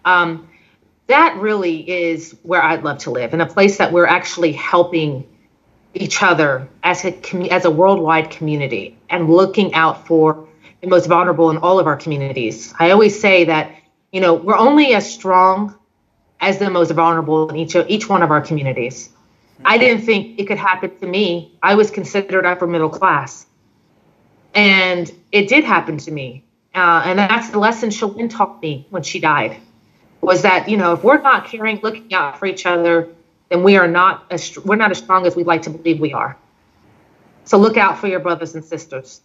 Um, 0.05 0.49
that 1.05 1.37
really 1.37 1.87
is 1.87 2.35
where 2.41 2.63
I'd 2.63 2.83
love 2.83 2.97
to 3.05 3.11
live 3.11 3.35
in 3.35 3.41
a 3.41 3.45
place 3.45 3.77
that 3.77 3.93
we're 3.93 4.07
actually 4.07 4.53
helping 4.53 5.27
each 5.93 6.23
other 6.23 6.67
as 6.81 7.05
a 7.05 7.13
as 7.51 7.65
a 7.65 7.71
worldwide 7.71 8.31
community 8.31 8.97
and 9.11 9.29
looking 9.29 9.75
out 9.75 10.07
for 10.07 10.48
the 10.81 10.87
most 10.87 11.07
vulnerable 11.07 11.49
in 11.49 11.57
all 11.57 11.79
of 11.79 11.87
our 11.87 11.97
communities. 11.97 12.73
I 12.79 12.91
always 12.91 13.19
say 13.19 13.45
that 13.45 13.75
you 14.11 14.21
know 14.21 14.33
we're 14.33 14.57
only 14.57 14.93
as 14.93 15.11
strong 15.11 15.75
as 16.39 16.57
the 16.57 16.69
most 16.69 16.91
vulnerable 16.91 17.49
in 17.49 17.55
each 17.55 17.75
each 17.75 18.09
one 18.09 18.23
of 18.23 18.31
our 18.31 18.41
communities. 18.41 19.09
I 19.65 19.77
didn't 19.77 20.05
think 20.05 20.39
it 20.39 20.45
could 20.47 20.57
happen 20.57 20.97
to 20.99 21.05
me. 21.05 21.57
I 21.61 21.75
was 21.75 21.91
considered 21.91 22.45
upper 22.45 22.65
middle 22.65 22.89
class, 22.89 23.45
and 24.53 25.11
it 25.31 25.49
did 25.49 25.63
happen 25.65 25.97
to 25.97 26.11
me. 26.11 26.43
Uh, 26.73 27.01
and 27.03 27.19
that's 27.19 27.49
the 27.49 27.59
lesson 27.59 27.89
Shalynne 27.89 28.29
taught 28.29 28.61
me 28.61 28.87
when 28.89 29.03
she 29.03 29.19
died 29.19 29.57
was 30.21 30.41
that 30.41 30.69
you 30.69 30.77
know 30.77 30.93
if 30.93 31.03
we're 31.03 31.21
not 31.21 31.45
caring, 31.45 31.79
looking 31.81 32.13
out 32.13 32.39
for 32.39 32.45
each 32.45 32.65
other, 32.65 33.09
then 33.49 33.63
we 33.63 33.77
are 33.77 33.87
not 33.87 34.25
as 34.29 34.57
we're 34.59 34.75
not 34.75 34.91
as 34.91 34.97
strong 34.97 35.25
as 35.25 35.35
we'd 35.35 35.47
like 35.47 35.63
to 35.63 35.69
believe 35.69 35.99
we 35.99 36.13
are. 36.13 36.37
So 37.45 37.57
look 37.57 37.77
out 37.77 37.97
for 37.97 38.07
your 38.07 38.19
brothers 38.19 38.53
and 38.55 38.63
sisters, 38.63 39.21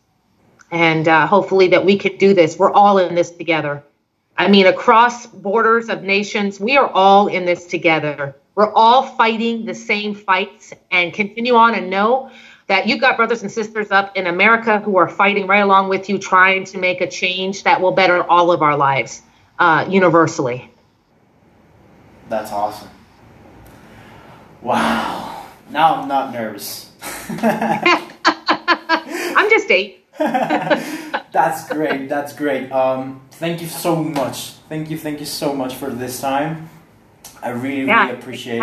and 0.70 1.06
uh, 1.06 1.26
hopefully 1.26 1.68
that 1.68 1.84
we 1.84 1.98
can 1.98 2.16
do 2.16 2.34
this. 2.34 2.58
We're 2.58 2.72
all 2.72 2.98
in 2.98 3.14
this 3.14 3.30
together. 3.30 3.82
I 4.36 4.48
mean, 4.48 4.66
across 4.66 5.26
borders 5.26 5.88
of 5.88 6.02
nations, 6.02 6.58
we 6.58 6.76
are 6.76 6.88
all 6.88 7.28
in 7.28 7.44
this 7.44 7.66
together. 7.66 8.34
We're 8.54 8.72
all 8.72 9.02
fighting 9.02 9.64
the 9.64 9.74
same 9.74 10.14
fights, 10.14 10.72
and 10.90 11.12
continue 11.12 11.54
on 11.54 11.74
and 11.74 11.90
know 11.90 12.30
that 12.66 12.86
you've 12.86 13.00
got 13.00 13.16
brothers 13.16 13.42
and 13.42 13.50
sisters 13.50 13.90
up 13.90 14.16
in 14.16 14.26
America 14.26 14.80
who 14.80 14.96
are 14.96 15.08
fighting 15.08 15.46
right 15.46 15.60
along 15.60 15.88
with 15.88 16.08
you, 16.08 16.18
trying 16.18 16.64
to 16.64 16.78
make 16.78 17.00
a 17.00 17.10
change 17.10 17.64
that 17.64 17.80
will 17.80 17.92
better 17.92 18.22
all 18.24 18.52
of 18.52 18.62
our 18.62 18.76
lives 18.76 19.22
uh, 19.58 19.86
universally. 19.88 20.70
That's 22.28 22.52
awesome. 22.52 22.88
Wow. 24.62 25.46
Now 25.70 25.96
I'm 25.96 26.08
not 26.08 26.32
nervous. 26.32 26.90
I'm 27.28 28.08
just 29.50 29.70
eight. 29.70 30.03
That's 30.18 31.68
great. 31.68 32.08
That's 32.08 32.32
great. 32.32 32.70
Um, 32.70 33.22
thank 33.32 33.60
you 33.60 33.66
so 33.66 33.96
much. 33.96 34.50
Thank 34.68 34.90
you. 34.90 34.98
Thank 34.98 35.20
you 35.20 35.26
so 35.26 35.52
much 35.52 35.74
for 35.74 35.90
this 35.90 36.20
time. 36.20 36.70
I 37.42 37.50
really, 37.50 37.86
yeah, 37.86 38.06
really 38.06 38.18
appreciate 38.18 38.58
it. 38.58 38.60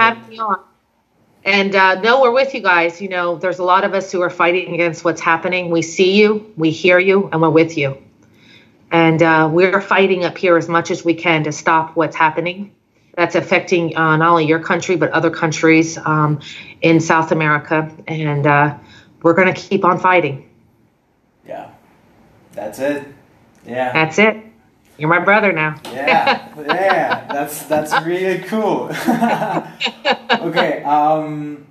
And 1.43 1.75
uh, 1.75 1.99
no, 2.01 2.21
we're 2.21 2.31
with 2.31 2.53
you 2.53 2.61
guys. 2.61 3.01
You 3.01 3.09
know, 3.09 3.35
there's 3.35 3.59
a 3.59 3.63
lot 3.63 3.83
of 3.83 3.93
us 3.93 4.11
who 4.11 4.21
are 4.21 4.29
fighting 4.29 4.73
against 4.73 5.03
what's 5.03 5.21
happening. 5.21 5.71
We 5.71 5.81
see 5.81 6.13
you, 6.19 6.53
we 6.55 6.69
hear 6.71 6.99
you, 6.99 7.29
and 7.31 7.41
we're 7.41 7.49
with 7.49 7.77
you. 7.77 7.97
And 8.91 9.21
uh, 9.21 9.49
we're 9.51 9.81
fighting 9.81 10.23
up 10.23 10.37
here 10.37 10.57
as 10.57 10.69
much 10.69 10.91
as 10.91 11.03
we 11.03 11.15
can 11.15 11.43
to 11.45 11.51
stop 11.51 11.95
what's 11.95 12.15
happening 12.15 12.73
that's 13.15 13.35
affecting 13.35 13.95
uh, 13.95 14.17
not 14.17 14.29
only 14.29 14.45
your 14.45 14.59
country 14.59 14.95
but 14.95 15.11
other 15.11 15.29
countries 15.29 15.97
um, 15.97 16.39
in 16.81 16.99
South 16.99 17.31
America, 17.31 17.91
and 18.07 18.47
uh, 18.47 18.77
we're 19.21 19.33
going 19.33 19.53
to 19.53 19.59
keep 19.59 19.83
on 19.83 19.99
fighting. 19.99 20.49
Yeah, 21.45 21.71
that's 22.53 22.79
it. 22.79 23.07
Yeah, 23.65 23.93
that's 23.93 24.17
it. 24.19 24.37
You're 24.97 25.09
my 25.09 25.19
brother 25.19 25.51
now. 25.51 25.79
yeah, 25.85 26.47
yeah, 26.57 27.25
that's 27.31 27.63
that's 27.63 27.91
really 28.05 28.39
cool. 28.43 28.89
okay, 30.47 30.83
um, 30.83 31.65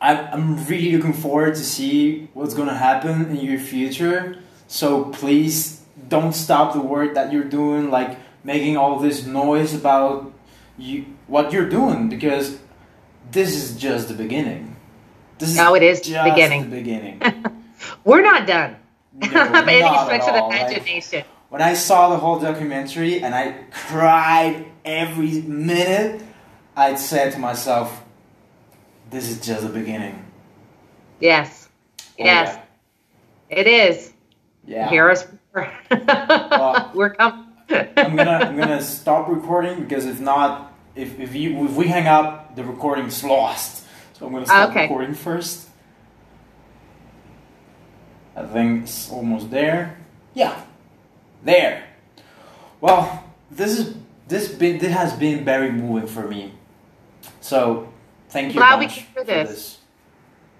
I'm 0.00 0.18
I'm 0.32 0.66
really 0.66 0.96
looking 0.96 1.12
forward 1.12 1.54
to 1.56 1.64
see 1.64 2.28
what's 2.34 2.54
going 2.54 2.68
to 2.68 2.74
happen 2.74 3.30
in 3.30 3.36
your 3.44 3.58
future. 3.58 4.38
So 4.68 5.06
please 5.06 5.82
don't 6.08 6.32
stop 6.32 6.72
the 6.72 6.80
work 6.80 7.14
that 7.14 7.32
you're 7.32 7.44
doing, 7.44 7.90
like 7.90 8.18
making 8.44 8.76
all 8.76 8.98
this 8.98 9.26
noise 9.26 9.74
about 9.74 10.32
you 10.78 11.06
what 11.26 11.52
you're 11.52 11.68
doing 11.68 12.08
because 12.08 12.58
this 13.30 13.56
is 13.56 13.76
just 13.76 14.08
the 14.08 14.14
beginning. 14.14 14.76
This 15.38 15.50
is 15.50 15.56
no, 15.56 15.74
it 15.74 15.82
is 15.82 16.00
the 16.00 16.22
beginning. 16.24 16.70
The 16.70 16.76
beginning. 16.76 17.22
We're 18.04 18.22
not 18.22 18.46
done. 18.46 18.76
No, 19.14 19.28
not 19.32 19.68
any 19.68 19.98
stretch 20.04 20.28
of 20.28 20.34
the 20.34 20.46
imagination. 20.46 21.18
Like, 21.18 21.26
when 21.48 21.62
I 21.62 21.74
saw 21.74 22.10
the 22.10 22.16
whole 22.16 22.38
documentary 22.38 23.22
and 23.22 23.34
I 23.34 23.64
cried 23.70 24.66
every 24.84 25.42
minute, 25.42 26.22
I'd 26.76 26.98
said 26.98 27.32
to 27.32 27.38
myself, 27.38 28.04
"This 29.10 29.28
is 29.28 29.40
just 29.40 29.62
the 29.62 29.68
beginning." 29.68 30.24
Yes. 31.20 31.68
Oh, 31.98 32.02
yes. 32.18 32.58
Yeah. 33.50 33.58
It 33.58 33.66
is. 33.66 34.12
Yeah. 34.66 34.90
Hear 34.90 35.10
us. 35.10 35.26
well, 35.54 36.90
We're 36.94 37.14
coming. 37.14 37.46
I'm 37.68 38.16
gonna 38.16 38.30
I'm 38.30 38.56
gonna 38.56 38.82
stop 38.82 39.28
recording 39.28 39.80
because 39.80 40.06
if 40.06 40.20
not, 40.20 40.72
if 40.94 41.18
if 41.18 41.34
you 41.34 41.64
if 41.64 41.72
we 41.72 41.86
hang 41.86 42.06
up, 42.06 42.54
the 42.54 42.64
recording's 42.64 43.24
lost. 43.24 43.84
So 44.14 44.26
I'm 44.26 44.32
gonna 44.32 44.46
stop 44.46 44.70
okay. 44.70 44.82
recording 44.82 45.14
first. 45.14 45.65
I 48.36 48.44
think 48.44 48.84
it's 48.84 49.10
almost 49.10 49.50
there. 49.50 49.96
Yeah, 50.34 50.60
there. 51.42 51.84
Well, 52.80 53.24
this 53.50 53.78
is 53.78 53.96
this 54.28 54.48
been 54.48 54.78
this 54.78 54.92
has 54.92 55.14
been 55.14 55.44
very 55.44 55.72
moving 55.72 56.06
for 56.06 56.28
me. 56.28 56.52
So 57.40 57.92
thank 58.28 58.52
you. 58.52 58.60
Glad 58.60 58.78
we 58.80 58.88
can 58.88 59.06
do 59.16 59.24
this. 59.24 59.48
this. 59.48 59.78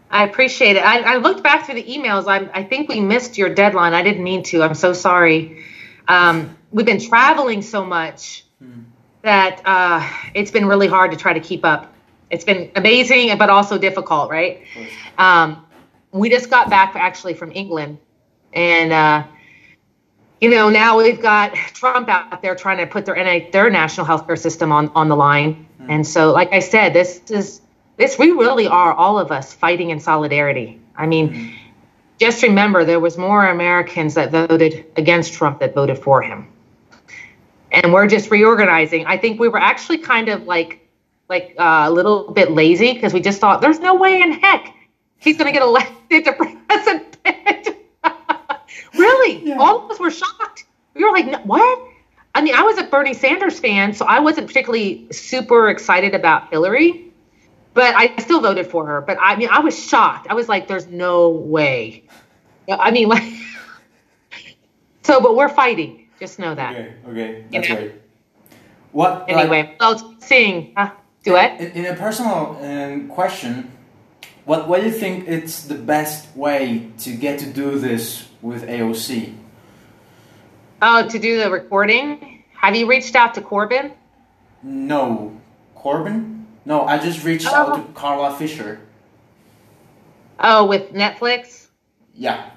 I 0.09 0.25
appreciate 0.25 0.77
it. 0.77 0.85
I, 0.85 1.15
I, 1.15 1.17
looked 1.17 1.43
back 1.43 1.67
through 1.67 1.75
the 1.75 1.83
emails. 1.83 2.29
I, 2.29 2.49
I 2.55 2.63
think 2.63 2.89
we 2.89 3.01
missed 3.01 3.37
your 3.37 3.53
deadline. 3.53 3.93
I 3.93 4.05
didn't 4.05 4.23
mean 4.23 4.45
to. 4.45 4.63
I'm 4.63 4.75
so 4.75 4.93
sorry. 4.93 5.65
Um, 6.07 6.57
we've 6.71 6.87
been 6.87 7.01
traveling 7.01 7.61
so 7.61 7.85
much 7.85 8.45
hmm. 8.61 8.83
that 9.23 9.63
uh, 9.65 10.09
it's 10.33 10.53
been 10.53 10.67
really 10.67 10.87
hard 10.87 11.11
to 11.11 11.17
try 11.17 11.33
to 11.33 11.41
keep 11.41 11.65
up. 11.65 11.93
It's 12.31 12.45
been 12.45 12.71
amazing, 12.77 13.37
but 13.37 13.51
also 13.51 13.79
difficult, 13.79 14.31
right? 14.31 14.65
Um, 15.19 15.66
we 16.13 16.31
just 16.31 16.51
got 16.51 16.71
back 16.71 16.95
actually 16.97 17.35
from 17.35 17.53
England, 17.53 17.99
and 18.53 18.93
uh, 18.93 19.25
you 20.41 20.51
know 20.51 20.69
now 20.69 20.99
we've 20.99 21.21
got 21.21 21.55
Trump 21.55 22.09
out 22.09 22.43
there 22.43 22.55
trying 22.55 22.79
to 22.79 22.87
put 22.87 23.07
their 23.07 23.51
their 23.51 23.71
national 23.71 24.07
healthcare 24.07 24.39
system 24.39 24.73
on 24.73 24.91
on 24.95 25.09
the 25.09 25.17
line, 25.17 25.67
hmm. 25.79 25.91
and 25.91 26.07
so 26.07 26.33
like 26.33 26.53
I 26.53 26.61
said, 26.61 26.93
this 26.93 27.21
is 27.31 27.61
this 27.97 28.19
we 28.19 28.31
really 28.31 28.67
are 28.67 28.93
all 28.93 29.19
of 29.19 29.31
us 29.33 29.53
fighting 29.53 29.91
in 29.91 30.01
solidarity. 30.01 30.81
I 30.97 31.07
mean. 31.07 31.35
Hmm 31.35 31.63
just 32.19 32.43
remember 32.43 32.85
there 32.85 33.01
was 33.01 33.19
more 33.19 33.47
Americans 33.47 34.15
that 34.15 34.31
voted 34.31 34.87
against 34.97 35.35
Trump 35.35 35.61
that 35.61 35.75
voted 35.75 35.99
for 35.99 36.23
him. 36.23 36.49
And 37.71 37.93
we're 37.93 38.07
just 38.07 38.31
reorganizing. 38.31 39.07
I 39.07 39.19
think 39.19 39.39
we 39.39 39.49
were 39.49 39.59
actually 39.59 39.99
kind 39.99 40.29
of 40.29 40.45
like 40.45 40.83
like 41.29 41.57
uh, 41.59 41.85
a 41.87 41.91
little 41.91 42.31
bit 42.31 42.53
lazy 42.53 42.93
because 42.93 43.13
we 43.13 43.21
just 43.21 43.41
thought 43.41 43.61
there's 43.61 43.81
no 43.81 43.97
way 43.97 44.23
in 44.23 44.33
heck 44.33 44.73
he's 45.19 45.37
going 45.37 45.47
to 45.47 45.53
get 45.53 45.63
elected 45.63 46.25
to 46.25 46.33
president. 46.69 47.19
really, 48.95 49.49
yeah. 49.49 49.57
all 49.59 49.85
of 49.85 49.91
us 49.91 49.99
were 49.99 50.11
shocked. 50.11 50.65
We 50.95 51.05
were 51.05 51.13
like, 51.13 51.45
what? 51.45 51.81
I 52.35 52.43
mean, 52.43 52.55
I 52.55 52.63
was 52.63 52.79
a 52.79 52.85
Bernie 52.85 53.15
Sanders 53.15 53.59
fan, 53.59 53.95
so 53.95 54.05
I 54.05 54.21
wasn't 54.21 54.47
particularly 54.47 55.07
super 55.11 55.71
excited 55.71 56.15
about 56.15 56.51
Hillary 56.51 57.07
but 57.77 57.95
I 57.95 58.17
still 58.17 58.41
voted 58.41 58.67
for 58.67 58.87
her. 58.87 59.03
But 59.03 59.19
I 59.21 59.37
mean, 59.37 59.51
I 59.53 59.61
was 59.61 59.79
shocked. 59.79 60.27
I 60.29 60.35
was 60.35 60.49
like, 60.49 60.67
"There's 60.67 60.89
no 60.89 61.29
way." 61.29 62.05
I 62.69 62.91
mean, 62.91 63.09
like, 63.15 63.23
so, 65.03 65.21
but 65.21 65.37
we're 65.37 65.51
fighting. 65.51 66.09
Just 66.19 66.39
know 66.39 66.55
that. 66.55 66.75
Okay. 66.75 66.95
Okay. 67.07 67.45
That's 67.53 67.69
you 67.69 67.75
know? 67.75 67.81
right. 67.83 68.03
What? 68.93 69.25
Anyway, 69.29 69.77
like, 69.79 69.99
so 69.99 70.15
sing 70.21 70.73
uh, 70.77 70.91
duet. 71.23 71.61
In, 71.61 71.85
in 71.85 71.87
a 71.93 71.95
personal 71.95 72.59
um, 72.63 73.09
question, 73.09 73.71
what 74.47 74.69
what 74.69 74.81
do 74.81 74.87
you 74.87 74.93
think 74.93 75.29
it's 75.29 75.65
the 75.65 75.75
best 75.75 76.35
way 76.37 76.91
to 76.99 77.15
get 77.15 77.41
to 77.41 77.47
do 77.47 77.79
this 77.79 78.29
with 78.41 78.67
AOC? 78.67 79.35
Oh, 80.81 81.09
to 81.09 81.19
do 81.19 81.39
the 81.43 81.51
recording. 81.51 82.45
Have 82.55 82.77
you 82.77 82.89
reached 82.89 83.17
out 83.17 83.35
to 83.35 83.43
Corbin? 83.43 83.93
No, 84.63 85.39
Corbin. 85.75 86.47
No, 86.65 86.85
I 86.85 86.99
just 86.99 87.25
reached 87.25 87.49
oh. 87.51 87.55
out 87.55 87.75
to 87.77 87.93
Carla 87.93 88.37
Fisher. 88.37 88.81
Oh, 90.39 90.67
with 90.67 90.93
Netflix? 90.93 91.67
Yeah. 92.15 92.51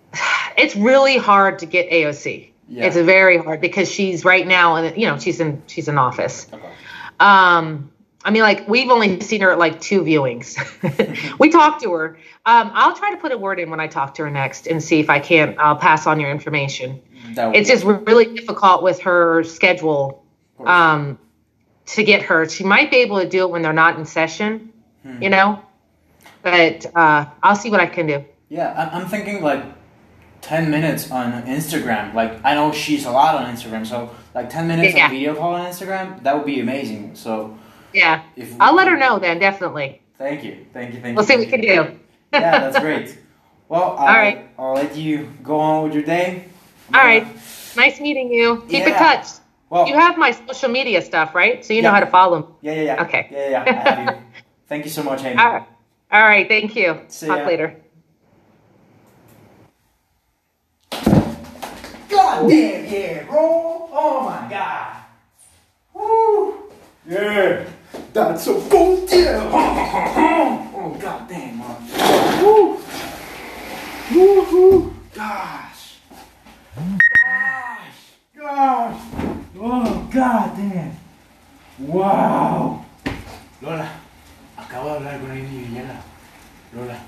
it's 0.56 0.76
really 0.76 1.16
hard 1.16 1.58
to 1.60 1.66
get 1.66 1.90
AOC. 1.90 2.50
Yeah. 2.68 2.86
It's 2.86 2.96
very 2.96 3.38
hard 3.38 3.60
because 3.60 3.90
she's 3.90 4.24
right 4.24 4.46
now, 4.46 4.76
and 4.76 4.96
you 4.96 5.06
know, 5.06 5.18
she's 5.18 5.40
in 5.40 5.62
she's 5.66 5.88
in 5.88 5.98
office. 5.98 6.46
Okay. 6.52 6.70
Um, 7.18 7.90
I 8.26 8.30
mean, 8.30 8.42
like 8.42 8.66
we've 8.66 8.90
only 8.90 9.20
seen 9.20 9.42
her 9.42 9.52
at 9.52 9.58
like 9.58 9.80
two 9.80 10.02
viewings. 10.02 10.56
we 11.38 11.50
talked 11.50 11.82
to 11.82 11.92
her. 11.92 12.16
Um, 12.46 12.70
I'll 12.74 12.96
try 12.96 13.10
to 13.10 13.18
put 13.18 13.32
a 13.32 13.38
word 13.38 13.60
in 13.60 13.68
when 13.70 13.80
I 13.80 13.86
talk 13.86 14.14
to 14.14 14.22
her 14.22 14.30
next 14.30 14.66
and 14.66 14.82
see 14.82 14.98
if 14.98 15.10
I 15.10 15.20
can't. 15.20 15.58
I'll 15.58 15.76
pass 15.76 16.06
on 16.06 16.18
your 16.20 16.30
information. 16.30 17.02
It's 17.36 17.68
just 17.68 17.84
really 17.84 18.34
difficult 18.34 18.82
with 18.82 19.00
her 19.00 19.44
schedule 19.44 20.24
um, 20.64 21.18
to 21.86 22.02
get 22.04 22.22
her. 22.22 22.48
She 22.48 22.64
might 22.64 22.90
be 22.90 22.98
able 22.98 23.20
to 23.20 23.28
do 23.28 23.42
it 23.42 23.50
when 23.50 23.62
they're 23.62 23.72
not 23.72 23.98
in 23.98 24.04
session, 24.06 24.72
Hmm. 25.02 25.22
you 25.22 25.28
know. 25.30 25.60
But 26.42 26.86
uh, 26.94 27.26
I'll 27.42 27.56
see 27.56 27.70
what 27.70 27.80
I 27.80 27.86
can 27.86 28.06
do. 28.06 28.24
Yeah, 28.48 28.90
I'm, 28.92 29.06
thinking 29.06 29.42
like 29.42 29.64
10 30.42 30.70
minutes 30.70 31.10
on 31.10 31.32
Instagram. 31.44 32.14
Like, 32.14 32.44
I 32.44 32.54
know 32.54 32.72
she's 32.72 33.04
a 33.06 33.10
lot 33.10 33.34
on 33.34 33.54
Instagram, 33.54 33.86
so 33.86 34.14
like 34.34 34.50
10 34.50 34.68
minutes 34.68 34.94
Yeah. 34.94 35.06
of 35.06 35.12
video 35.12 35.34
call 35.34 35.54
on 35.54 35.66
Instagram, 35.70 36.22
that 36.22 36.36
would 36.36 36.46
be 36.46 36.60
amazing. 36.60 37.14
So, 37.16 37.58
Yeah, 37.94 38.22
if 38.36 38.54
I'll 38.60 38.74
let 38.74 38.88
her 38.88 38.96
know 38.96 39.18
then. 39.18 39.38
Definitely. 39.38 40.02
Thank 40.18 40.44
you, 40.44 40.66
thank 40.72 40.94
you, 40.94 41.00
thank 41.00 41.16
We'll 41.16 41.24
you. 41.24 41.28
see 41.28 41.36
what 41.36 41.46
we 41.46 41.50
can 41.50 41.60
do. 41.60 41.98
yeah, 42.32 42.58
that's 42.60 42.78
great. 42.80 43.18
Well, 43.66 43.96
I'll, 43.98 44.06
right. 44.06 44.46
I'll 44.58 44.74
let 44.74 44.94
you 44.94 45.30
go 45.42 45.58
on 45.58 45.84
with 45.84 45.94
your 45.94 46.02
day. 46.02 46.44
All 46.92 47.00
right. 47.02 47.26
Nice 47.76 47.98
meeting 47.98 48.30
you. 48.30 48.62
Keep 48.68 48.84
in 48.84 48.90
Yeah. 48.90 48.98
touch. 48.98 49.26
Well, 49.70 49.88
You 49.88 49.94
have 49.94 50.18
my 50.18 50.32
social 50.32 50.68
media 50.68 51.00
stuff, 51.00 51.34
right? 51.34 51.64
So 51.64 51.72
you 51.72 51.80
know 51.80 51.90
how 51.90 52.00
to 52.00 52.06
follow 52.06 52.38
me. 52.40 52.46
yeah, 52.60 52.72
yeah, 52.74 52.82
yeah. 52.82 53.02
Okay. 53.04 53.28
Yeah, 53.32 53.38
yeah, 53.38 53.50
yeah. 53.50 53.62
I 53.64 53.72
have 53.72 53.98
you. 54.06 54.18
Thank 54.68 54.84
you 54.84 54.90
so 54.90 55.02
much, 55.02 55.24
Amy. 55.24 55.38
All 55.40 55.50
right. 55.50 55.66
All 56.12 56.22
right. 56.22 56.46
Thank 56.46 56.76
you. 56.76 57.00
See 57.08 57.26
Talk 57.26 57.38
ya. 57.38 57.46
later. 57.46 57.74
God 62.08 62.48
damn, 62.48 62.84
yeah, 62.92 63.24
bro. 63.24 63.88
Oh 63.92 64.20
my 64.30 64.48
god. 64.50 64.96
Woo. 65.94 66.54
Yeah. 67.08 67.64
That's 68.12 68.46
a 68.46 68.54
cool, 68.68 69.06
deal! 69.06 69.50
Oh, 70.86 70.90
god 71.00 71.26
damn, 71.28 71.58
man. 71.58 71.76
Woo. 72.42 72.78
Woo-hoo. 74.12 74.94
Gosh. 75.14 75.98
Gosh. 76.76 78.00
Gosh. 78.36 79.00
Oh, 79.58 80.08
god 80.12 80.56
damn. 80.56 80.92
Wow. 81.78 82.84
Lola, 83.62 83.88
acabo 84.58 84.90
de 84.90 84.96
hablar 84.96 85.20
con 85.20 85.30
Amy 85.30 85.42
Vilela. 85.42 86.02
Lola, 86.74 86.98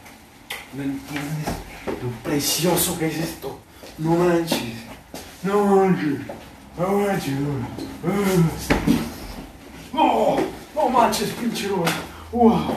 no 0.72 0.82
entiendes 0.82 1.48
lo 1.86 2.08
precioso 2.22 2.98
que 2.98 3.08
es 3.08 3.18
esto. 3.18 3.60
No 3.98 4.16
manches. 4.16 4.58
No 5.42 5.66
manches. 5.66 6.20
No 6.78 6.98
manches. 6.98 7.34
Oh, 9.92 10.40
no 10.76 10.90
manches, 10.90 11.30
pinche 11.30 11.68
Lola. 11.68 11.90
Wow. 12.30 12.76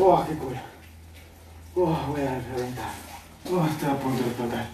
Oh, 0.00 0.24
qué 0.26 0.34
cool. 0.38 0.56
Oh, 1.76 1.96
voy 2.08 2.22
a 2.22 2.40
reventar. 2.40 2.90
Oh, 3.50 3.66
está 3.66 3.92
a 3.92 3.98
punto 3.98 4.22
de 4.22 4.28
explotar. 4.30 4.66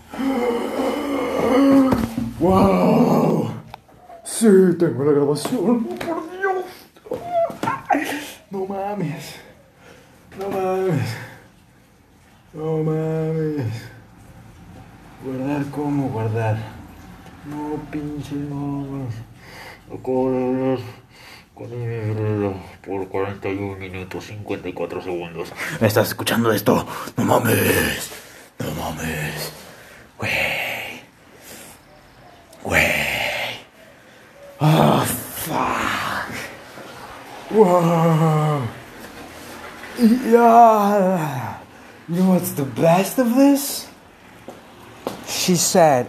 Wow. 2.39 3.51
Sí, 4.25 4.47
tengo 4.79 5.05
la 5.05 5.13
grabación. 5.13 5.87
Oh, 5.91 5.95
por 5.97 6.31
Dios. 6.31 6.65
No 8.51 8.67
mames. 8.67 9.41
No 10.39 10.49
mames. 10.49 11.17
No 12.55 12.77
mames. 12.85 13.73
Guardar, 15.25 15.65
¿cómo 15.71 16.09
guardar? 16.09 16.57
No, 17.47 17.77
pinche 17.91 18.37
mames. 18.37 19.15
Acabo 19.93 20.31
54 24.21 25.03
segundos. 25.03 25.53
¿Me 25.81 25.87
estás 25.87 26.09
escuchando 26.09 26.53
esto? 26.53 26.87
No 27.17 27.25
mames. 27.25 28.11
No 28.59 28.71
mames. 28.75 29.53
Güey. 30.19 31.03
Güey. 32.63 32.93
Oh, 34.61 35.05
fuck. 35.05 36.33
Wow. 37.51 38.69
Yeah. 39.99 41.59
You 42.09 42.17
know 42.17 42.31
what's 42.31 42.53
the 42.53 42.65
best 42.65 43.19
of 43.19 43.35
this? 43.35 43.89
She 45.27 45.57
said, 45.57 46.09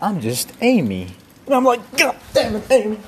I'm 0.00 0.20
just 0.20 0.52
Amy. 0.60 1.14
And 1.46 1.54
I'm 1.54 1.64
like, 1.64 1.80
God 1.96 2.16
damn 2.32 2.56
it, 2.56 2.70
Amy. 2.70 2.98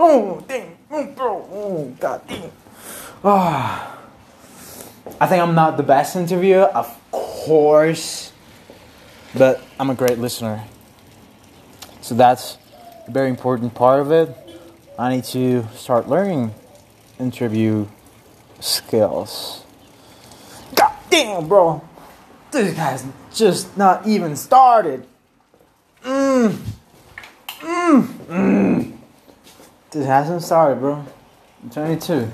Oh, 0.00 0.42
damn. 0.48 0.76
Oh, 0.90 1.04
bro. 1.04 1.48
Oh, 1.52 1.94
God 2.00 2.20
damn. 2.28 2.50
Ah. 3.24 3.98
I 5.20 5.26
think 5.26 5.42
I'm 5.42 5.54
not 5.54 5.76
the 5.76 5.82
best 5.82 6.14
interviewer, 6.14 6.64
of 6.64 6.86
course, 7.10 8.32
but 9.34 9.60
I'm 9.80 9.90
a 9.90 9.94
great 9.94 10.18
listener. 10.18 10.64
So 12.00 12.14
that's 12.14 12.56
a 13.06 13.10
very 13.10 13.28
important 13.28 13.74
part 13.74 14.00
of 14.00 14.12
it. 14.12 14.36
I 14.98 15.10
need 15.10 15.24
to 15.24 15.66
start 15.74 16.08
learning 16.08 16.54
interview 17.18 17.86
skills. 18.60 19.64
God 20.74 20.92
damn, 21.10 21.48
bro. 21.48 21.82
This 22.52 22.74
guy's 22.74 23.04
just 23.34 23.76
not 23.76 24.06
even 24.06 24.36
started. 24.36 25.04
Mmm. 26.04 26.56
Mmm. 27.60 28.02
Mmm. 28.06 28.96
This 29.90 30.06
hasn't 30.06 30.42
started, 30.42 30.78
bro. 30.78 31.04
I'm 31.62 31.70
22. 31.70 32.30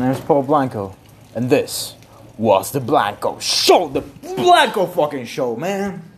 My 0.00 0.06
name's 0.06 0.20
Paul 0.20 0.44
Blanco. 0.44 0.96
And 1.34 1.50
this 1.50 1.94
was 2.38 2.70
the 2.70 2.80
Blanco 2.80 3.38
Show. 3.38 3.88
The 3.88 4.00
Blanco 4.00 4.86
fucking 4.86 5.26
show, 5.26 5.56
man. 5.56 6.09